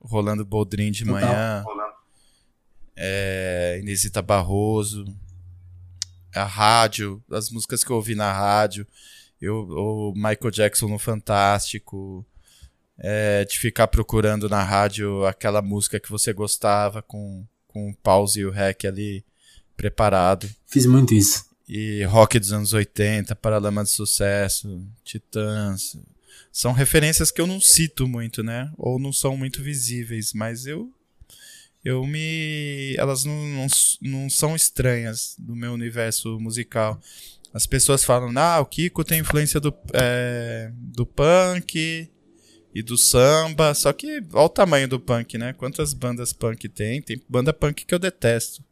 Rolando 0.00 0.44
Boldrin 0.44 0.90
de 0.90 1.04
manhã. 1.04 1.62
É, 2.96 3.78
Inesita 3.80 4.22
Barroso. 4.22 5.04
A 6.34 6.44
rádio, 6.44 7.22
as 7.30 7.50
músicas 7.50 7.82
que 7.82 7.90
eu 7.90 7.96
ouvi 7.96 8.14
na 8.14 8.32
rádio. 8.32 8.86
Eu, 9.40 9.68
o 9.68 10.12
Michael 10.14 10.50
Jackson 10.50 10.88
no 10.88 10.98
Fantástico 10.98 12.26
é, 12.98 13.44
de 13.44 13.58
ficar 13.58 13.86
procurando 13.86 14.48
na 14.48 14.62
rádio 14.62 15.24
aquela 15.26 15.62
música 15.62 16.00
que 16.00 16.10
você 16.10 16.32
gostava 16.32 17.00
com, 17.00 17.46
com 17.66 17.90
o 17.90 17.96
pause 17.96 18.40
e 18.40 18.44
o 18.44 18.50
rec 18.50 18.84
ali 18.84 19.24
preparado. 19.76 20.48
Fiz 20.66 20.84
muito 20.86 21.14
isso. 21.14 21.47
E 21.68 22.02
rock 22.04 22.38
dos 22.38 22.52
anos 22.52 22.72
80, 22.72 23.36
Paralama 23.36 23.84
de 23.84 23.90
Sucesso, 23.90 24.82
Titãs. 25.04 25.98
São 26.50 26.72
referências 26.72 27.30
que 27.30 27.40
eu 27.40 27.46
não 27.46 27.60
cito 27.60 28.08
muito, 28.08 28.42
né? 28.42 28.72
Ou 28.76 28.98
não 28.98 29.12
são 29.12 29.36
muito 29.36 29.62
visíveis, 29.62 30.32
mas 30.32 30.66
eu 30.66 30.90
eu 31.84 32.04
me 32.04 32.94
elas 32.96 33.24
não, 33.24 33.46
não, 33.46 33.66
não 34.02 34.30
são 34.30 34.56
estranhas 34.56 35.36
do 35.38 35.54
meu 35.54 35.72
universo 35.72 36.38
musical. 36.40 37.00
As 37.52 37.66
pessoas 37.66 38.04
falam, 38.04 38.32
ah, 38.36 38.60
o 38.60 38.66
Kiko 38.66 39.04
tem 39.04 39.20
influência 39.20 39.60
do, 39.60 39.72
é, 39.94 40.70
do 40.74 41.06
punk, 41.06 42.10
e 42.74 42.82
do 42.82 42.96
samba. 42.96 43.74
Só 43.74 43.92
que 43.92 44.22
olha 44.32 44.44
o 44.44 44.48
tamanho 44.48 44.88
do 44.88 45.00
punk, 45.00 45.36
né? 45.36 45.52
Quantas 45.52 45.92
bandas 45.92 46.32
punk 46.32 46.68
tem? 46.68 47.02
Tem 47.02 47.20
banda 47.28 47.52
punk 47.52 47.84
que 47.84 47.94
eu 47.94 47.98
detesto. 47.98 48.62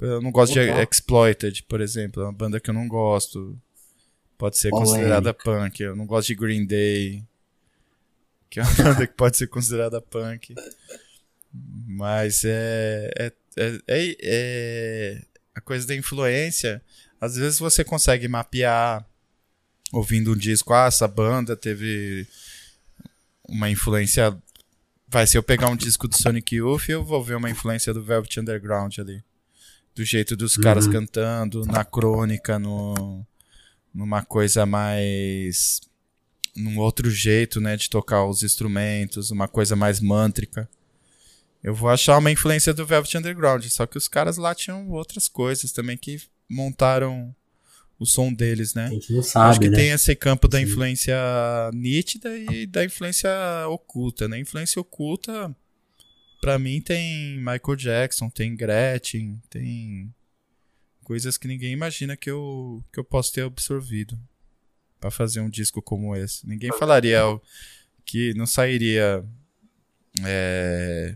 Eu 0.00 0.20
não 0.20 0.30
gosto 0.30 0.52
de 0.52 0.60
Exploited, 0.60 1.62
por 1.64 1.80
exemplo. 1.80 2.22
É 2.22 2.26
uma 2.26 2.32
banda 2.32 2.60
que 2.60 2.68
eu 2.70 2.74
não 2.74 2.86
gosto. 2.86 3.58
Pode 4.36 4.58
ser 4.58 4.70
considerada 4.70 5.32
punk. 5.32 5.82
Eu 5.82 5.96
não 5.96 6.06
gosto 6.06 6.28
de 6.28 6.34
Green 6.34 6.66
Day. 6.66 7.24
Que 8.50 8.60
é 8.60 8.62
uma 8.62 8.74
banda 8.82 9.06
que 9.06 9.14
pode 9.14 9.36
ser 9.36 9.46
considerada 9.46 10.00
punk. 10.00 10.54
Mas 11.86 12.44
é, 12.44 13.10
é, 13.18 13.32
é, 13.56 13.80
é, 13.88 14.16
é 14.22 15.22
a 15.54 15.60
coisa 15.60 15.86
da 15.86 15.94
influência. 15.94 16.82
Às 17.18 17.36
vezes 17.36 17.58
você 17.58 17.82
consegue 17.82 18.28
mapear 18.28 19.04
ouvindo 19.92 20.32
um 20.32 20.36
disco, 20.36 20.74
ah, 20.74 20.86
essa 20.86 21.08
banda 21.08 21.56
teve 21.56 22.26
uma 23.48 23.70
influência. 23.70 24.36
Vai, 25.08 25.26
se 25.26 25.38
eu 25.38 25.42
pegar 25.42 25.68
um 25.68 25.76
disco 25.76 26.08
do 26.08 26.16
Sonic 26.16 26.56
Youth, 26.56 26.88
eu 26.88 27.04
vou 27.04 27.22
ver 27.22 27.36
uma 27.36 27.48
influência 27.48 27.94
do 27.94 28.02
Velvet 28.02 28.40
Underground 28.40 28.98
ali. 28.98 29.22
Do 29.96 30.04
jeito 30.04 30.36
dos 30.36 30.56
caras 30.56 30.86
uhum. 30.86 30.92
cantando, 30.92 31.64
na 31.64 31.82
crônica, 31.84 32.58
no, 32.58 33.26
numa 33.92 34.22
coisa 34.22 34.66
mais. 34.66 35.80
num 36.54 36.78
outro 36.78 37.10
jeito, 37.10 37.60
né, 37.60 37.76
de 37.76 37.88
tocar 37.88 38.26
os 38.26 38.42
instrumentos, 38.42 39.30
uma 39.30 39.48
coisa 39.48 39.74
mais 39.74 39.98
mântrica. 39.98 40.68
Eu 41.64 41.74
vou 41.74 41.88
achar 41.88 42.18
uma 42.18 42.30
influência 42.30 42.74
do 42.74 42.86
Velvet 42.86 43.16
Underground, 43.16 43.64
só 43.64 43.86
que 43.86 43.96
os 43.96 44.06
caras 44.06 44.36
lá 44.36 44.54
tinham 44.54 44.88
outras 44.90 45.26
coisas 45.28 45.72
também 45.72 45.96
que 45.96 46.20
montaram 46.48 47.34
o 47.98 48.04
som 48.04 48.32
deles, 48.32 48.74
né? 48.74 48.86
A 48.86 48.90
gente 48.90 49.12
não 49.12 49.22
sabe, 49.22 49.50
Acho 49.50 49.60
que 49.60 49.70
né? 49.70 49.76
tem 49.76 49.90
esse 49.90 50.14
campo 50.14 50.46
da 50.46 50.60
influência 50.60 51.16
nítida 51.72 52.36
e 52.36 52.66
da 52.66 52.84
influência 52.84 53.30
oculta, 53.68 54.28
né? 54.28 54.38
Influência 54.38 54.78
oculta, 54.80 55.56
para 56.40 56.58
mim, 56.58 56.80
tem 56.80 57.38
Michael 57.38 57.76
Jackson, 57.76 58.28
tem 58.28 58.54
Gretchen, 58.54 59.40
tem 59.48 60.14
coisas 61.04 61.36
que 61.36 61.48
ninguém 61.48 61.72
imagina 61.72 62.16
que 62.16 62.30
eu, 62.30 62.82
que 62.92 62.98
eu 62.98 63.04
posso 63.04 63.32
ter 63.32 63.42
absorvido 63.42 64.18
para 65.00 65.10
fazer 65.10 65.40
um 65.40 65.50
disco 65.50 65.80
como 65.80 66.14
esse. 66.16 66.46
Ninguém 66.46 66.70
falaria 66.78 67.20
que 68.04 68.34
não 68.34 68.46
sairia 68.46 69.24
é, 70.24 71.14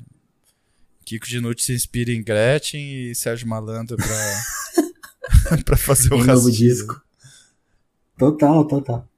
Kiko 1.05 1.27
Dinucci 1.27 1.65
se 1.65 1.75
inspira 1.75 2.13
em 2.13 2.23
Gretchen 2.23 3.11
e 3.11 3.15
Sérgio 3.15 3.49
Malandro 3.49 3.97
pra 3.97 4.07
pra 5.65 5.77
fazer 5.77 6.13
o 6.13 6.19
um 6.19 6.25
novo 6.25 6.51
disco. 6.51 7.01
Total, 8.19 8.65
total. 8.67 9.09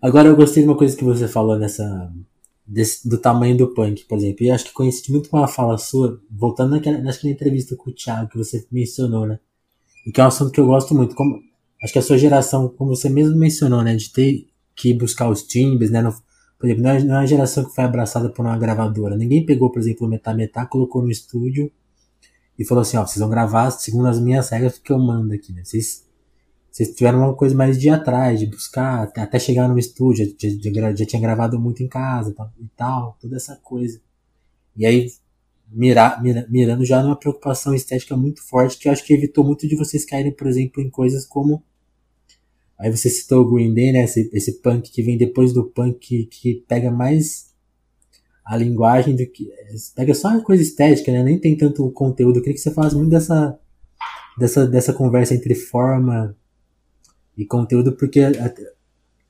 Agora 0.00 0.28
eu 0.28 0.36
gostei 0.36 0.62
de 0.62 0.68
uma 0.68 0.76
coisa 0.76 0.96
que 0.96 1.04
você 1.04 1.28
falou 1.28 1.58
nessa. 1.58 2.10
Desse, 2.72 3.08
do 3.08 3.18
tamanho 3.18 3.56
do 3.56 3.74
punk, 3.74 4.04
por 4.04 4.16
exemplo. 4.16 4.44
E 4.44 4.50
acho 4.50 4.66
que 4.66 4.72
coincide 4.72 5.10
muito 5.10 5.28
com 5.28 5.38
uma 5.38 5.48
fala 5.48 5.76
sua, 5.76 6.22
voltando 6.30 6.70
naquela, 6.70 7.00
entrevista 7.24 7.74
com 7.74 7.90
o 7.90 7.92
Thiago 7.92 8.30
que 8.30 8.38
você 8.38 8.64
mencionou, 8.70 9.26
né? 9.26 9.40
E 10.06 10.12
que 10.12 10.20
é 10.20 10.24
um 10.24 10.28
assunto 10.28 10.52
que 10.52 10.60
eu 10.60 10.66
gosto 10.66 10.94
muito. 10.94 11.16
Como, 11.16 11.40
acho 11.82 11.92
que 11.92 11.98
a 11.98 12.02
sua 12.02 12.16
geração, 12.16 12.68
como 12.68 12.94
você 12.94 13.08
mesmo 13.08 13.36
mencionou, 13.36 13.82
né? 13.82 13.96
De 13.96 14.12
ter 14.12 14.46
que 14.76 14.94
buscar 14.94 15.28
os 15.28 15.42
timbres, 15.42 15.90
né? 15.90 16.00
Por 16.60 16.66
exemplo, 16.66 16.84
não 16.84 16.90
é, 16.90 17.02
não 17.02 17.14
é 17.16 17.18
uma 17.18 17.26
geração 17.26 17.64
que 17.64 17.74
foi 17.74 17.82
abraçada 17.82 18.28
por 18.28 18.44
uma 18.44 18.56
gravadora. 18.56 19.16
Ninguém 19.16 19.44
pegou, 19.44 19.72
por 19.72 19.80
exemplo, 19.80 20.06
o 20.06 20.10
Metá 20.10 20.32
Metá, 20.32 20.64
colocou 20.64 21.02
no 21.02 21.10
estúdio 21.10 21.72
e 22.58 22.64
falou 22.64 22.82
assim, 22.82 22.98
ó, 22.98 23.06
vocês 23.06 23.18
vão 23.18 23.30
gravar 23.30 23.70
segundo 23.70 24.06
as 24.06 24.20
minhas 24.20 24.50
regras 24.50 24.78
que 24.78 24.92
eu 24.92 24.98
mando 24.98 25.32
aqui, 25.32 25.52
né? 25.52 25.64
Vocês, 25.64 26.06
vocês 26.70 26.94
tiveram 26.94 27.18
uma 27.18 27.34
coisa 27.34 27.54
mais 27.54 27.78
de 27.78 27.88
ir 27.88 27.90
atrás, 27.90 28.38
de 28.38 28.46
buscar, 28.46 29.10
até 29.16 29.38
chegar 29.38 29.68
no 29.68 29.78
estúdio, 29.78 30.26
já, 30.38 30.48
já, 30.72 30.94
já 30.94 31.06
tinha 31.06 31.20
gravado 31.20 31.58
muito 31.58 31.82
em 31.82 31.88
casa 31.88 32.34
e 32.58 32.68
tal, 32.76 33.16
toda 33.20 33.36
essa 33.36 33.56
coisa. 33.56 34.00
E 34.76 34.86
aí, 34.86 35.10
mirar, 35.68 36.22
mira, 36.22 36.46
mirando 36.48 36.84
já 36.84 37.02
numa 37.02 37.16
preocupação 37.16 37.74
estética 37.74 38.16
muito 38.16 38.42
forte, 38.46 38.78
que 38.78 38.88
eu 38.88 38.92
acho 38.92 39.04
que 39.04 39.12
evitou 39.12 39.44
muito 39.44 39.66
de 39.66 39.76
vocês 39.76 40.04
caírem, 40.04 40.32
por 40.32 40.46
exemplo, 40.46 40.82
em 40.82 40.88
coisas 40.88 41.26
como 41.26 41.62
Aí 42.80 42.90
você 42.90 43.10
citou 43.10 43.42
o 43.42 43.50
Green 43.50 43.74
Day, 43.74 43.92
né? 43.92 44.04
Esse, 44.04 44.30
esse 44.32 44.62
punk 44.62 44.90
que 44.90 45.02
vem 45.02 45.18
depois 45.18 45.52
do 45.52 45.64
punk 45.64 45.98
que, 45.98 46.24
que 46.24 46.64
pega 46.66 46.90
mais 46.90 47.50
a 48.42 48.56
linguagem 48.56 49.14
do 49.14 49.26
que. 49.26 49.50
Pega 49.94 50.14
só 50.14 50.28
uma 50.28 50.42
coisa 50.42 50.62
estética, 50.62 51.12
né? 51.12 51.22
Nem 51.22 51.38
tem 51.38 51.54
tanto 51.54 51.90
conteúdo. 51.90 52.38
Eu 52.38 52.42
queria 52.42 52.54
que 52.54 52.60
você 52.60 52.72
falasse 52.72 52.96
muito 52.96 53.10
dessa, 53.10 53.58
dessa, 54.38 54.66
dessa 54.66 54.92
conversa 54.94 55.34
entre 55.34 55.54
forma 55.54 56.34
e 57.42 57.46
conteúdo, 57.46 57.96
porque 57.96 58.20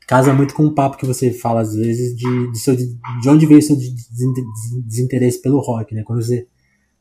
casa 0.06 0.34
muito 0.34 0.54
com 0.54 0.64
o 0.64 0.74
papo 0.74 0.96
que 0.96 1.06
você 1.06 1.32
fala 1.32 1.60
às 1.60 1.72
vezes 1.74 2.16
de, 2.16 2.50
de, 2.50 2.58
seu, 2.58 2.74
de 2.74 3.28
onde 3.28 3.46
veio 3.46 3.62
seu 3.62 3.76
desinteresse 4.84 5.40
pelo 5.40 5.60
rock, 5.60 5.94
né? 5.94 6.02
Quando 6.02 6.20
você, 6.20 6.48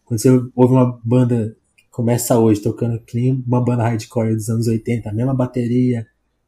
quando 0.05 0.21
você 0.21 0.29
ouve 0.55 0.73
uma 0.73 0.99
banda 1.03 1.57
que 1.75 1.89
começa 1.89 2.37
hoje 2.37 2.61
tocando 2.61 2.99
que 2.99 3.19
nem 3.19 3.43
uma 3.47 3.63
banda 3.63 3.81
hardcore 3.81 4.35
dos 4.35 4.47
anos 4.49 4.67
80, 4.67 5.09
a 5.09 5.13
mesma 5.13 5.33
bateria, 5.33 6.05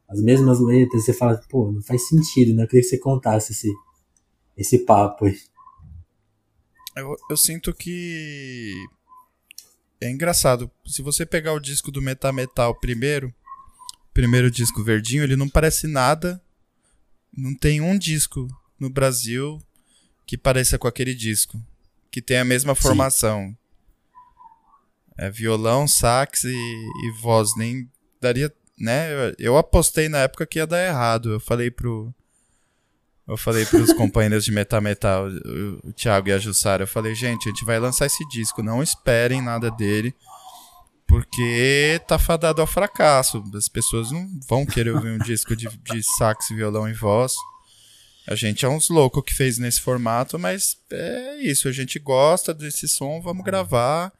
as 0.08 0.22
mesmas 0.22 0.60
letras, 0.60 1.04
você 1.04 1.12
fala, 1.12 1.40
pô, 1.48 1.72
não 1.72 1.82
faz 1.82 2.06
sentido, 2.06 2.54
né? 2.54 2.62
Eu 2.62 2.68
queria 2.68 2.82
que 2.82 2.88
você 2.88 2.98
contasse 2.98 3.50
esse, 3.50 3.72
esse 4.56 4.78
papo 4.84 5.24
aí. 5.24 5.36
Eu, 6.96 7.16
eu 7.28 7.36
sinto 7.36 7.74
que. 7.74 8.72
É 10.00 10.10
engraçado. 10.10 10.70
Se 10.84 11.00
você 11.02 11.24
pegar 11.24 11.54
o 11.54 11.60
disco 11.60 11.90
do 11.90 12.02
Metal 12.02 12.32
Metal 12.32 12.78
primeiro, 12.78 13.34
primeiro 14.12 14.50
disco 14.50 14.82
verdinho, 14.82 15.22
ele 15.22 15.36
não 15.36 15.48
parece 15.48 15.86
nada. 15.86 16.40
Não 17.36 17.54
tem 17.54 17.80
um 17.80 17.96
disco 17.98 18.46
no 18.78 18.90
Brasil 18.90 19.60
que 20.26 20.36
pareça 20.36 20.78
com 20.78 20.86
aquele 20.86 21.14
disco. 21.14 21.60
Que 22.10 22.20
tem 22.20 22.38
a 22.38 22.44
mesma 22.44 22.74
formação. 22.74 23.48
Sim. 23.48 23.56
É 25.18 25.30
violão, 25.30 25.86
sax 25.86 26.44
e, 26.44 26.54
e 26.54 27.10
voz. 27.20 27.56
Nem 27.56 27.90
daria. 28.20 28.52
Né? 28.78 29.32
Eu 29.38 29.56
apostei 29.56 30.08
na 30.08 30.18
época 30.18 30.46
que 30.46 30.58
ia 30.58 30.66
dar 30.66 30.84
errado. 30.84 31.32
Eu 31.32 31.40
falei 31.40 31.70
pro, 31.70 32.14
eu 33.26 33.36
falei 33.36 33.64
pros 33.64 33.92
companheiros 33.94 34.44
de 34.44 34.52
Metal 34.52 34.80
Metal, 34.80 35.26
o, 35.28 35.88
o 35.88 35.92
Thiago 35.92 36.28
e 36.28 36.32
a 36.32 36.38
Jussara, 36.38 36.82
eu 36.82 36.88
falei, 36.88 37.14
gente, 37.14 37.48
a 37.48 37.52
gente 37.52 37.64
vai 37.64 37.78
lançar 37.78 38.06
esse 38.06 38.26
disco, 38.28 38.62
não 38.62 38.82
esperem 38.82 39.40
nada 39.40 39.70
dele, 39.70 40.14
porque 41.12 42.00
tá 42.08 42.18
fadado 42.18 42.62
ao 42.62 42.66
fracasso. 42.66 43.44
As 43.54 43.68
pessoas 43.68 44.10
não 44.10 44.26
vão 44.48 44.64
querer 44.64 44.94
ouvir 44.94 45.10
um 45.10 45.18
disco 45.22 45.54
de, 45.54 45.68
de 45.68 46.02
sax, 46.02 46.48
violão 46.48 46.88
e 46.88 46.94
voz. 46.94 47.34
A 48.26 48.34
gente 48.34 48.64
é 48.64 48.68
uns 48.68 48.88
loucos 48.88 49.22
que 49.22 49.34
fez 49.34 49.58
nesse 49.58 49.82
formato, 49.82 50.38
mas 50.38 50.78
é 50.90 51.36
isso, 51.42 51.68
a 51.68 51.72
gente 51.72 51.98
gosta 51.98 52.54
desse 52.54 52.88
som, 52.88 53.20
vamos 53.20 53.44
gravar, 53.44 54.10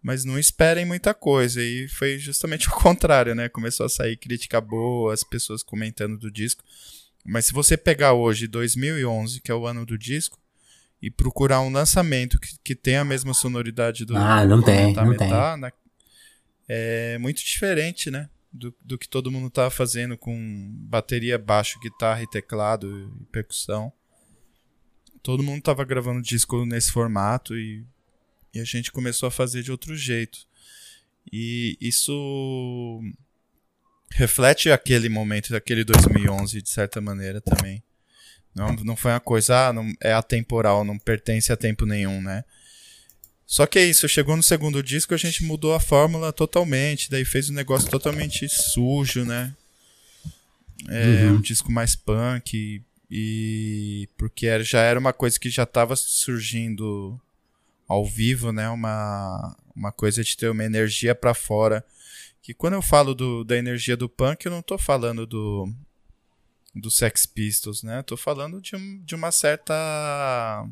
mas 0.00 0.24
não 0.24 0.38
esperem 0.38 0.84
muita 0.84 1.12
coisa. 1.12 1.60
E 1.60 1.88
foi 1.88 2.18
justamente 2.20 2.68
o 2.70 2.72
contrário, 2.72 3.34
né? 3.34 3.48
Começou 3.48 3.84
a 3.84 3.88
sair 3.88 4.16
crítica 4.16 4.60
boa, 4.60 5.12
as 5.12 5.24
pessoas 5.24 5.60
comentando 5.60 6.16
do 6.16 6.30
disco. 6.30 6.62
Mas 7.24 7.46
se 7.46 7.52
você 7.52 7.76
pegar 7.76 8.12
hoje 8.12 8.46
2011, 8.46 9.40
que 9.40 9.50
é 9.50 9.54
o 9.54 9.66
ano 9.66 9.84
do 9.84 9.98
disco, 9.98 10.38
e 11.02 11.10
procurar 11.10 11.62
um 11.62 11.72
lançamento 11.72 12.38
que, 12.38 12.54
que 12.62 12.74
tem 12.76 12.96
a 12.96 13.04
mesma 13.04 13.34
sonoridade 13.34 14.04
do 14.04 14.16
Ah, 14.16 14.46
não 14.46 14.62
tem, 14.62 14.94
não 14.94 15.16
tem. 15.16 15.28
Na, 15.28 15.72
é 16.68 17.18
muito 17.18 17.42
diferente, 17.44 18.10
né? 18.10 18.28
Do, 18.52 18.74
do 18.82 18.98
que 18.98 19.08
todo 19.08 19.30
mundo 19.30 19.48
tava 19.48 19.70
fazendo 19.70 20.16
com 20.16 20.36
bateria, 20.88 21.38
baixo, 21.38 21.80
guitarra 21.80 22.22
e 22.22 22.28
teclado 22.28 23.10
e 23.20 23.24
percussão. 23.26 23.92
Todo 25.22 25.42
mundo 25.42 25.62
tava 25.62 25.84
gravando 25.84 26.20
disco 26.20 26.66
nesse 26.66 26.92
formato 26.92 27.56
e, 27.56 27.86
e 28.52 28.60
a 28.60 28.64
gente 28.64 28.92
começou 28.92 29.26
a 29.26 29.30
fazer 29.30 29.62
de 29.62 29.70
outro 29.70 29.96
jeito. 29.96 30.46
E 31.32 31.78
isso 31.80 33.00
reflete 34.10 34.70
aquele 34.70 35.08
momento, 35.08 35.50
daquele 35.50 35.84
2011, 35.84 36.60
de 36.60 36.68
certa 36.68 37.00
maneira 37.00 37.40
também. 37.40 37.82
Não, 38.54 38.74
não 38.84 38.96
foi 38.96 39.12
uma 39.12 39.20
coisa, 39.20 39.68
ah, 39.68 39.72
não, 39.72 39.90
é 40.00 40.12
atemporal, 40.12 40.84
não 40.84 40.98
pertence 40.98 41.50
a 41.52 41.56
tempo 41.56 41.86
nenhum, 41.86 42.20
né? 42.20 42.44
Só 43.52 43.66
que 43.66 43.78
é 43.78 43.84
isso, 43.84 44.08
chegou 44.08 44.34
no 44.34 44.42
segundo 44.42 44.82
disco, 44.82 45.12
a 45.12 45.18
gente 45.18 45.44
mudou 45.44 45.74
a 45.74 45.78
fórmula 45.78 46.32
totalmente, 46.32 47.10
daí 47.10 47.22
fez 47.22 47.50
um 47.50 47.52
negócio 47.52 47.90
totalmente 47.90 48.48
sujo, 48.48 49.26
né? 49.26 49.54
É 50.88 51.26
uhum. 51.26 51.34
um 51.34 51.40
disco 51.42 51.70
mais 51.70 51.94
punk 51.94 52.56
e, 52.56 52.82
e 53.10 54.08
porque 54.16 54.46
era, 54.46 54.64
já 54.64 54.80
era 54.80 54.98
uma 54.98 55.12
coisa 55.12 55.38
que 55.38 55.50
já 55.50 55.64
estava 55.64 55.94
surgindo 55.96 57.20
ao 57.86 58.06
vivo, 58.06 58.52
né? 58.52 58.70
Uma, 58.70 59.54
uma 59.76 59.92
coisa 59.92 60.24
de 60.24 60.34
ter 60.34 60.48
uma 60.48 60.64
energia 60.64 61.14
para 61.14 61.34
fora. 61.34 61.84
Que 62.40 62.54
quando 62.54 62.72
eu 62.72 62.82
falo 62.82 63.14
do, 63.14 63.44
da 63.44 63.58
energia 63.58 63.98
do 63.98 64.08
punk, 64.08 64.46
eu 64.46 64.50
não 64.50 64.62
tô 64.62 64.78
falando 64.78 65.26
do 65.26 65.70
do 66.74 66.90
Sex 66.90 67.26
Pistols, 67.26 67.82
né? 67.82 67.98
Eu 67.98 68.02
tô 68.02 68.16
falando 68.16 68.62
de, 68.62 68.70
de 69.00 69.14
uma 69.14 69.30
certa 69.30 70.66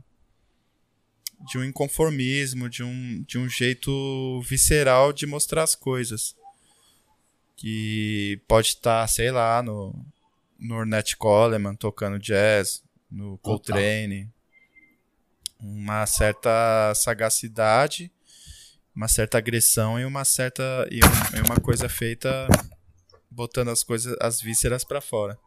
de 1.48 1.58
um 1.58 1.64
inconformismo, 1.64 2.68
de 2.68 2.82
um, 2.82 3.22
de 3.22 3.38
um 3.38 3.48
jeito 3.48 4.40
visceral 4.42 5.12
de 5.12 5.26
mostrar 5.26 5.62
as 5.62 5.74
coisas. 5.74 6.36
Que 7.56 8.40
pode 8.48 8.68
estar, 8.68 9.06
sei 9.08 9.30
lá, 9.30 9.62
no, 9.62 9.94
no 10.58 10.76
Ornette 10.76 11.16
Coleman 11.16 11.74
tocando 11.74 12.18
jazz, 12.18 12.82
no 13.10 13.38
Coltrane. 13.38 14.28
Uma 15.58 16.06
certa 16.06 16.94
sagacidade, 16.94 18.10
uma 18.94 19.08
certa 19.08 19.36
agressão 19.36 20.00
e 20.00 20.04
uma 20.04 20.24
certa. 20.24 20.88
e, 20.90 21.00
um, 21.04 21.38
e 21.38 21.40
uma 21.42 21.60
coisa 21.60 21.88
feita 21.88 22.48
botando 23.30 23.68
as 23.68 23.82
coisas, 23.82 24.16
as 24.20 24.40
vísceras 24.40 24.84
para 24.84 25.00
fora. 25.00 25.38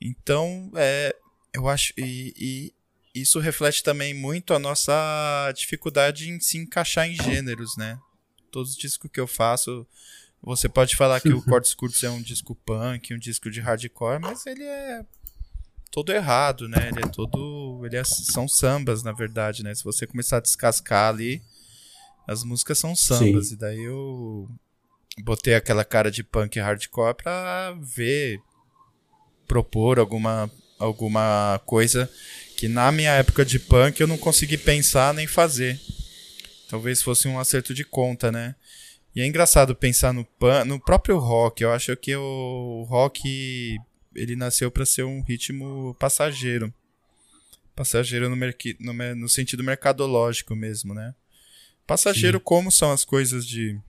Então, 0.00 0.70
é, 0.76 1.14
eu 1.52 1.68
acho. 1.68 1.92
E, 1.96 2.32
e, 2.36 2.74
isso 3.22 3.38
reflete 3.38 3.82
também 3.82 4.14
muito 4.14 4.54
a 4.54 4.58
nossa 4.58 5.52
dificuldade 5.54 6.30
em 6.30 6.40
se 6.40 6.58
encaixar 6.58 7.08
em 7.08 7.14
gêneros, 7.14 7.76
né? 7.76 7.98
Todos 8.50 8.72
os 8.72 8.76
discos 8.76 9.10
que 9.10 9.20
eu 9.20 9.26
faço, 9.26 9.86
você 10.42 10.68
pode 10.68 10.96
falar 10.96 11.20
que 11.20 11.28
o 11.28 11.42
Cortes 11.44 11.74
Curtos 11.74 12.02
é 12.02 12.10
um 12.10 12.22
disco 12.22 12.54
punk, 12.54 13.14
um 13.14 13.18
disco 13.18 13.50
de 13.50 13.60
hardcore, 13.60 14.20
mas 14.20 14.46
ele 14.46 14.64
é 14.64 15.04
todo 15.90 16.12
errado, 16.12 16.68
né? 16.68 16.88
Ele 16.88 17.00
é 17.04 17.08
todo, 17.08 17.82
ele 17.84 17.96
é, 17.96 18.04
são 18.04 18.46
sambas, 18.48 19.02
na 19.02 19.12
verdade, 19.12 19.62
né? 19.62 19.74
Se 19.74 19.84
você 19.84 20.06
começar 20.06 20.38
a 20.38 20.40
descascar 20.40 21.08
ali, 21.08 21.42
as 22.26 22.44
músicas 22.44 22.78
são 22.78 22.94
sambas 22.94 23.48
Sim. 23.48 23.54
e 23.54 23.56
daí 23.56 23.82
eu 23.82 24.48
botei 25.18 25.54
aquela 25.54 25.84
cara 25.84 26.10
de 26.10 26.22
punk 26.22 26.58
hardcore 26.58 27.14
pra 27.14 27.76
ver 27.80 28.40
propor 29.46 29.98
alguma 29.98 30.50
alguma 30.78 31.60
coisa 31.66 32.08
que 32.60 32.68
na 32.68 32.92
minha 32.92 33.12
época 33.12 33.42
de 33.42 33.58
punk 33.58 33.98
eu 33.98 34.06
não 34.06 34.18
consegui 34.18 34.58
pensar 34.58 35.14
nem 35.14 35.26
fazer. 35.26 35.80
Talvez 36.68 37.00
fosse 37.00 37.26
um 37.26 37.38
acerto 37.38 37.72
de 37.72 37.86
conta, 37.86 38.30
né? 38.30 38.54
E 39.16 39.22
é 39.22 39.26
engraçado 39.26 39.74
pensar 39.74 40.12
no 40.12 40.26
punk, 40.26 40.68
no 40.68 40.78
próprio 40.78 41.16
rock. 41.16 41.62
Eu 41.62 41.72
acho 41.72 41.96
que 41.96 42.14
o 42.14 42.84
rock 42.86 43.78
ele 44.14 44.36
nasceu 44.36 44.70
para 44.70 44.84
ser 44.84 45.04
um 45.04 45.22
ritmo 45.22 45.96
passageiro. 45.98 46.70
Passageiro 47.74 48.28
no, 48.28 48.36
no, 48.36 49.14
no 49.14 49.28
sentido 49.30 49.64
mercadológico 49.64 50.54
mesmo, 50.54 50.92
né? 50.92 51.14
Passageiro 51.86 52.36
Sim. 52.36 52.44
como 52.44 52.70
são 52.70 52.92
as 52.92 53.06
coisas 53.06 53.46
de, 53.46 53.80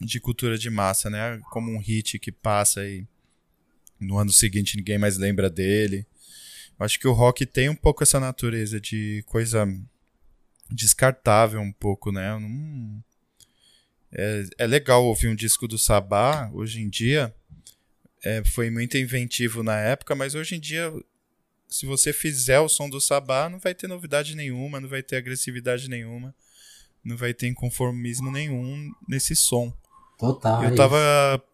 de 0.00 0.18
cultura 0.18 0.58
de 0.58 0.68
massa, 0.70 1.08
né? 1.08 1.40
Como 1.52 1.70
um 1.70 1.78
hit 1.78 2.18
que 2.18 2.32
passa 2.32 2.84
e 2.84 3.06
no 4.00 4.18
ano 4.18 4.32
seguinte 4.32 4.76
ninguém 4.76 4.98
mais 4.98 5.16
lembra 5.16 5.48
dele. 5.48 6.04
Acho 6.78 6.98
que 7.00 7.08
o 7.08 7.12
rock 7.12 7.46
tem 7.46 7.68
um 7.68 7.74
pouco 7.74 8.02
essa 8.02 8.20
natureza 8.20 8.80
de 8.80 9.24
coisa 9.26 9.66
descartável 10.70 11.60
um 11.60 11.72
pouco, 11.72 12.12
né? 12.12 12.38
Não... 12.38 13.02
É, 14.12 14.44
é 14.58 14.66
legal 14.66 15.04
ouvir 15.04 15.28
um 15.28 15.34
disco 15.34 15.66
do 15.66 15.78
Sabá 15.78 16.50
hoje 16.52 16.80
em 16.80 16.88
dia. 16.88 17.34
É, 18.24 18.42
foi 18.44 18.70
muito 18.70 18.96
inventivo 18.96 19.62
na 19.62 19.78
época, 19.78 20.14
mas 20.14 20.34
hoje 20.34 20.56
em 20.56 20.60
dia, 20.60 20.92
se 21.68 21.86
você 21.86 22.12
fizer 22.12 22.60
o 22.60 22.68
som 22.68 22.88
do 22.88 23.00
Sabá, 23.00 23.48
não 23.48 23.58
vai 23.58 23.74
ter 23.74 23.86
novidade 23.86 24.34
nenhuma, 24.34 24.80
não 24.80 24.88
vai 24.88 25.02
ter 25.02 25.16
agressividade 25.16 25.88
nenhuma, 25.88 26.34
não 27.04 27.16
vai 27.16 27.32
ter 27.32 27.46
inconformismo 27.46 28.30
nenhum 28.30 28.92
nesse 29.08 29.36
som. 29.36 29.72
Total. 30.18 30.64
Eu 30.64 30.70
é 30.70 30.74
tava, 30.74 31.44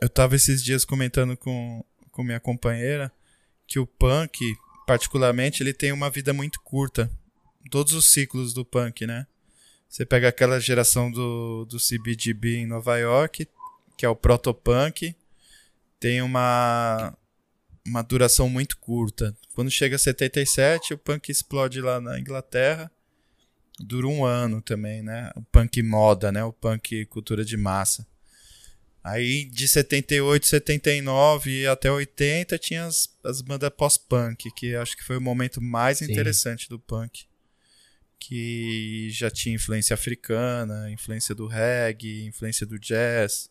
eu 0.00 0.08
tava 0.08 0.36
esses 0.36 0.62
dias 0.62 0.84
comentando 0.84 1.36
com, 1.36 1.84
com 2.10 2.22
minha 2.22 2.40
companheira 2.40 3.12
que 3.66 3.78
o 3.78 3.86
punk 3.86 4.56
particularmente, 4.86 5.62
ele 5.62 5.74
tem 5.74 5.92
uma 5.92 6.08
vida 6.08 6.32
muito 6.32 6.60
curta. 6.62 7.10
Todos 7.70 7.92
os 7.92 8.06
ciclos 8.06 8.54
do 8.54 8.64
punk, 8.64 9.06
né? 9.06 9.26
Você 9.88 10.06
pega 10.06 10.28
aquela 10.28 10.60
geração 10.60 11.10
do, 11.10 11.64
do 11.64 11.78
CBGB 11.78 12.58
em 12.58 12.66
Nova 12.66 12.96
York, 12.96 13.48
que 13.96 14.06
é 14.06 14.08
o 14.08 14.16
protopunk, 14.16 15.16
tem 15.98 16.22
uma, 16.22 17.16
uma 17.86 18.02
duração 18.02 18.48
muito 18.48 18.76
curta. 18.78 19.36
Quando 19.54 19.70
chega 19.70 19.96
a 19.96 19.98
77, 19.98 20.94
o 20.94 20.98
punk 20.98 21.30
explode 21.30 21.80
lá 21.80 22.00
na 22.00 22.18
Inglaterra. 22.18 22.90
Dura 23.78 24.06
um 24.06 24.24
ano 24.24 24.60
também, 24.60 25.02
né? 25.02 25.30
O 25.34 25.42
punk 25.42 25.82
moda, 25.82 26.30
né? 26.30 26.44
O 26.44 26.52
punk 26.52 27.06
cultura 27.06 27.44
de 27.44 27.56
massa. 27.56 28.06
Aí 29.06 29.44
de 29.44 29.68
78, 29.68 30.46
79 30.46 31.64
até 31.68 31.88
80 31.88 32.58
tinha 32.58 32.86
as, 32.86 33.08
as 33.22 33.40
bandas 33.40 33.70
pós-punk, 33.70 34.50
que 34.50 34.74
acho 34.74 34.96
que 34.96 35.04
foi 35.04 35.16
o 35.16 35.20
momento 35.20 35.62
mais 35.62 35.98
Sim. 35.98 36.10
interessante 36.10 36.68
do 36.68 36.76
punk. 36.76 37.24
Que 38.18 39.08
já 39.12 39.30
tinha 39.30 39.54
influência 39.54 39.94
africana, 39.94 40.90
influência 40.90 41.36
do 41.36 41.46
reggae, 41.46 42.24
influência 42.24 42.66
do 42.66 42.80
jazz, 42.80 43.48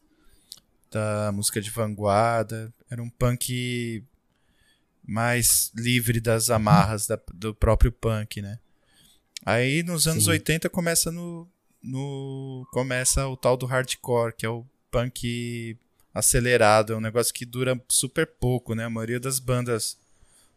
da 0.92 1.32
música 1.32 1.62
de 1.62 1.70
vanguarda. 1.70 2.74
Era 2.90 3.02
um 3.02 3.10
punk 3.10 4.04
mais 5.08 5.72
livre 5.74 6.20
das 6.20 6.50
amarras 6.50 7.08
da, 7.08 7.18
do 7.34 7.56
próprio 7.56 7.94
punk, 7.94 8.42
né? 8.42 8.60
Aí 9.46 9.84
nos 9.84 10.06
anos 10.06 10.26
Sim. 10.26 10.32
80 10.32 10.70
começa 10.70 11.14
no, 11.14 11.50
no 11.82 12.68
começa 12.74 13.26
o 13.26 13.38
tal 13.38 13.56
do 13.56 13.66
hardcore, 13.66 14.36
que 14.36 14.46
é 14.46 14.50
o 14.50 14.66
punk 14.96 15.78
acelerado, 16.14 16.94
é 16.94 16.96
um 16.96 17.02
negócio 17.02 17.34
que 17.34 17.46
dura 17.46 17.78
super 17.90 18.26
pouco, 18.26 18.74
né? 18.74 18.86
A 18.86 18.90
maioria 18.90 19.20
das 19.20 19.38
bandas 19.38 19.98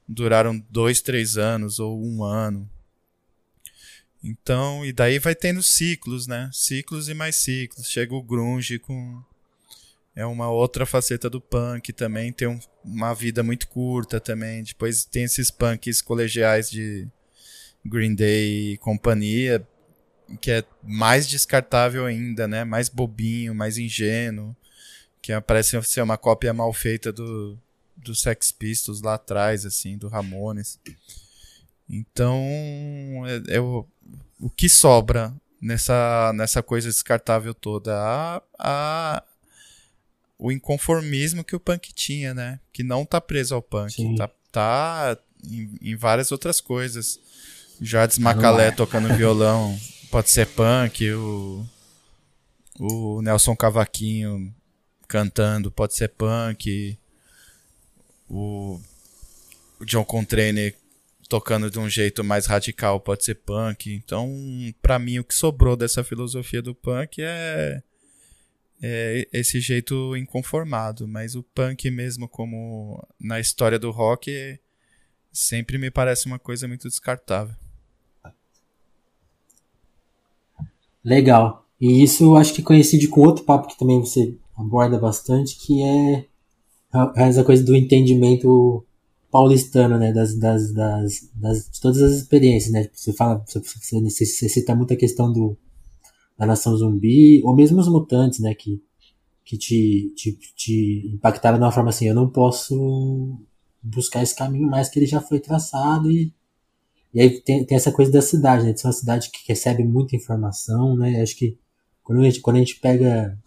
duraram 0.06 0.64
dois, 0.70 1.02
três 1.02 1.36
anos 1.36 1.80
ou 1.80 2.00
um 2.00 2.22
ano. 2.22 2.70
Então, 4.22 4.86
e 4.86 4.92
daí 4.92 5.18
vai 5.18 5.34
tendo 5.34 5.60
ciclos, 5.60 6.28
né? 6.28 6.48
Ciclos 6.52 7.08
e 7.08 7.14
mais 7.14 7.34
ciclos. 7.34 7.90
Chega 7.90 8.14
o 8.14 8.22
grunge 8.22 8.78
com 8.78 9.20
é 10.14 10.26
uma 10.26 10.50
outra 10.50 10.84
faceta 10.84 11.30
do 11.30 11.40
punk 11.40 11.92
também, 11.92 12.32
tem 12.32 12.48
um, 12.48 12.58
uma 12.84 13.14
vida 13.14 13.42
muito 13.42 13.68
curta 13.68 14.20
também. 14.20 14.62
Depois 14.62 15.04
tem 15.04 15.24
esses 15.24 15.50
punks 15.50 16.00
colegiais 16.02 16.70
de 16.70 17.08
Green 17.84 18.14
Day 18.14 18.72
e 18.72 18.78
companhia, 18.78 19.66
que 20.36 20.50
é 20.50 20.64
mais 20.82 21.26
descartável 21.26 22.04
ainda, 22.04 22.46
né? 22.46 22.64
Mais 22.64 22.88
bobinho, 22.88 23.54
mais 23.54 23.78
ingênuo, 23.78 24.54
que 25.22 25.38
parece 25.40 25.80
ser 25.82 26.02
uma 26.02 26.18
cópia 26.18 26.52
mal 26.52 26.72
feita 26.72 27.12
do, 27.12 27.58
do 27.96 28.14
Sex 28.14 28.52
Pistols 28.52 29.00
lá 29.00 29.14
atrás, 29.14 29.64
assim, 29.64 29.96
do 29.96 30.08
Ramones. 30.08 30.78
Então, 31.88 32.38
é, 33.26 33.56
é 33.56 33.60
o, 33.60 33.86
o 34.38 34.50
que 34.50 34.68
sobra 34.68 35.34
nessa, 35.60 36.32
nessa 36.34 36.62
coisa 36.62 36.88
descartável 36.88 37.54
toda? 37.54 37.96
A, 37.96 38.42
a, 38.58 39.22
o 40.38 40.52
inconformismo 40.52 41.42
que 41.42 41.56
o 41.56 41.60
punk 41.60 41.92
tinha, 41.92 42.34
né? 42.34 42.60
Que 42.72 42.82
não 42.82 43.04
tá 43.04 43.20
preso 43.20 43.54
ao 43.54 43.62
punk, 43.62 43.92
Sim. 43.92 44.14
tá, 44.16 44.30
tá 44.52 45.18
em, 45.42 45.74
em, 45.80 45.96
várias 45.96 46.30
outras 46.30 46.60
coisas. 46.60 47.18
Jardim 47.80 48.20
Macalé 48.20 48.70
tocando 48.70 49.14
violão 49.14 49.78
pode 50.10 50.30
ser 50.30 50.46
punk, 50.46 51.10
o, 51.12 51.66
o 52.78 53.22
Nelson 53.22 53.56
Cavaquinho 53.56 54.54
cantando 55.06 55.70
pode 55.70 55.94
ser 55.94 56.08
punk, 56.08 56.98
o, 58.28 58.80
o 59.80 59.84
John 59.84 60.04
Coltrane 60.04 60.74
tocando 61.28 61.70
de 61.70 61.78
um 61.78 61.88
jeito 61.88 62.24
mais 62.24 62.46
radical 62.46 63.00
pode 63.00 63.24
ser 63.24 63.36
punk. 63.36 63.92
Então, 63.92 64.30
para 64.80 64.98
mim, 64.98 65.18
o 65.18 65.24
que 65.24 65.34
sobrou 65.34 65.76
dessa 65.76 66.02
filosofia 66.02 66.62
do 66.62 66.74
punk 66.74 67.20
é 67.20 67.82
é 68.80 69.26
esse 69.32 69.60
jeito 69.60 70.16
inconformado, 70.16 71.08
mas 71.08 71.34
o 71.34 71.42
punk 71.42 71.90
mesmo 71.90 72.28
como 72.28 73.04
na 73.18 73.40
história 73.40 73.78
do 73.78 73.90
rock 73.90 74.58
sempre 75.32 75.78
me 75.78 75.90
parece 75.90 76.26
uma 76.26 76.38
coisa 76.38 76.68
muito 76.68 76.88
descartável. 76.88 77.56
Legal. 81.08 81.64
E 81.80 82.02
isso 82.02 82.36
acho 82.36 82.52
que 82.52 82.62
coincide 82.62 83.08
com 83.08 83.22
outro 83.22 83.44
papo 83.44 83.68
que 83.68 83.78
também 83.78 83.98
você 83.98 84.36
aborda 84.54 84.98
bastante, 84.98 85.56
que 85.58 85.82
é 85.82 86.26
essa 87.16 87.42
coisa 87.44 87.64
do 87.64 87.74
entendimento 87.74 88.84
paulistano, 89.30 89.98
né, 89.98 90.12
das, 90.12 90.38
das, 90.38 90.72
das, 90.72 91.30
das 91.34 91.70
de 91.70 91.80
todas 91.80 92.02
as 92.02 92.12
experiências, 92.12 92.72
né, 92.72 92.88
você 92.92 93.12
fala, 93.12 93.44
você, 93.46 93.60
você 94.00 94.48
cita 94.48 94.74
muito 94.74 94.92
a 94.94 94.96
questão 94.96 95.30
do, 95.30 95.56
da 96.36 96.46
nação 96.46 96.74
zumbi, 96.76 97.42
ou 97.44 97.54
mesmo 97.54 97.78
os 97.78 97.88
mutantes, 97.88 98.40
né, 98.40 98.54
que, 98.54 98.82
que 99.44 99.58
te, 99.58 100.12
te, 100.16 100.32
te 100.56 101.10
impactaram 101.14 101.58
de 101.58 101.64
uma 101.64 101.72
forma 101.72 101.90
assim, 101.90 102.06
eu 102.06 102.14
não 102.14 102.28
posso 102.28 103.38
buscar 103.82 104.22
esse 104.22 104.34
caminho 104.34 104.68
mais 104.68 104.88
que 104.88 104.98
ele 104.98 105.06
já 105.06 105.20
foi 105.20 105.40
traçado 105.40 106.10
e, 106.10 106.32
e 107.14 107.20
aí 107.20 107.40
tem, 107.40 107.64
tem 107.64 107.76
essa 107.76 107.92
coisa 107.92 108.10
da 108.10 108.22
cidade, 108.22 108.64
né, 108.64 108.72
de 108.72 108.80
ser 108.80 108.86
uma 108.86 108.92
cidade 108.92 109.30
que 109.30 109.40
recebe 109.48 109.82
muita 109.84 110.16
informação, 110.16 110.96
né, 110.96 111.20
acho 111.22 111.36
que 111.36 111.58
quando 112.02 112.20
a 112.20 112.24
gente, 112.24 112.40
quando 112.40 112.56
a 112.56 112.60
gente 112.60 112.76
pega 112.76 113.38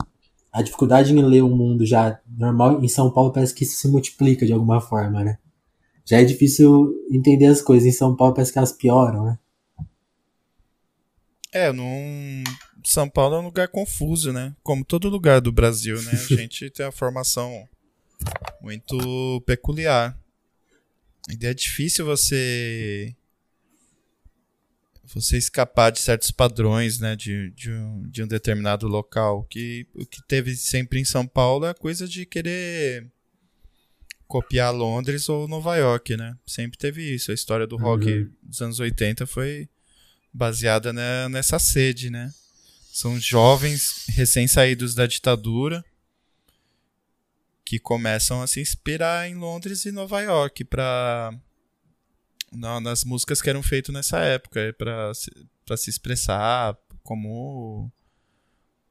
a 0.52 0.62
dificuldade 0.62 1.14
em 1.14 1.22
ler 1.24 1.42
o 1.42 1.56
mundo 1.56 1.86
já 1.86 2.20
normal, 2.28 2.84
em 2.84 2.88
São 2.88 3.12
Paulo 3.12 3.32
parece 3.32 3.54
que 3.54 3.64
isso 3.64 3.78
se 3.78 3.88
multiplica 3.88 4.46
de 4.46 4.54
alguma 4.54 4.82
forma, 4.82 5.24
né, 5.24 5.38
já 6.06 6.20
é 6.20 6.24
difícil 6.24 6.94
entender 7.10 7.46
as 7.46 7.62
coisas. 7.62 7.88
Em 7.88 7.98
São 7.98 8.16
Paulo 8.16 8.34
parece 8.34 8.52
que 8.52 8.58
elas 8.58 8.74
pioram, 8.74 9.26
né? 9.26 9.40
É, 11.54 11.72
num... 11.72 12.44
São 12.84 13.10
Paulo 13.10 13.36
é 13.36 13.40
um 13.40 13.46
lugar 13.46 13.68
confuso, 13.68 14.34
né? 14.34 14.56
Como 14.64 14.84
todo 14.84 15.10
lugar 15.10 15.40
do 15.40 15.52
Brasil, 15.52 16.02
né? 16.02 16.12
A 16.12 16.16
gente 16.36 16.70
tem 16.70 16.86
a 16.86 16.92
formação 16.92 17.68
muito 18.62 19.42
peculiar. 19.46 20.18
E 21.30 21.46
é 21.46 21.54
difícil 21.54 22.06
você 22.06 23.16
você 25.14 25.38
escapar 25.38 25.92
de 25.92 26.00
certos 26.00 26.32
padrões, 26.32 27.00
né, 27.00 27.16
de, 27.16 27.52
de, 27.52 27.72
um, 27.72 28.04
de 28.10 28.24
um 28.24 28.28
determinado 28.28 28.88
local. 28.88 29.44
Que 29.50 29.88
o 29.94 30.06
que 30.06 30.22
teve 30.28 30.56
sempre 30.56 31.00
em 31.00 31.06
São 31.06 31.28
Paulo 31.28 31.66
é 31.66 31.70
a 31.70 31.76
coisa 31.76 32.08
de 32.08 32.26
querer 32.26 33.08
copiar 34.28 34.74
Londres 34.74 35.28
ou 35.28 35.48
Nova 35.48 35.76
York, 35.76 36.16
né? 36.16 36.38
Sempre 36.46 36.78
teve 36.78 37.04
isso. 37.14 37.32
A 37.32 37.34
história 37.34 37.68
do 37.68 37.76
rock 37.76 38.10
uhum. 38.10 38.32
dos 38.42 38.62
anos 38.62 38.80
80 38.80 39.28
foi 39.28 39.68
baseada 40.34 40.94
nessa 41.30 41.60
sede, 41.60 42.10
né? 42.10 42.32
São 42.94 43.20
jovens 43.20 44.06
recém-saídos 44.10 44.96
da 44.96 45.06
ditadura 45.06 45.84
que 47.66 47.80
começam 47.80 48.42
a 48.42 48.48
se 48.48 48.60
inspirar 48.60 49.30
em 49.30 49.36
Londres 49.36 49.86
e 49.86 49.92
Nova 49.92 50.22
York 50.22 50.66
para 50.66 51.34
nas 52.52 53.04
músicas 53.04 53.42
que 53.42 53.50
eram 53.50 53.64
feitas 53.64 53.94
nessa 53.94 54.20
época, 54.20 54.76
para 54.78 55.14
se, 55.14 55.32
se 55.78 55.90
expressar 55.90 56.78
como 57.04 57.92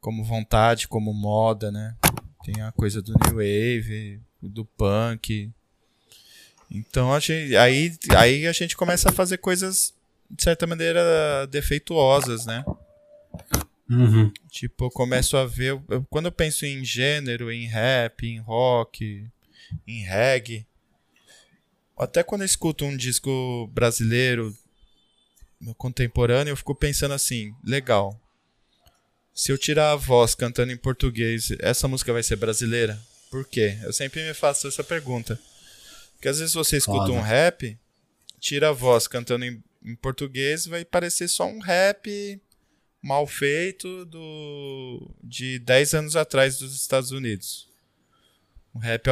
como 0.00 0.24
vontade, 0.24 0.88
como 0.88 1.12
moda, 1.12 1.70
né? 1.70 1.94
Tem 2.42 2.62
a 2.62 2.72
coisa 2.72 3.02
do 3.02 3.12
new 3.12 3.36
wave, 3.36 4.20
do 4.40 4.64
punk. 4.64 5.50
Então 6.70 7.12
a 7.12 7.20
gente, 7.20 7.54
aí, 7.56 7.92
aí 8.16 8.46
a 8.46 8.52
gente 8.52 8.76
começa 8.76 9.10
a 9.10 9.12
fazer 9.12 9.38
coisas 9.38 9.92
de 10.30 10.42
certa 10.42 10.66
maneira 10.66 11.46
defeituosas, 11.48 12.46
né? 12.46 12.64
Uhum. 13.90 14.32
Tipo, 14.48 14.84
eu 14.86 14.90
começo 14.90 15.36
a 15.36 15.44
ver. 15.44 15.80
Eu, 15.88 16.06
quando 16.08 16.26
eu 16.26 16.32
penso 16.32 16.64
em 16.64 16.84
gênero, 16.84 17.50
em 17.50 17.66
rap, 17.66 18.24
em 18.24 18.38
rock, 18.38 19.28
em 19.86 20.02
reggae, 20.02 20.64
até 22.00 22.22
quando 22.22 22.40
eu 22.40 22.46
escuto 22.46 22.84
um 22.84 22.96
disco 22.96 23.68
brasileiro 23.74 24.56
contemporâneo, 25.76 26.52
eu 26.52 26.56
fico 26.56 26.74
pensando 26.74 27.12
assim: 27.12 27.54
legal. 27.62 28.18
Se 29.34 29.52
eu 29.52 29.58
tirar 29.58 29.92
a 29.92 29.96
voz 29.96 30.34
cantando 30.34 30.72
em 30.72 30.76
português, 30.76 31.50
essa 31.60 31.86
música 31.86 32.12
vai 32.12 32.22
ser 32.22 32.36
brasileira? 32.36 32.98
Por 33.30 33.46
quê? 33.46 33.78
Eu 33.82 33.92
sempre 33.92 34.26
me 34.26 34.34
faço 34.34 34.66
essa 34.66 34.82
pergunta. 34.82 35.38
Porque 36.14 36.28
às 36.28 36.38
vezes 36.38 36.54
você 36.54 36.76
escuta 36.76 37.06
Foda. 37.06 37.12
um 37.12 37.20
rap, 37.20 37.78
tira 38.40 38.70
a 38.70 38.72
voz 38.72 39.06
cantando 39.06 39.44
em, 39.44 39.62
em 39.84 39.94
português, 39.94 40.66
vai 40.66 40.84
parecer 40.84 41.28
só 41.28 41.46
um 41.46 41.60
rap 41.60 42.40
mal 43.02 43.26
feito 43.26 44.04
do 44.04 45.10
de 45.22 45.58
10 45.60 45.94
anos 45.94 46.16
atrás 46.16 46.58
dos 46.58 46.74
Estados 46.74 47.10
Unidos. 47.12 47.69
Um 48.74 48.78
rap 48.78 49.08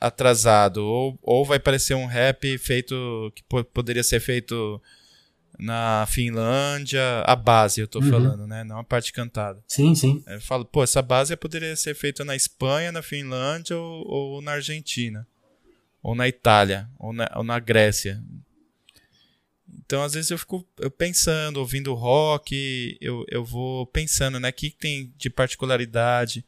atrasado. 0.00 0.78
Ou, 0.78 1.18
ou 1.22 1.44
vai 1.44 1.58
parecer 1.58 1.94
um 1.94 2.06
rap 2.06 2.56
feito 2.58 3.32
que 3.34 3.42
poderia 3.72 4.02
ser 4.02 4.20
feito 4.20 4.80
na 5.58 6.06
Finlândia, 6.06 7.20
a 7.26 7.34
base 7.34 7.80
eu 7.80 7.88
tô 7.88 7.98
uhum. 7.98 8.10
falando, 8.10 8.46
né? 8.46 8.62
Não 8.62 8.78
a 8.78 8.84
parte 8.84 9.12
cantada. 9.12 9.62
Sim, 9.66 9.94
sim. 9.94 10.22
Eu 10.26 10.40
falo, 10.40 10.64
pô, 10.64 10.84
essa 10.84 11.02
base 11.02 11.36
poderia 11.36 11.74
ser 11.74 11.94
feita 11.94 12.24
na 12.24 12.36
Espanha, 12.36 12.92
na 12.92 13.02
Finlândia 13.02 13.76
ou, 13.76 14.06
ou 14.06 14.42
na 14.42 14.52
Argentina. 14.52 15.26
Ou 16.00 16.14
na 16.14 16.28
Itália, 16.28 16.88
ou 16.96 17.12
na, 17.12 17.28
ou 17.34 17.42
na 17.42 17.58
Grécia. 17.58 18.22
Então, 19.68 20.02
às 20.02 20.14
vezes 20.14 20.30
eu 20.30 20.38
fico 20.38 20.66
eu 20.78 20.90
pensando, 20.90 21.58
ouvindo 21.58 21.92
rock, 21.92 22.96
eu, 23.00 23.24
eu 23.28 23.44
vou 23.44 23.84
pensando, 23.86 24.38
né? 24.38 24.50
O 24.50 24.52
que, 24.52 24.70
que 24.70 24.76
tem 24.76 25.12
de 25.18 25.28
particularidade, 25.28 26.44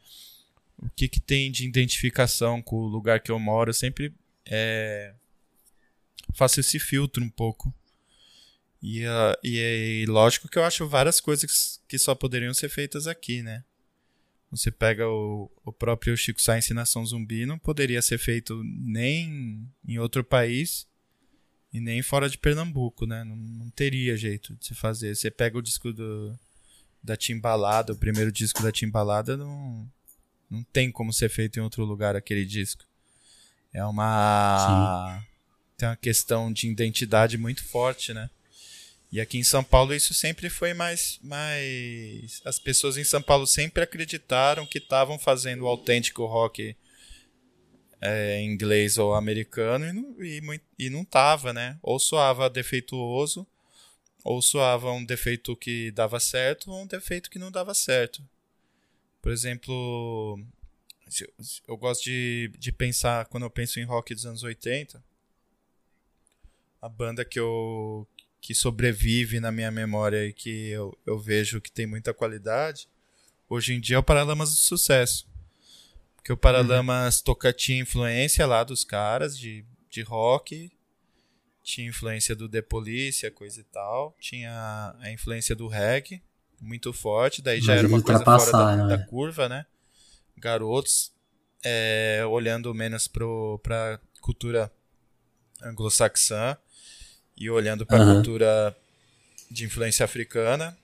o 0.83 0.89
que, 0.91 1.09
que 1.09 1.21
tem 1.21 1.51
de 1.51 1.67
identificação 1.67 2.63
com 2.63 2.77
o 2.77 2.89
lugar 2.89 3.21
que 3.21 3.31
eu 3.31 3.39
moro. 3.39 3.71
Eu 3.71 3.75
sempre 3.75 4.15
é, 4.47 5.15
faço 6.35 6.61
esse 6.61 6.79
filtro 6.79 7.23
um 7.23 7.31
pouco. 7.31 7.73
E, 8.83 9.05
uh, 9.05 9.37
e, 9.45 10.03
e 10.03 10.07
lógico 10.07 10.49
que 10.49 10.59
eu 10.59 10.65
acho 10.65 10.89
várias 10.89 11.21
coisas 11.21 11.81
que 11.87 11.99
só 11.99 12.15
poderiam 12.15 12.55
ser 12.55 12.71
feitas 12.71 13.07
aqui, 13.07 13.43
né? 13.43 13.63
Você 14.51 14.71
pega 14.71 15.07
o, 15.07 15.51
o 15.65 15.73
próprio 15.73 16.17
Chico 16.17 16.41
Science 16.41 16.73
Nação 16.75 17.05
Zumbi, 17.05 17.47
não 17.47 17.59
poderia 17.59 18.03
ser 18.03 18.19
feito 18.19 18.61
nem 18.65 19.71
em 19.87 19.99
outro 19.99 20.25
país 20.25 20.89
e 21.73 21.79
nem 21.79 22.03
fora 22.03 22.29
de 22.29 22.39
Pernambuco, 22.39 23.07
né? 23.07 23.23
Não, 23.23 23.37
não 23.37 23.71
teria 23.71 24.17
jeito 24.17 24.57
de 24.57 24.67
se 24.67 24.75
fazer. 24.75 25.15
Você 25.15 25.31
pega 25.31 25.59
o 25.59 25.63
disco 25.63 25.93
do, 25.93 26.37
da 27.03 27.17
Timbalada, 27.17 27.93
o 27.93 27.97
primeiro 27.97 28.33
disco 28.33 28.63
da 28.63 28.73
Timbalada, 28.73 29.37
não, 29.37 29.89
não 30.51 30.63
tem 30.65 30.91
como 30.91 31.13
ser 31.13 31.29
feito 31.29 31.59
em 31.59 31.63
outro 31.63 31.85
lugar 31.85 32.17
aquele 32.17 32.45
disco. 32.45 32.85
É 33.73 33.85
uma. 33.85 35.21
Sim. 35.21 35.27
Tem 35.77 35.89
uma 35.89 35.97
questão 35.97 36.53
de 36.53 36.69
identidade 36.69 37.39
muito 37.39 37.65
forte, 37.65 38.13
né? 38.13 38.29
E 39.13 39.21
aqui 39.21 39.39
em 39.39 39.45
São 39.45 39.65
Paulo 39.65 39.95
isso 39.95 40.15
sempre 40.15 40.51
foi 40.51 40.75
mais, 40.75 41.19
mais. 41.23 42.41
As 42.45 42.59
pessoas 42.59 42.97
em 42.97 43.05
São 43.05 43.23
Paulo 43.23 43.47
sempre 43.47 43.83
acreditaram 43.83 44.67
que 44.67 44.79
estavam 44.79 45.19
fazendo 45.19 45.65
o 45.65 45.69
autêntico 45.69 46.27
rock 46.27 46.77
é, 48.01 48.43
inglês 48.43 48.99
ou 48.99 49.15
americano 49.15 49.87
e 49.87 49.93
não, 49.93 50.23
e, 50.23 50.61
e 50.79 50.91
não 50.91 51.05
tava, 51.05 51.53
né? 51.53 51.79
Ou 51.83 51.99
soava 51.99 52.49
defeituoso, 52.49 53.47
ou 54.25 54.41
soava 54.41 54.93
um 54.93 55.05
defeito 55.05 55.57
que 55.57 55.91
dava 55.91 56.21
certo, 56.21 56.71
ou 56.71 56.83
um 56.83 56.87
defeito 56.87 57.31
que 57.31 57.39
não 57.39 57.51
dava 57.51 57.75
certo. 57.75 58.23
Por 59.21 59.31
exemplo, 59.33 60.39
eu 61.67 61.77
gosto 61.77 62.05
de, 62.05 62.51
de 62.59 62.73
pensar, 62.73 63.27
quando 63.27 63.43
eu 63.45 63.51
penso 63.51 63.81
em 63.81 63.85
rock 63.85 64.15
dos 64.15 64.27
anos 64.27 64.43
80, 64.43 65.03
a 66.81 66.89
banda 66.89 67.25
que 67.25 67.39
eu, 67.39 68.07
que 68.41 68.55
sobrevive 68.55 69.41
na 69.41 69.53
minha 69.53 69.71
memória 69.71 70.27
e 70.27 70.33
que 70.33 70.69
eu, 70.71 70.97
eu 71.05 71.19
vejo 71.19 71.61
que 71.61 71.71
tem 71.71 71.87
muita 71.87 72.15
qualidade, 72.15 72.89
hoje 73.49 73.75
em 73.75 73.81
dia 73.81 73.97
é 73.97 73.99
o 73.99 74.03
Paralamas 74.03 74.51
do 74.51 74.57
Sucesso. 74.57 75.29
Porque 76.17 76.33
o 76.33 76.37
Paralamas 76.37 77.19
uhum. 77.19 77.25
toca, 77.25 77.53
tinha 77.53 77.81
influência 77.81 78.47
lá 78.47 78.65
dos 78.65 78.85
caras 78.85 79.37
de, 79.37 79.65
de 79.91 80.03
rock, 80.03 80.71
tinha 81.63 81.89
influência 81.89 82.35
do 82.35 82.49
The 82.49 82.63
Police, 82.63 83.31
coisa 83.33 83.61
e 83.61 83.65
tal, 83.65 84.17
tinha 84.19 84.97
a 85.01 85.11
influência 85.11 85.55
do 85.55 85.67
reggae, 85.67 86.23
muito 86.61 86.93
forte, 86.93 87.41
daí 87.41 87.61
já 87.61 87.73
Mas 87.73 87.79
era 87.79 87.89
uma 87.89 88.03
coisa 88.03 88.25
fora 88.25 88.53
da, 88.53 88.77
né? 88.77 88.97
da, 88.97 89.05
curva, 89.07 89.49
né? 89.49 89.65
Garotos 90.37 91.13
é, 91.65 92.23
olhando 92.29 92.73
menos 92.75 93.09
para 93.09 94.01
cultura 94.21 94.71
anglo-saxã 95.63 96.57
e 97.37 97.49
olhando 97.51 97.87
para 97.87 97.99
a 97.99 98.07
uhum. 98.07 98.15
cultura 98.15 98.77
de 99.51 99.65
influência 99.65 100.05
africana, 100.05 100.77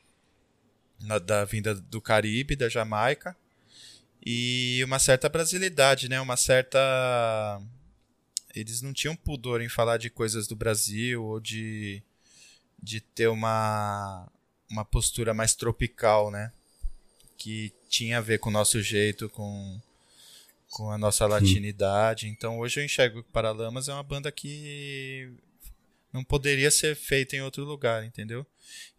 na, 1.01 1.19
da 1.19 1.45
vinda 1.45 1.75
do 1.75 2.01
Caribe, 2.01 2.57
da 2.57 2.69
Jamaica, 2.69 3.37
e 4.25 4.83
uma 4.85 4.99
certa 4.99 5.29
brasilidade, 5.29 6.09
né? 6.09 6.21
Uma 6.21 6.37
certa. 6.37 6.79
Eles 8.55 8.83
não 8.83 8.93
tinham 8.93 9.15
pudor 9.15 9.61
em 9.61 9.69
falar 9.69 9.99
de 9.99 10.11
coisas 10.11 10.47
do 10.49 10.57
Brasil 10.57 11.23
ou 11.23 11.39
de, 11.39 12.03
de 12.83 13.01
ter 13.01 13.29
uma, 13.29 14.27
uma 14.71 14.85
postura 14.85 15.33
mais 15.33 15.55
tropical, 15.55 16.31
né? 16.31 16.53
que 17.37 17.73
tinha 17.89 18.19
a 18.19 18.21
ver 18.21 18.39
com 18.39 18.49
o 18.49 18.53
nosso 18.53 18.83
jeito, 18.83 19.29
com, 19.31 19.81
com 20.71 20.91
a 20.91 20.99
nossa 20.99 21.27
latinidade. 21.27 22.29
Então 22.29 22.59
hoje 22.59 22.81
eu 22.81 22.85
enxergo 22.85 23.23
que 23.23 23.31
Paralamas 23.31 23.89
é 23.89 23.93
uma 23.93 24.03
banda 24.03 24.33
que 24.33 25.31
não 26.13 26.25
poderia 26.25 26.71
ser 26.71 26.97
feita 26.97 27.37
em 27.37 27.43
outro 27.43 27.65
lugar, 27.65 28.05
entendeu? 28.05 28.47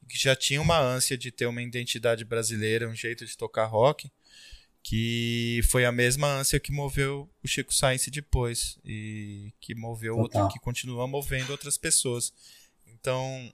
Que 0.08 0.18
já 0.18 0.36
tinha 0.36 0.62
uma 0.62 0.80
ânsia 0.80 1.18
de 1.18 1.32
ter 1.32 1.48
uma 1.48 1.62
identidade 1.62 2.24
brasileira, 2.24 2.88
um 2.88 2.96
jeito 2.96 3.26
de 3.26 3.36
tocar 3.36 3.66
rock, 3.66 4.10
que 4.82 5.60
foi 5.70 5.84
a 5.84 5.92
mesma 5.92 6.28
ânsia 6.28 6.60
que 6.60 6.72
moveu 6.72 7.30
o 7.44 7.48
Chico 7.48 7.74
Science 7.74 8.10
depois 8.10 8.78
e 8.86 9.52
que 9.60 9.76
moveu 9.76 10.18
outro, 10.18 10.48
que 10.48 10.60
continua 10.60 11.08
movendo 11.08 11.50
outras 11.50 11.78
pessoas. 11.78 12.32
Então, 12.88 13.54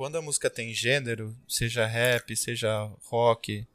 quando 0.00 0.16
a 0.16 0.22
música 0.22 0.48
tem 0.48 0.72
gênero, 0.72 1.36
seja 1.46 1.84
rap, 1.84 2.34
seja 2.34 2.90
rock, 3.04 3.66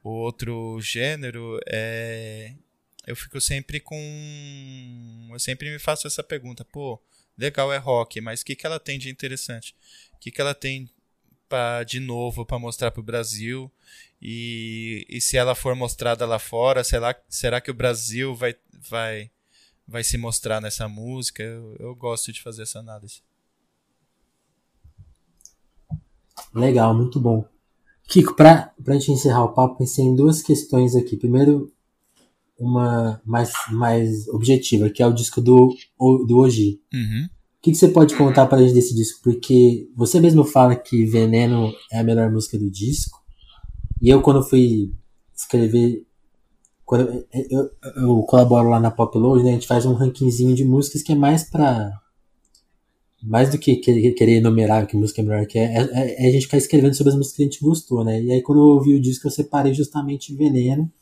ou 0.00 0.12
outro 0.12 0.80
gênero, 0.80 1.58
é... 1.66 2.54
eu 3.04 3.16
fico 3.16 3.40
sempre 3.40 3.80
com. 3.80 3.98
Eu 5.32 5.40
sempre 5.40 5.72
me 5.72 5.80
faço 5.80 6.06
essa 6.06 6.22
pergunta: 6.22 6.64
pô, 6.64 7.02
legal 7.36 7.72
é 7.72 7.78
rock, 7.78 8.20
mas 8.20 8.42
o 8.42 8.44
que, 8.44 8.54
que 8.54 8.64
ela 8.64 8.78
tem 8.78 8.96
de 8.96 9.10
interessante? 9.10 9.74
O 10.12 10.18
que, 10.20 10.30
que 10.30 10.40
ela 10.40 10.54
tem 10.54 10.88
pra, 11.48 11.82
de 11.82 11.98
novo 11.98 12.46
para 12.46 12.60
mostrar 12.60 12.92
para 12.92 13.00
o 13.00 13.02
Brasil? 13.02 13.68
E, 14.22 15.04
e 15.08 15.20
se 15.20 15.36
ela 15.36 15.56
for 15.56 15.74
mostrada 15.74 16.24
lá 16.26 16.38
fora, 16.38 16.84
será, 16.84 17.12
será 17.28 17.60
que 17.60 17.72
o 17.72 17.74
Brasil 17.74 18.36
vai, 18.36 18.54
vai, 18.88 19.32
vai 19.84 20.04
se 20.04 20.16
mostrar 20.16 20.60
nessa 20.60 20.88
música? 20.88 21.42
Eu, 21.42 21.74
eu 21.80 21.94
gosto 21.96 22.32
de 22.32 22.40
fazer 22.40 22.62
essa 22.62 22.78
análise. 22.78 23.20
Legal, 26.54 26.94
muito 26.94 27.20
bom. 27.20 27.44
Kiko, 28.08 28.34
para 28.34 28.72
a 28.86 28.92
gente 28.92 29.12
encerrar 29.12 29.44
o 29.44 29.52
papo, 29.52 29.78
pensei 29.78 30.04
em 30.04 30.14
duas 30.14 30.42
questões 30.42 30.94
aqui. 30.94 31.16
Primeiro, 31.16 31.72
uma 32.58 33.20
mais, 33.24 33.52
mais 33.70 34.28
objetiva, 34.28 34.90
que 34.90 35.02
é 35.02 35.06
o 35.06 35.12
disco 35.12 35.40
do, 35.40 35.74
do 35.98 36.38
Oji. 36.38 36.80
Uhum. 36.92 37.26
O 37.26 37.62
que, 37.64 37.72
que, 37.72 37.78
você 37.78 37.88
pode 37.88 38.14
contar 38.14 38.46
para 38.46 38.58
a 38.58 38.62
gente 38.62 38.74
desse 38.74 38.94
disco? 38.94 39.20
Porque 39.22 39.88
você 39.96 40.20
mesmo 40.20 40.44
fala 40.44 40.76
que 40.76 41.06
Veneno 41.06 41.72
é 41.90 41.98
a 41.98 42.04
melhor 42.04 42.30
música 42.30 42.58
do 42.58 42.70
disco. 42.70 43.18
E 44.00 44.10
eu, 44.10 44.20
quando 44.20 44.42
fui 44.42 44.92
escrever. 45.34 46.06
Quando 46.84 47.08
eu, 47.08 47.26
eu, 47.50 47.70
eu 47.96 48.22
colaboro 48.24 48.68
lá 48.68 48.78
na 48.78 48.90
Pop 48.90 49.16
Load, 49.16 49.42
né, 49.42 49.50
a 49.50 49.54
gente 49.54 49.66
faz 49.66 49.86
um 49.86 49.94
rankingzinho 49.94 50.54
de 50.54 50.64
músicas 50.64 51.02
que 51.02 51.12
é 51.12 51.14
mais 51.14 51.44
para 51.44 51.90
mais 53.26 53.50
do 53.50 53.58
que 53.58 53.76
querer 53.76 54.36
enumerar 54.36 54.86
que 54.86 54.96
música 54.96 55.22
é 55.22 55.24
melhor 55.24 55.46
que 55.46 55.58
é, 55.58 55.64
é, 55.64 56.24
é, 56.24 56.28
a 56.28 56.30
gente 56.30 56.42
ficar 56.42 56.58
escrevendo 56.58 56.94
sobre 56.94 57.10
as 57.10 57.16
músicas 57.16 57.36
que 57.36 57.42
a 57.42 57.46
gente 57.46 57.64
gostou, 57.64 58.04
né? 58.04 58.22
E 58.22 58.30
aí 58.30 58.42
quando 58.42 58.60
eu 58.60 58.66
ouvi 58.66 58.94
o 58.94 59.00
disco 59.00 59.26
eu 59.26 59.30
separei 59.30 59.72
justamente 59.72 60.34
Veneno. 60.34 60.92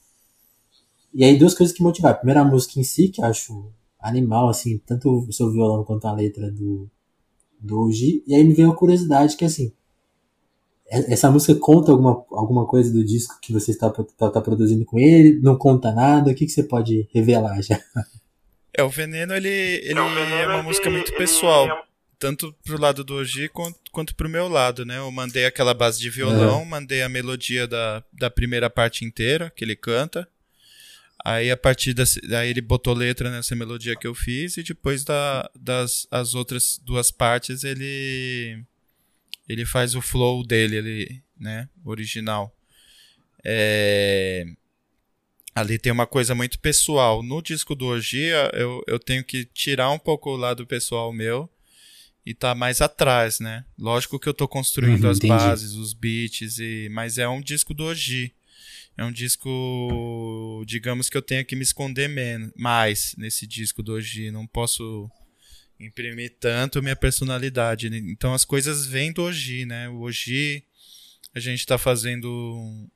E 1.13 1.25
aí 1.25 1.37
duas 1.37 1.53
coisas 1.53 1.75
que 1.75 1.83
motivaram. 1.83 2.17
Primeiro 2.17 2.41
a 2.41 2.45
música 2.45 2.79
em 2.79 2.85
si, 2.85 3.09
que 3.09 3.21
acho 3.23 3.71
animal, 4.01 4.49
assim, 4.49 4.79
tanto 4.87 5.27
o 5.29 5.33
seu 5.33 5.51
violão 5.51 5.85
quanto 5.85 6.07
a 6.07 6.13
letra 6.13 6.51
do, 6.51 6.89
do 7.59 7.81
Oji. 7.81 8.23
E 8.27 8.35
aí 8.35 8.45
me 8.45 8.55
veio 8.55 8.71
a 8.71 8.77
curiosidade 8.77 9.37
que 9.37 9.45
assim, 9.45 9.73
é, 10.87 11.13
essa 11.13 11.29
música 11.29 11.57
conta 11.57 11.91
alguma, 11.91 12.25
alguma 12.31 12.67
coisa 12.67 12.93
do 12.93 13.05
disco 13.05 13.37
que 13.43 13.53
você 13.53 13.73
está, 13.73 13.89
está, 13.89 14.29
está 14.29 14.41
produzindo 14.41 14.85
com 14.85 14.97
ele? 14.97 15.41
Não 15.41 15.59
conta 15.59 15.91
nada? 15.91 16.31
O 16.31 16.35
que, 16.37 16.47
que 16.47 16.53
você 16.53 16.63
pode 16.63 17.09
revelar 17.13 17.61
já? 17.63 17.81
É, 18.75 18.83
o 18.85 18.89
Veneno, 18.89 19.35
ele, 19.35 19.49
ele 19.49 19.99
é 19.99 20.47
uma 20.47 20.63
música 20.63 20.89
muito 20.89 21.13
pessoal 21.17 21.67
tanto 22.23 22.55
pro 22.63 22.81
lado 22.81 23.03
do 23.03 23.15
Oji 23.17 23.49
quanto, 23.49 23.91
quanto 23.91 24.15
pro 24.15 24.29
meu 24.29 24.47
lado, 24.47 24.85
né? 24.85 24.99
Eu 24.99 25.11
mandei 25.11 25.45
aquela 25.45 25.75
base 25.75 25.99
de 25.99 26.09
violão, 26.09 26.63
é. 26.63 26.65
mandei 26.65 27.03
a 27.03 27.09
melodia 27.09 27.67
da, 27.67 28.05
da 28.13 28.31
primeira 28.31 28.71
parte 28.71 29.05
inteira 29.05 29.51
que 29.51 29.65
ele 29.65 29.75
canta. 29.75 30.29
Aí 31.25 31.51
a 31.51 31.57
partir 31.57 31.93
da, 31.95 32.05
daí 32.29 32.51
ele 32.51 32.61
botou 32.61 32.95
letra 32.95 33.29
nessa 33.29 33.57
melodia 33.57 33.97
que 33.97 34.07
eu 34.07 34.15
fiz 34.15 34.57
e 34.57 34.63
depois 34.63 35.03
da, 35.03 35.51
das 35.53 36.07
as 36.13 36.37
outras 36.37 36.81
duas 36.85 37.11
partes 37.11 37.65
ele 37.65 38.63
ele 39.49 39.67
faz 39.67 39.97
o 39.97 40.01
flow 40.01 40.47
dele, 40.47 40.77
ele, 40.77 41.23
né, 41.37 41.69
original. 41.85 42.57
É, 43.45 44.45
ali 45.53 45.77
tem 45.77 45.91
uma 45.91 46.07
coisa 46.07 46.37
muito 46.37 46.61
pessoal. 46.61 47.21
No 47.21 47.43
disco 47.43 47.75
do 47.75 47.87
Oji, 47.87 48.29
eu, 48.53 48.81
eu 48.87 49.01
tenho 49.01 49.25
que 49.25 49.45
tirar 49.45 49.91
um 49.91 49.99
pouco 49.99 50.31
o 50.31 50.37
lado 50.37 50.65
pessoal 50.65 51.13
meu 51.13 51.51
e 52.25 52.33
tá 52.33 52.55
mais 52.55 52.81
atrás, 52.81 53.41
né? 53.41 53.65
Lógico 53.77 54.19
que 54.19 54.29
eu 54.29 54.35
tô 54.35 54.47
construindo 54.47 55.05
uhum, 55.05 55.11
as 55.11 55.19
entendi. 55.19 55.35
bases, 55.35 55.73
os 55.73 55.93
beats, 55.93 56.59
e... 56.59 56.89
mas 56.91 57.19
é 57.19 57.29
um 57.29 57.41
disco 57.41 57.75
do 57.75 57.85
Oji. 57.85 58.33
É 58.97 59.05
um 59.05 59.11
disco, 59.11 60.63
digamos 60.67 61.09
que 61.09 61.17
eu 61.17 61.23
tenha 61.23 61.43
que 61.43 61.57
me 61.57 61.63
esconder 61.63 62.09
menos, 62.09 62.53
mais 62.55 63.15
nesse 63.17 63.47
disco 63.47 63.83
do 63.83 63.95
Oji. 63.95 64.31
Não 64.31 64.47
posso 64.47 65.11
imprimir 65.81 66.37
tanto 66.39 66.83
minha 66.83 66.95
personalidade. 66.95 67.89
Então 67.89 68.35
as 68.35 68.45
coisas 68.45 68.87
vêm 68.87 69.13
do 69.13 69.23
Oji, 69.23 69.65
né? 69.65 69.89
O 69.89 70.01
Oji, 70.03 70.63
a 71.35 71.41
gente 71.41 71.61
está 71.61 71.79
fazendo 71.79 72.29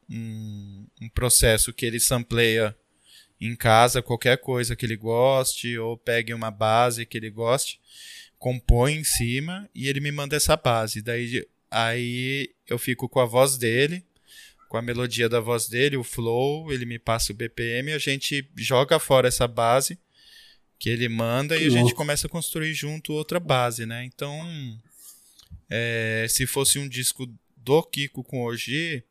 um, 0.09 0.87
um 1.01 1.09
processo 1.09 1.73
que 1.73 1.87
ele 1.87 1.99
sampleia 1.99 2.77
em 3.41 3.57
casa 3.57 4.01
qualquer 4.01 4.39
coisa 4.39 4.77
que 4.77 4.87
ele 4.87 4.97
goste, 4.97 5.77
ou 5.79 5.97
pegue 5.97 6.33
uma 6.33 6.51
base 6.51 7.05
que 7.05 7.17
ele 7.17 7.31
goste 7.31 7.81
compõe 8.39 8.97
em 8.97 9.05
cima 9.05 9.69
e 9.75 9.89
ele 9.89 10.01
me 10.01 10.13
manda 10.13 10.37
essa 10.37 10.57
base. 10.57 11.03
Daí 11.03 11.47
aí 11.71 12.51
eu 12.69 12.79
fico 12.79 13.09
com 13.09 13.21
a 13.21 13.27
voz 13.27 13.57
dele, 13.57 14.05
com 14.69 14.77
a 14.77 14.83
melodia 14.83 15.29
da 15.29 15.41
voz 15.41 15.69
dele, 15.69 15.97
o 15.97 16.05
flow, 16.05 16.73
ele 16.73 16.85
me 16.85 16.99
passa 16.99 17.33
o 17.33 17.37
BPM, 17.37 17.93
a 17.93 17.99
gente 17.99 18.49
joga 18.57 18.99
fora 18.99 19.29
essa 19.29 19.47
base 19.47 19.99
que 20.79 20.91
ele 20.91 21.09
manda 21.09 21.57
e 21.57 21.67
a 21.67 21.71
gente 21.71 21.95
começa 21.95 22.27
a 22.27 22.31
construir 22.31 22.75
junto 22.75 23.13
outra 23.13 23.41
base, 23.41 23.87
né? 23.87 24.05
Então, 24.05 24.79
é, 25.71 26.27
se 26.29 26.47
fosse 26.47 26.79
um 26.79 26.89
disco 26.89 27.27
do 27.57 27.83
Kiko 27.83 28.23
com 28.23 28.45
Oji, 28.45 29.03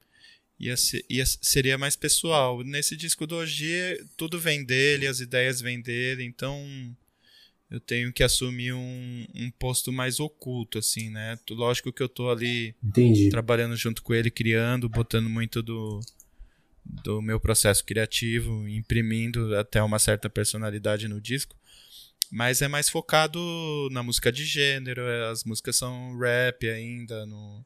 ia, 0.59 0.78
ser, 0.78 1.03
ia, 1.09 1.26
seria 1.26 1.78
mais 1.78 1.95
pessoal. 1.95 2.63
Nesse 2.63 2.95
disco 2.95 3.26
do 3.26 3.38
Oji, 3.38 3.99
tudo 4.15 4.39
vem 4.39 4.63
dele, 4.63 5.07
as 5.07 5.19
ideias 5.19 5.59
vêm 5.59 5.82
dele, 5.82 6.23
então 6.23 6.95
eu 7.70 7.80
tenho 7.80 8.13
que 8.13 8.24
assumir 8.24 8.74
um, 8.74 9.26
um 9.34 9.51
posto 9.51 9.91
mais 9.91 10.20
oculto, 10.20 10.78
assim, 10.78 11.09
né? 11.09 11.38
Lógico 11.49 11.91
que 11.91 12.03
eu 12.03 12.09
tô 12.09 12.30
ali 12.30 12.76
Entendi. 12.84 13.30
trabalhando 13.30 13.76
junto 13.76 14.03
com 14.03 14.13
ele, 14.13 14.30
criando, 14.30 14.88
botando 14.88 15.30
muito 15.30 15.63
do, 15.63 15.99
do 16.86 17.22
meu 17.22 17.39
processo 17.39 17.84
criativo, 17.84 18.68
imprimindo 18.68 19.55
até 19.57 19.82
uma 19.82 19.99
certa 19.99 20.30
personalidade 20.30 21.07
no 21.07 21.20
disco. 21.20 21.55
Mas 22.32 22.61
é 22.61 22.68
mais 22.68 22.89
focado 22.89 23.39
na 23.91 24.03
música 24.03 24.32
de 24.32 24.45
gênero, 24.45 25.01
as 25.32 25.43
músicas 25.43 25.76
são 25.76 26.18
rap 26.18 26.68
ainda, 26.68 27.26
no, 27.26 27.66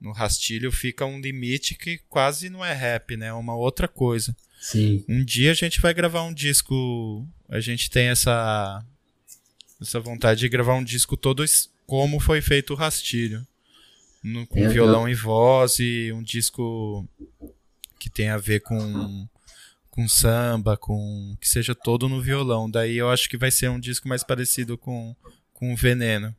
no 0.00 0.12
rastilho 0.12 0.70
fica 0.70 1.04
um 1.04 1.20
limite 1.20 1.74
que 1.74 1.98
quase 2.08 2.48
não 2.48 2.64
é 2.64 2.72
rap, 2.72 3.16
né? 3.16 3.26
É 3.26 3.32
uma 3.32 3.54
outra 3.54 3.88
coisa. 3.88 4.36
Sim. 4.60 5.04
Um 5.08 5.24
dia 5.24 5.50
a 5.50 5.54
gente 5.54 5.80
vai 5.80 5.92
gravar 5.92 6.22
um 6.22 6.32
disco, 6.32 7.26
a 7.48 7.60
gente 7.60 7.90
tem 7.90 8.08
essa 8.08 8.84
essa 9.80 10.00
vontade 10.00 10.40
de 10.40 10.48
gravar 10.48 10.74
um 10.74 10.84
disco 10.84 11.16
todo 11.16 11.44
como 11.86 12.18
foi 12.18 12.40
feito 12.40 12.72
o 12.72 12.76
Rastilho. 12.76 13.46
No, 14.22 14.46
com 14.46 14.58
é, 14.58 14.68
violão 14.68 15.06
é. 15.06 15.12
e 15.12 15.14
voz 15.14 15.78
e 15.78 16.10
um 16.12 16.22
disco 16.22 17.06
que 17.98 18.10
tem 18.10 18.28
a 18.28 18.38
ver 18.38 18.60
com 18.60 19.28
com 19.88 20.06
samba, 20.06 20.76
com 20.76 21.34
que 21.40 21.48
seja 21.48 21.74
todo 21.74 22.08
no 22.08 22.20
violão. 22.20 22.70
Daí 22.70 22.96
eu 22.96 23.08
acho 23.08 23.30
que 23.30 23.36
vai 23.38 23.50
ser 23.50 23.70
um 23.70 23.80
disco 23.80 24.08
mais 24.08 24.22
parecido 24.22 24.76
com 24.76 25.14
com 25.54 25.74
Veneno. 25.74 26.34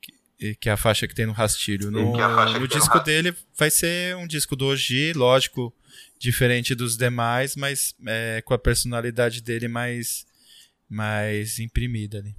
Que, 0.00 0.54
que 0.54 0.68
é 0.68 0.72
a 0.72 0.76
faixa 0.76 1.08
que 1.08 1.14
tem 1.14 1.26
no 1.26 1.32
Rastilho. 1.32 1.90
No, 1.90 2.12
no 2.12 2.68
disco 2.68 3.00
dele 3.00 3.34
vai 3.56 3.70
ser 3.70 4.14
um 4.16 4.26
disco 4.26 4.54
do 4.54 4.66
Oji, 4.66 5.12
lógico, 5.14 5.74
diferente 6.18 6.74
dos 6.74 6.96
demais, 6.96 7.56
mas 7.56 7.94
é, 8.06 8.42
com 8.44 8.52
a 8.52 8.58
personalidade 8.58 9.40
dele 9.40 9.66
mais 9.66 10.26
mais 10.88 11.58
imprimida 11.58 12.18
ali. 12.18 12.34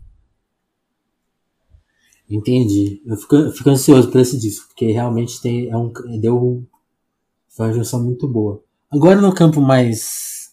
Entendi. 2.29 3.01
Eu 3.05 3.15
fico, 3.17 3.35
eu 3.35 3.51
fico 3.51 3.69
ansioso 3.69 4.11
por 4.11 4.19
esse 4.19 4.37
disco, 4.37 4.67
porque 4.67 4.91
realmente 4.91 5.41
tem, 5.41 5.69
é 5.69 5.77
um, 5.77 5.91
deu 6.19 6.67
foi 7.57 7.67
uma 7.67 7.73
junção 7.73 8.03
muito 8.03 8.27
boa. 8.27 8.63
Agora 8.91 9.19
no 9.19 9.33
campo 9.33 9.59
mais 9.59 10.51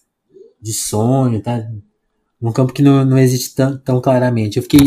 de 0.61 0.73
sonho, 0.73 1.43
tá? 1.43 1.71
Um 2.41 2.51
campo 2.51 2.73
que 2.73 2.83
não, 2.83 3.05
não 3.05 3.19
existe 3.19 3.55
tão, 3.55 3.79
tão 3.79 4.01
claramente. 4.01 4.57
Eu 4.57 4.63
fiquei. 4.63 4.81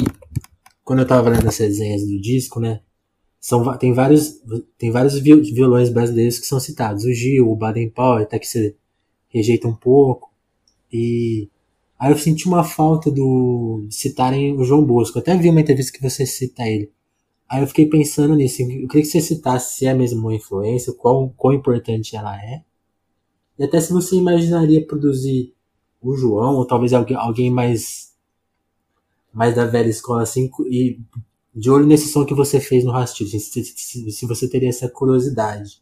Quando 0.84 1.00
eu 1.00 1.08
tava 1.08 1.30
lendo 1.30 1.48
as 1.48 1.58
resenhas 1.58 2.02
do 2.02 2.20
disco, 2.20 2.60
né? 2.60 2.82
São, 3.40 3.78
tem, 3.78 3.94
vários, 3.94 4.42
tem 4.78 4.90
vários 4.92 5.20
violões 5.20 5.90
brasileiros 5.90 6.40
que 6.40 6.48
são 6.48 6.60
citados. 6.60 7.04
O 7.04 7.14
Gil, 7.14 7.50
o 7.50 7.56
Baden 7.56 7.90
Powell, 7.90 8.24
até 8.24 8.40
que 8.40 8.48
você 8.48 8.76
rejeita 9.30 9.68
um 9.68 9.76
pouco. 9.76 10.34
E 10.92 11.50
Aí 12.00 12.12
eu 12.12 12.18
senti 12.18 12.48
uma 12.48 12.64
falta 12.64 13.10
do 13.10 13.88
citarem 13.90 14.56
o 14.56 14.64
João 14.64 14.86
Bosco. 14.86 15.18
Eu 15.18 15.22
até 15.22 15.36
vi 15.36 15.50
uma 15.50 15.62
entrevista 15.62 15.92
que 15.92 16.02
você 16.02 16.26
cita 16.26 16.64
ele. 16.64 16.92
Aí 17.50 17.62
eu 17.62 17.68
fiquei 17.68 17.88
pensando 17.88 18.36
nisso. 18.36 18.62
Eu 18.62 18.88
queria 18.88 19.04
que 19.04 19.06
você 19.06 19.22
citasse 19.22 19.78
se 19.78 19.86
é 19.86 19.94
mesmo 19.94 20.20
uma 20.20 20.36
influência, 20.36 20.94
qual, 20.94 21.34
quão 21.36 21.54
importante 21.54 22.16
ela 22.16 22.36
é. 22.36 22.64
E 23.58 23.64
até 23.64 23.82
se 23.82 23.92
você 23.92 24.16
imaginaria 24.16 24.86
produzir 24.86 25.54
o 26.02 26.16
João, 26.16 26.56
ou 26.56 26.68
talvez 26.68 26.94
alguém, 26.94 27.18
alguém 27.18 27.50
mais, 27.50 28.14
mais 29.34 29.56
da 29.56 29.66
velha 29.66 29.90
escola, 29.90 30.22
assim, 30.22 30.50
e 30.70 31.00
de 31.56 31.72
olho 31.72 31.88
nesse 31.88 32.10
som 32.10 32.24
que 32.24 32.36
você 32.36 32.60
fez 32.60 32.84
no 32.84 32.92
Rastilho, 32.92 33.30
se, 33.30 33.40
se, 33.40 34.12
se 34.12 34.26
você 34.28 34.48
teria 34.48 34.70
essa 34.70 34.88
curiosidade. 34.88 35.82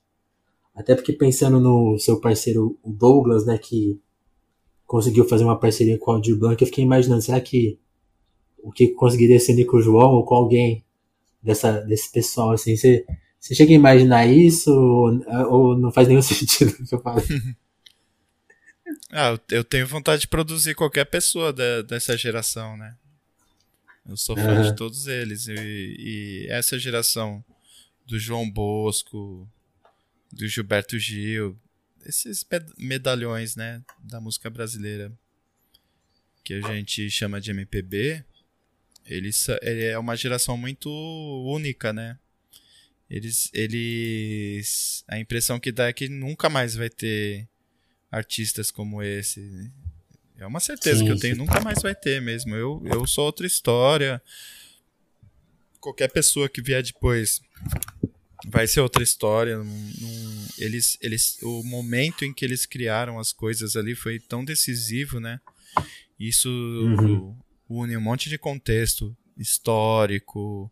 Até 0.74 0.96
porque 0.96 1.12
pensando 1.12 1.60
no 1.60 1.98
seu 2.00 2.20
parceiro 2.20 2.78
o 2.82 2.92
Douglas, 2.92 3.46
né, 3.46 3.58
que 3.58 4.00
conseguiu 4.86 5.28
fazer 5.28 5.44
uma 5.44 5.60
parceria 5.60 5.98
com 5.98 6.12
o 6.12 6.14
Aldir 6.16 6.38
Blanc, 6.38 6.62
eu 6.62 6.68
fiquei 6.68 6.84
imaginando, 6.84 7.22
será 7.22 7.40
que 7.42 7.80
o 8.58 8.72
que 8.72 8.90
conseguiria 8.90 9.40
ser 9.40 9.64
com 9.66 9.78
o 9.78 9.82
João 9.82 10.14
ou 10.14 10.26
com 10.26 10.36
alguém 10.36 10.84
dessa, 11.42 11.82
desse 11.82 12.12
pessoal, 12.12 12.52
assim, 12.52 12.76
você, 12.76 13.06
você 13.40 13.54
chega 13.54 13.72
a 13.72 13.76
imaginar 13.76 14.26
isso 14.26 14.72
ou, 14.72 15.22
ou 15.52 15.78
não 15.78 15.92
faz 15.92 16.08
nenhum 16.08 16.22
sentido 16.24 16.72
o 16.72 16.88
que 16.88 16.96
eu 16.96 17.02
falo? 17.02 17.22
ah, 19.12 19.40
eu 19.52 19.64
tenho 19.64 19.86
vontade 19.86 20.22
de 20.22 20.28
produzir 20.28 20.74
qualquer 20.74 21.06
pessoa 21.06 21.54
da, 21.54 21.84
dessa 21.84 22.18
geração, 22.18 22.76
né? 22.76 22.96
Eu 24.08 24.18
sou 24.18 24.36
fã 24.36 24.58
uhum. 24.58 24.62
de 24.64 24.76
todos 24.76 25.08
eles. 25.08 25.48
E, 25.48 25.56
e, 25.56 26.48
essa 26.50 26.78
geração 26.78 27.44
do 28.06 28.20
João 28.20 28.50
Bosco, 28.50 29.48
do 30.32 30.48
Gilberto 30.48 30.98
Gil, 31.00 31.58
esses 32.06 32.46
medalhões, 32.78 33.56
né, 33.56 33.84
da 34.00 34.22
música 34.22 34.50
brasileira 34.50 35.12
que 36.44 36.54
a 36.54 36.62
gente 36.74 37.10
chama 37.10 37.42
de 37.42 37.50
MPB, 37.50 38.24
eles, 39.06 39.48
ele 39.62 39.86
é 39.86 39.98
uma 39.98 40.16
geração 40.16 40.56
muito 40.56 40.90
única, 41.46 41.92
né? 41.92 42.20
Eles, 43.10 43.50
eles, 43.54 45.04
a 45.08 45.20
impressão 45.20 45.60
que 45.60 45.72
dá 45.72 45.88
é 45.88 45.94
que 45.94 46.08
nunca 46.08 46.50
mais 46.50 46.76
vai 46.76 46.90
ter 46.90 47.48
artistas 48.12 48.72
como 48.72 49.02
esse. 49.02 49.72
É 50.38 50.46
uma 50.46 50.60
certeza 50.60 51.00
sim, 51.00 51.06
que 51.06 51.12
eu 51.12 51.20
tenho, 51.20 51.36
nunca 51.36 51.62
mais 51.62 51.82
vai 51.82 51.96
ter 51.96 52.22
mesmo. 52.22 52.56
Eu, 52.56 52.82
eu 52.86 53.06
sou 53.08 53.26
outra 53.26 53.46
história. 53.46 54.22
Qualquer 55.80 56.12
pessoa 56.12 56.50
que 56.50 56.62
vier 56.62 56.82
depois 56.82 57.42
vai 58.48 58.68
ser 58.68 58.82
outra 58.82 59.04
história. 59.04 59.58
eles, 60.58 60.98
eles, 61.02 61.38
o 61.42 61.64
momento 61.64 62.26
em 62.26 62.34
que 62.34 62.44
eles 62.44 62.66
criaram 62.66 63.20
as 63.20 63.32
coisas 63.32 63.76
ali 63.76 63.96
foi 63.96 64.20
tão 64.20 64.44
decisivo, 64.44 65.20
né? 65.20 65.40
Isso 66.20 66.50
uhum. 66.50 67.36
une 67.70 67.98
um 67.98 68.02
monte 68.02 68.30
de 68.30 68.38
contexto 68.38 69.16
histórico, 69.38 70.72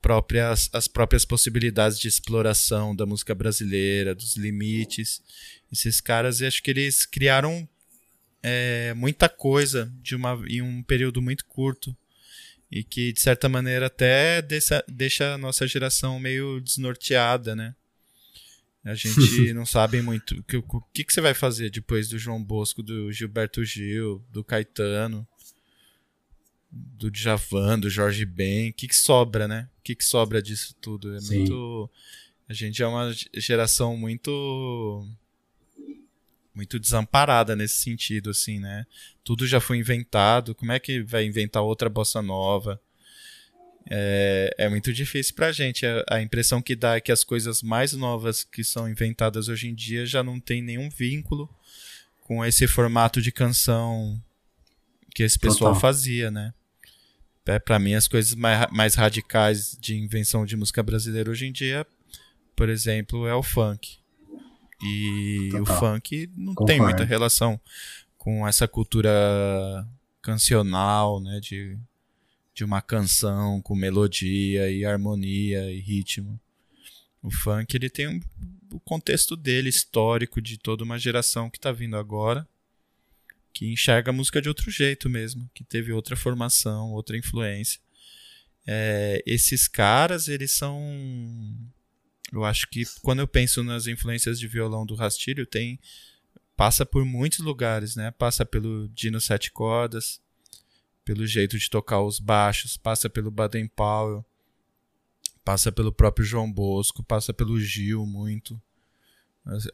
próprias, 0.00 0.68
as 0.72 0.88
próprias 0.88 1.24
possibilidades 1.24 1.98
de 1.98 2.08
exploração 2.08 2.94
da 2.94 3.06
música 3.06 3.34
brasileira, 3.34 4.14
dos 4.14 4.36
limites. 4.36 5.22
Esses 5.72 6.00
caras, 6.00 6.40
acho 6.40 6.62
que 6.62 6.70
eles 6.70 7.04
criaram 7.04 7.68
é, 8.42 8.94
muita 8.94 9.28
coisa 9.28 9.92
de 10.02 10.14
uma, 10.14 10.42
em 10.46 10.62
um 10.62 10.82
período 10.82 11.20
muito 11.20 11.44
curto 11.46 11.96
e 12.70 12.82
que 12.82 13.12
de 13.12 13.20
certa 13.20 13.48
maneira 13.48 13.86
até 13.86 14.42
deixa, 14.42 14.84
deixa 14.88 15.34
a 15.34 15.38
nossa 15.38 15.66
geração 15.66 16.18
meio 16.18 16.60
desnorteada, 16.60 17.54
né? 17.54 17.74
A 18.84 18.94
gente 18.94 19.52
não 19.54 19.64
sabe 19.64 20.02
muito 20.02 20.34
o 20.38 20.42
que, 20.42 20.56
o 20.56 20.80
que, 20.92 21.04
que 21.04 21.12
você 21.12 21.20
vai 21.20 21.34
fazer 21.34 21.70
depois 21.70 22.08
do 22.08 22.18
João 22.18 22.42
Bosco, 22.42 22.82
do 22.82 23.10
Gilberto 23.10 23.64
Gil, 23.64 24.24
do 24.30 24.44
Caetano, 24.44 25.26
do 26.70 27.10
Djavan, 27.10 27.78
do 27.78 27.88
Jorge 27.88 28.26
Ben. 28.26 28.70
O 28.70 28.74
que, 28.74 28.88
que 28.88 28.96
sobra, 28.96 29.48
né? 29.48 29.68
O 29.78 29.82
que, 29.82 29.94
que 29.94 30.04
sobra 30.04 30.42
disso 30.42 30.74
tudo? 30.80 31.14
É 31.14 31.20
Sim. 31.20 31.38
muito. 31.38 31.90
A 32.46 32.52
gente 32.52 32.82
é 32.82 32.86
uma 32.86 33.10
geração 33.34 33.96
muito 33.96 35.08
muito 36.54 36.78
desamparada 36.78 37.56
nesse 37.56 37.76
sentido, 37.76 38.30
assim, 38.30 38.60
né? 38.60 38.86
Tudo 39.22 39.46
já 39.46 39.60
foi 39.60 39.78
inventado, 39.78 40.54
como 40.54 40.72
é 40.72 40.78
que 40.78 41.02
vai 41.02 41.24
inventar 41.24 41.62
outra 41.62 41.88
bossa 41.88 42.22
nova? 42.22 42.80
É, 43.90 44.54
é 44.56 44.68
muito 44.68 44.92
difícil 44.92 45.34
pra 45.34 45.52
gente. 45.52 45.84
A, 45.84 46.04
a, 46.08 46.22
impressão 46.22 46.62
que 46.62 46.74
dá 46.74 46.96
é 46.96 47.00
que 47.00 47.12
as 47.12 47.24
coisas 47.24 47.62
mais 47.62 47.92
novas 47.92 48.44
que 48.44 48.64
são 48.64 48.88
inventadas 48.88 49.48
hoje 49.48 49.68
em 49.68 49.74
dia 49.74 50.06
já 50.06 50.22
não 50.22 50.40
tem 50.40 50.62
nenhum 50.62 50.88
vínculo 50.88 51.48
com 52.20 52.44
esse 52.44 52.66
formato 52.66 53.20
de 53.20 53.30
canção 53.30 54.20
que 55.14 55.22
esse 55.22 55.38
pessoal 55.38 55.74
Total. 55.74 55.80
fazia, 55.80 56.30
né? 56.30 56.54
É, 57.46 57.58
para 57.58 57.78
mim, 57.78 57.94
as 57.94 58.08
coisas 58.08 58.34
mais, 58.34 58.70
mais 58.72 58.94
radicais 58.94 59.76
de 59.78 59.94
invenção 59.96 60.46
de 60.46 60.56
música 60.56 60.82
brasileira 60.82 61.30
hoje 61.30 61.46
em 61.46 61.52
dia, 61.52 61.86
por 62.56 62.70
exemplo, 62.70 63.26
é 63.26 63.34
o 63.34 63.42
funk. 63.42 63.98
E 64.82 65.48
Total. 65.50 65.62
o 65.62 65.78
funk 65.78 66.30
não 66.36 66.54
Concordo. 66.54 66.66
tem 66.66 66.80
muita 66.80 67.04
relação 67.04 67.60
com 68.18 68.46
essa 68.46 68.66
cultura 68.66 69.86
cancional, 70.20 71.20
né? 71.20 71.40
De, 71.40 71.78
de 72.54 72.64
uma 72.64 72.80
canção 72.80 73.60
com 73.62 73.74
melodia 73.74 74.70
e 74.70 74.84
harmonia 74.84 75.70
e 75.70 75.80
ritmo. 75.80 76.40
O 77.22 77.30
funk 77.30 77.74
ele 77.74 77.88
tem 77.88 78.08
um, 78.08 78.20
o 78.72 78.80
contexto 78.80 79.36
dele 79.36 79.68
histórico 79.68 80.40
de 80.42 80.58
toda 80.58 80.84
uma 80.84 80.98
geração 80.98 81.48
que 81.48 81.58
está 81.58 81.72
vindo 81.72 81.96
agora, 81.96 82.46
que 83.52 83.72
enxerga 83.72 84.10
a 84.10 84.12
música 84.12 84.42
de 84.42 84.48
outro 84.48 84.70
jeito 84.70 85.08
mesmo, 85.08 85.48
que 85.54 85.62
teve 85.62 85.92
outra 85.92 86.16
formação, 86.16 86.90
outra 86.92 87.16
influência. 87.16 87.80
É, 88.66 89.22
esses 89.26 89.68
caras 89.68 90.26
eles 90.28 90.50
são 90.52 90.80
eu 92.34 92.44
acho 92.44 92.68
que 92.68 92.84
quando 93.00 93.20
eu 93.20 93.28
penso 93.28 93.62
nas 93.62 93.86
influências 93.86 94.38
de 94.38 94.48
violão 94.48 94.84
do 94.84 94.94
Rastilho, 94.94 95.46
tem 95.46 95.78
passa 96.56 96.84
por 96.84 97.04
muitos 97.04 97.40
lugares, 97.40 97.96
né? 97.96 98.10
Passa 98.10 98.44
pelo 98.44 98.88
Dino 98.88 99.20
Sete 99.20 99.50
Cordas, 99.50 100.20
pelo 101.04 101.26
jeito 101.26 101.58
de 101.58 101.70
tocar 101.70 102.02
os 102.02 102.18
baixos, 102.18 102.76
passa 102.76 103.08
pelo 103.08 103.30
Baden 103.30 103.68
Powell, 103.68 104.24
passa 105.44 105.70
pelo 105.70 105.92
próprio 105.92 106.24
João 106.24 106.50
Bosco, 106.50 107.02
passa 107.02 107.32
pelo 107.32 107.60
Gil 107.60 108.06
muito. 108.06 108.60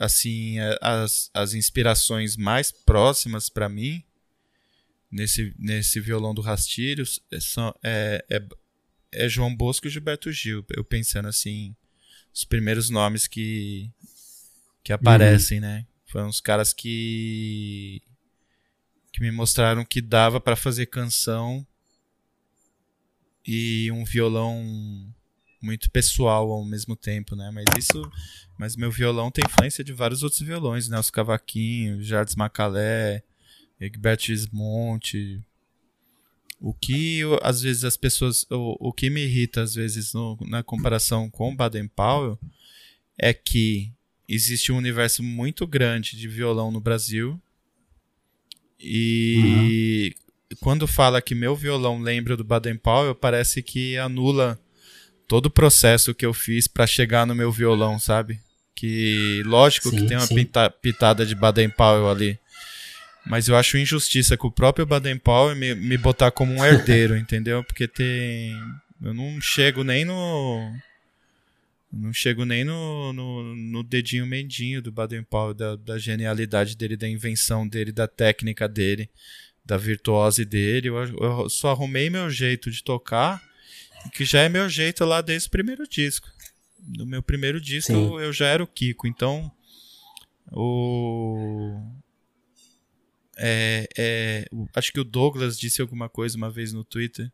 Assim, 0.00 0.58
é, 0.58 0.76
as, 0.82 1.30
as 1.32 1.54
inspirações 1.54 2.36
mais 2.36 2.72
próximas 2.72 3.48
para 3.48 3.68
mim 3.68 4.02
nesse, 5.10 5.54
nesse 5.56 6.00
violão 6.00 6.34
do 6.34 6.40
Rastilho 6.40 7.04
são, 7.40 7.72
é, 7.82 8.24
é, 8.28 8.42
é 9.12 9.28
João 9.28 9.54
Bosco 9.54 9.86
e 9.86 9.90
Gilberto 9.90 10.32
Gil. 10.32 10.64
Eu 10.70 10.84
pensando 10.84 11.28
assim 11.28 11.76
os 12.34 12.44
primeiros 12.44 12.90
nomes 12.90 13.26
que, 13.26 13.90
que 14.82 14.92
aparecem, 14.92 15.58
uhum. 15.58 15.66
né? 15.66 15.86
Foram 16.06 16.28
os 16.28 16.40
caras 16.40 16.72
que 16.72 18.02
que 19.12 19.20
me 19.20 19.30
mostraram 19.30 19.84
que 19.84 20.00
dava 20.00 20.40
para 20.40 20.54
fazer 20.54 20.86
canção 20.86 21.66
e 23.46 23.90
um 23.90 24.04
violão 24.04 24.64
muito 25.60 25.90
pessoal 25.90 26.50
ao 26.50 26.64
mesmo 26.64 26.96
tempo, 26.96 27.34
né? 27.36 27.50
Mas 27.50 27.64
isso, 27.78 28.10
mas 28.56 28.76
meu 28.76 28.90
violão 28.90 29.30
tem 29.30 29.44
influência 29.44 29.84
de 29.84 29.92
vários 29.92 30.22
outros 30.22 30.40
violões, 30.40 30.88
né? 30.88 30.98
Os 30.98 31.10
cavaquinhos, 31.10 32.06
Jardim 32.06 32.36
Macalé, 32.36 33.22
Egberto 33.80 34.24
Gismonte, 34.24 35.40
o 36.60 36.74
que 36.74 37.22
às 37.42 37.62
vezes 37.62 37.84
as 37.84 37.96
pessoas. 37.96 38.46
O, 38.50 38.88
o 38.88 38.92
que 38.92 39.08
me 39.08 39.22
irrita 39.24 39.62
às 39.62 39.74
vezes 39.74 40.12
no, 40.12 40.36
na 40.42 40.62
comparação 40.62 41.30
com 41.30 41.56
Baden 41.56 41.88
Powell 41.88 42.38
é 43.18 43.32
que 43.32 43.90
existe 44.28 44.70
um 44.70 44.76
universo 44.76 45.22
muito 45.22 45.66
grande 45.66 46.16
de 46.16 46.28
violão 46.28 46.70
no 46.70 46.80
Brasil. 46.80 47.40
E 48.78 50.14
uhum. 50.50 50.56
quando 50.60 50.86
fala 50.86 51.20
que 51.20 51.34
meu 51.34 51.56
violão 51.56 52.00
lembra 52.00 52.36
do 52.36 52.44
Baden 52.44 52.76
Powell, 52.76 53.14
parece 53.14 53.62
que 53.62 53.96
anula 53.96 54.58
todo 55.26 55.46
o 55.46 55.50
processo 55.50 56.14
que 56.14 56.24
eu 56.24 56.34
fiz 56.34 56.66
para 56.66 56.86
chegar 56.86 57.26
no 57.26 57.34
meu 57.34 57.50
violão, 57.50 57.98
sabe? 57.98 58.40
Que 58.74 59.42
lógico 59.44 59.90
sim, 59.90 59.96
que 59.96 60.06
tem 60.06 60.16
uma 60.16 60.26
pita, 60.26 60.70
pitada 60.70 61.26
de 61.26 61.34
Baden 61.34 61.70
Powell 61.70 62.08
ali. 62.08 62.38
Mas 63.26 63.48
eu 63.48 63.56
acho 63.56 63.76
injustiça 63.76 64.36
com 64.36 64.48
o 64.48 64.52
próprio 64.52 64.86
Baden 64.86 65.18
Powell 65.18 65.54
me, 65.54 65.74
me 65.74 65.96
botar 65.98 66.30
como 66.30 66.52
um 66.52 66.64
herdeiro, 66.64 67.16
entendeu? 67.18 67.62
Porque 67.62 67.86
tem. 67.86 68.52
Eu 69.02 69.14
não 69.14 69.40
chego 69.40 69.84
nem 69.84 70.04
no. 70.04 70.72
Não 71.92 72.12
chego 72.12 72.44
nem 72.44 72.64
no, 72.64 73.12
no, 73.12 73.56
no 73.56 73.82
dedinho 73.82 74.24
mendinho 74.24 74.80
do 74.80 74.92
Baden 74.92 75.24
Powell, 75.24 75.54
da, 75.54 75.74
da 75.74 75.98
genialidade 75.98 76.76
dele, 76.76 76.96
da 76.96 77.08
invenção 77.08 77.66
dele, 77.66 77.90
da 77.90 78.06
técnica 78.06 78.68
dele, 78.68 79.10
da 79.64 79.76
virtuose 79.76 80.44
dele. 80.44 80.88
Eu, 80.88 80.96
eu 80.96 81.50
só 81.50 81.70
arrumei 81.70 82.08
meu 82.08 82.30
jeito 82.30 82.70
de 82.70 82.84
tocar, 82.84 83.42
que 84.14 84.24
já 84.24 84.42
é 84.42 84.48
meu 84.48 84.68
jeito 84.68 85.04
lá 85.04 85.20
desde 85.20 85.48
o 85.48 85.50
primeiro 85.50 85.86
disco. 85.88 86.28
No 86.96 87.04
meu 87.04 87.22
primeiro 87.22 87.60
disco 87.60 87.92
eu, 87.92 88.20
eu 88.20 88.32
já 88.32 88.46
era 88.46 88.62
o 88.62 88.68
Kiko, 88.68 89.08
então. 89.08 89.50
O 90.52 91.76
é, 93.42 93.88
é, 93.96 94.48
acho 94.74 94.92
que 94.92 95.00
o 95.00 95.04
Douglas 95.04 95.58
disse 95.58 95.80
alguma 95.80 96.08
coisa 96.10 96.36
uma 96.36 96.50
vez 96.50 96.72
no 96.74 96.84
Twitter 96.84 97.32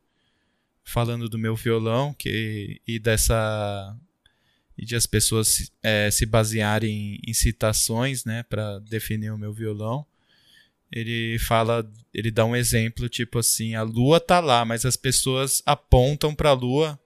falando 0.84 1.28
do 1.28 1.36
meu 1.36 1.56
violão 1.56 2.14
que, 2.14 2.80
e 2.86 2.98
dessa 3.00 3.96
e 4.78 4.84
de 4.84 4.94
as 4.94 5.06
pessoas 5.06 5.72
é, 5.82 6.10
se 6.10 6.26
basearem 6.26 7.18
em 7.26 7.32
citações, 7.32 8.24
né, 8.24 8.42
para 8.42 8.78
definir 8.80 9.32
o 9.32 9.38
meu 9.38 9.52
violão. 9.52 10.06
Ele 10.92 11.38
fala, 11.38 11.90
ele 12.12 12.30
dá 12.30 12.44
um 12.44 12.54
exemplo 12.54 13.08
tipo 13.08 13.38
assim, 13.38 13.74
a 13.74 13.82
lua 13.82 14.20
tá 14.20 14.38
lá, 14.38 14.64
mas 14.64 14.84
as 14.84 14.96
pessoas 14.96 15.62
apontam 15.66 16.34
para 16.34 16.50
a 16.50 16.52
lua 16.52 17.00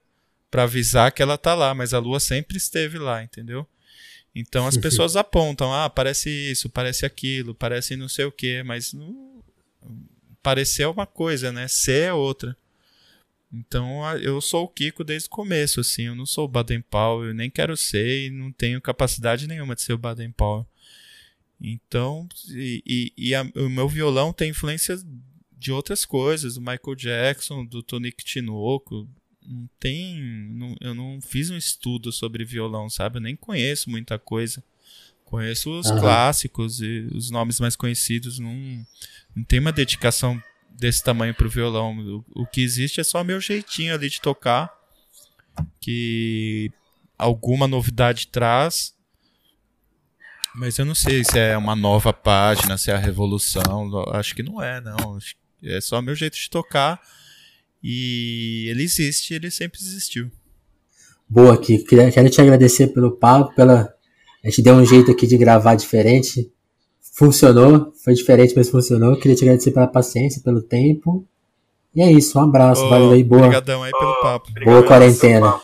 para 0.51 0.63
avisar 0.63 1.11
que 1.11 1.21
ela 1.21 1.37
tá 1.37 1.55
lá, 1.55 1.73
mas 1.73 1.93
a 1.93 1.99
lua 1.99 2.19
sempre 2.19 2.57
esteve 2.57 2.99
lá, 2.99 3.23
entendeu? 3.23 3.65
Então 4.33 4.65
as 4.65 4.77
pessoas 4.77 5.15
apontam, 5.15 5.73
ah, 5.73 5.89
parece 5.89 6.29
isso, 6.29 6.69
parece 6.69 7.05
aquilo, 7.05 7.53
parece 7.53 7.97
não 7.97 8.07
sei 8.07 8.25
o 8.25 8.31
que, 8.31 8.63
mas 8.63 8.93
não, 8.93 9.43
parecer 10.41 10.83
é 10.83 10.87
uma 10.87 11.05
coisa, 11.05 11.51
né? 11.51 11.67
Ser 11.67 12.07
é 12.07 12.13
outra. 12.13 12.55
Então 13.51 14.01
eu 14.19 14.39
sou 14.39 14.63
o 14.63 14.67
Kiko 14.69 15.03
desde 15.03 15.27
o 15.27 15.31
começo, 15.31 15.81
assim, 15.81 16.03
eu 16.03 16.15
não 16.15 16.25
sou 16.25 16.45
o 16.45 16.47
Baden 16.47 16.81
Powell, 16.81 17.27
eu 17.27 17.33
nem 17.33 17.49
quero 17.49 17.75
ser 17.75 18.27
e 18.27 18.29
não 18.29 18.51
tenho 18.51 18.79
capacidade 18.79 19.47
nenhuma 19.47 19.75
de 19.75 19.81
ser 19.81 19.93
o 19.93 19.97
Baden 19.97 20.31
Powell. 20.31 20.65
Então, 21.59 22.27
e, 22.49 22.81
e, 22.87 23.13
e 23.29 23.35
a, 23.35 23.43
o 23.55 23.69
meu 23.69 23.87
violão 23.87 24.33
tem 24.33 24.49
influências 24.49 25.05
de 25.51 25.71
outras 25.71 26.05
coisas, 26.05 26.55
do 26.55 26.61
Michael 26.61 26.95
Jackson, 26.95 27.63
do 27.63 27.83
Tony 27.83 28.11
Tinoco. 28.11 29.07
Não 29.45 29.69
tem. 29.79 30.21
Não, 30.51 30.75
eu 30.79 30.93
não 30.93 31.19
fiz 31.21 31.49
um 31.49 31.57
estudo 31.57 32.11
sobre 32.11 32.45
violão, 32.45 32.89
sabe? 32.89 33.17
Eu 33.17 33.21
nem 33.21 33.35
conheço 33.35 33.89
muita 33.89 34.19
coisa. 34.19 34.63
Conheço 35.25 35.71
os 35.71 35.87
uhum. 35.89 35.99
clássicos 35.99 36.81
e 36.81 37.07
os 37.13 37.29
nomes 37.31 37.59
mais 37.59 37.75
conhecidos. 37.75 38.37
Não, 38.37 38.53
não 39.35 39.43
tem 39.43 39.59
uma 39.59 39.71
dedicação 39.71 40.41
desse 40.69 41.03
tamanho 41.03 41.33
pro 41.33 41.49
violão. 41.49 41.97
O, 42.35 42.43
o 42.43 42.45
que 42.45 42.61
existe 42.61 42.99
é 42.99 43.03
só 43.03 43.23
meu 43.23 43.39
jeitinho 43.39 43.93
ali 43.93 44.09
de 44.09 44.19
tocar, 44.19 44.69
que 45.79 46.71
alguma 47.17 47.67
novidade 47.67 48.27
traz. 48.27 48.93
Mas 50.53 50.77
eu 50.77 50.85
não 50.85 50.95
sei 50.95 51.23
se 51.23 51.39
é 51.39 51.57
uma 51.57 51.75
nova 51.75 52.11
página, 52.11 52.77
se 52.77 52.91
é 52.91 52.93
a 52.93 52.99
revolução. 52.99 54.03
Acho 54.13 54.35
que 54.35 54.43
não 54.43 54.61
é, 54.61 54.81
não. 54.81 55.17
É 55.63 55.79
só 55.79 56.01
meu 56.01 56.13
jeito 56.13 56.37
de 56.37 56.49
tocar. 56.49 57.01
E 57.83 58.67
ele 58.69 58.83
existe, 58.83 59.33
ele 59.33 59.49
sempre 59.49 59.79
existiu. 59.79 60.29
Boa, 61.27 61.53
aqui. 61.53 61.79
Quero 61.79 62.29
te 62.29 62.41
agradecer 62.41 62.87
pelo 62.87 63.11
papo, 63.11 63.55
pela. 63.55 63.93
A 64.43 64.49
gente 64.49 64.61
deu 64.61 64.75
um 64.75 64.85
jeito 64.85 65.11
aqui 65.11 65.25
de 65.25 65.37
gravar 65.37 65.75
diferente 65.75 66.51
funcionou, 67.11 67.91
foi 68.03 68.13
diferente, 68.13 68.53
mas 68.55 68.69
funcionou. 68.69 69.15
Queria 69.15 69.35
te 69.35 69.43
agradecer 69.43 69.71
pela 69.71 69.87
paciência, 69.87 70.41
pelo 70.43 70.61
tempo. 70.61 71.25
E 71.93 72.01
é 72.01 72.11
isso, 72.11 72.39
um 72.39 72.43
abraço, 72.43 72.83
oh, 72.85 72.89
valeu 72.89 73.11
aí, 73.11 73.23
boa. 73.23 73.41
Obrigadão 73.41 73.83
aí 73.83 73.91
pelo 73.91 74.21
papo. 74.21 74.49
Boa 74.63 74.83
quarentena. 74.83 75.59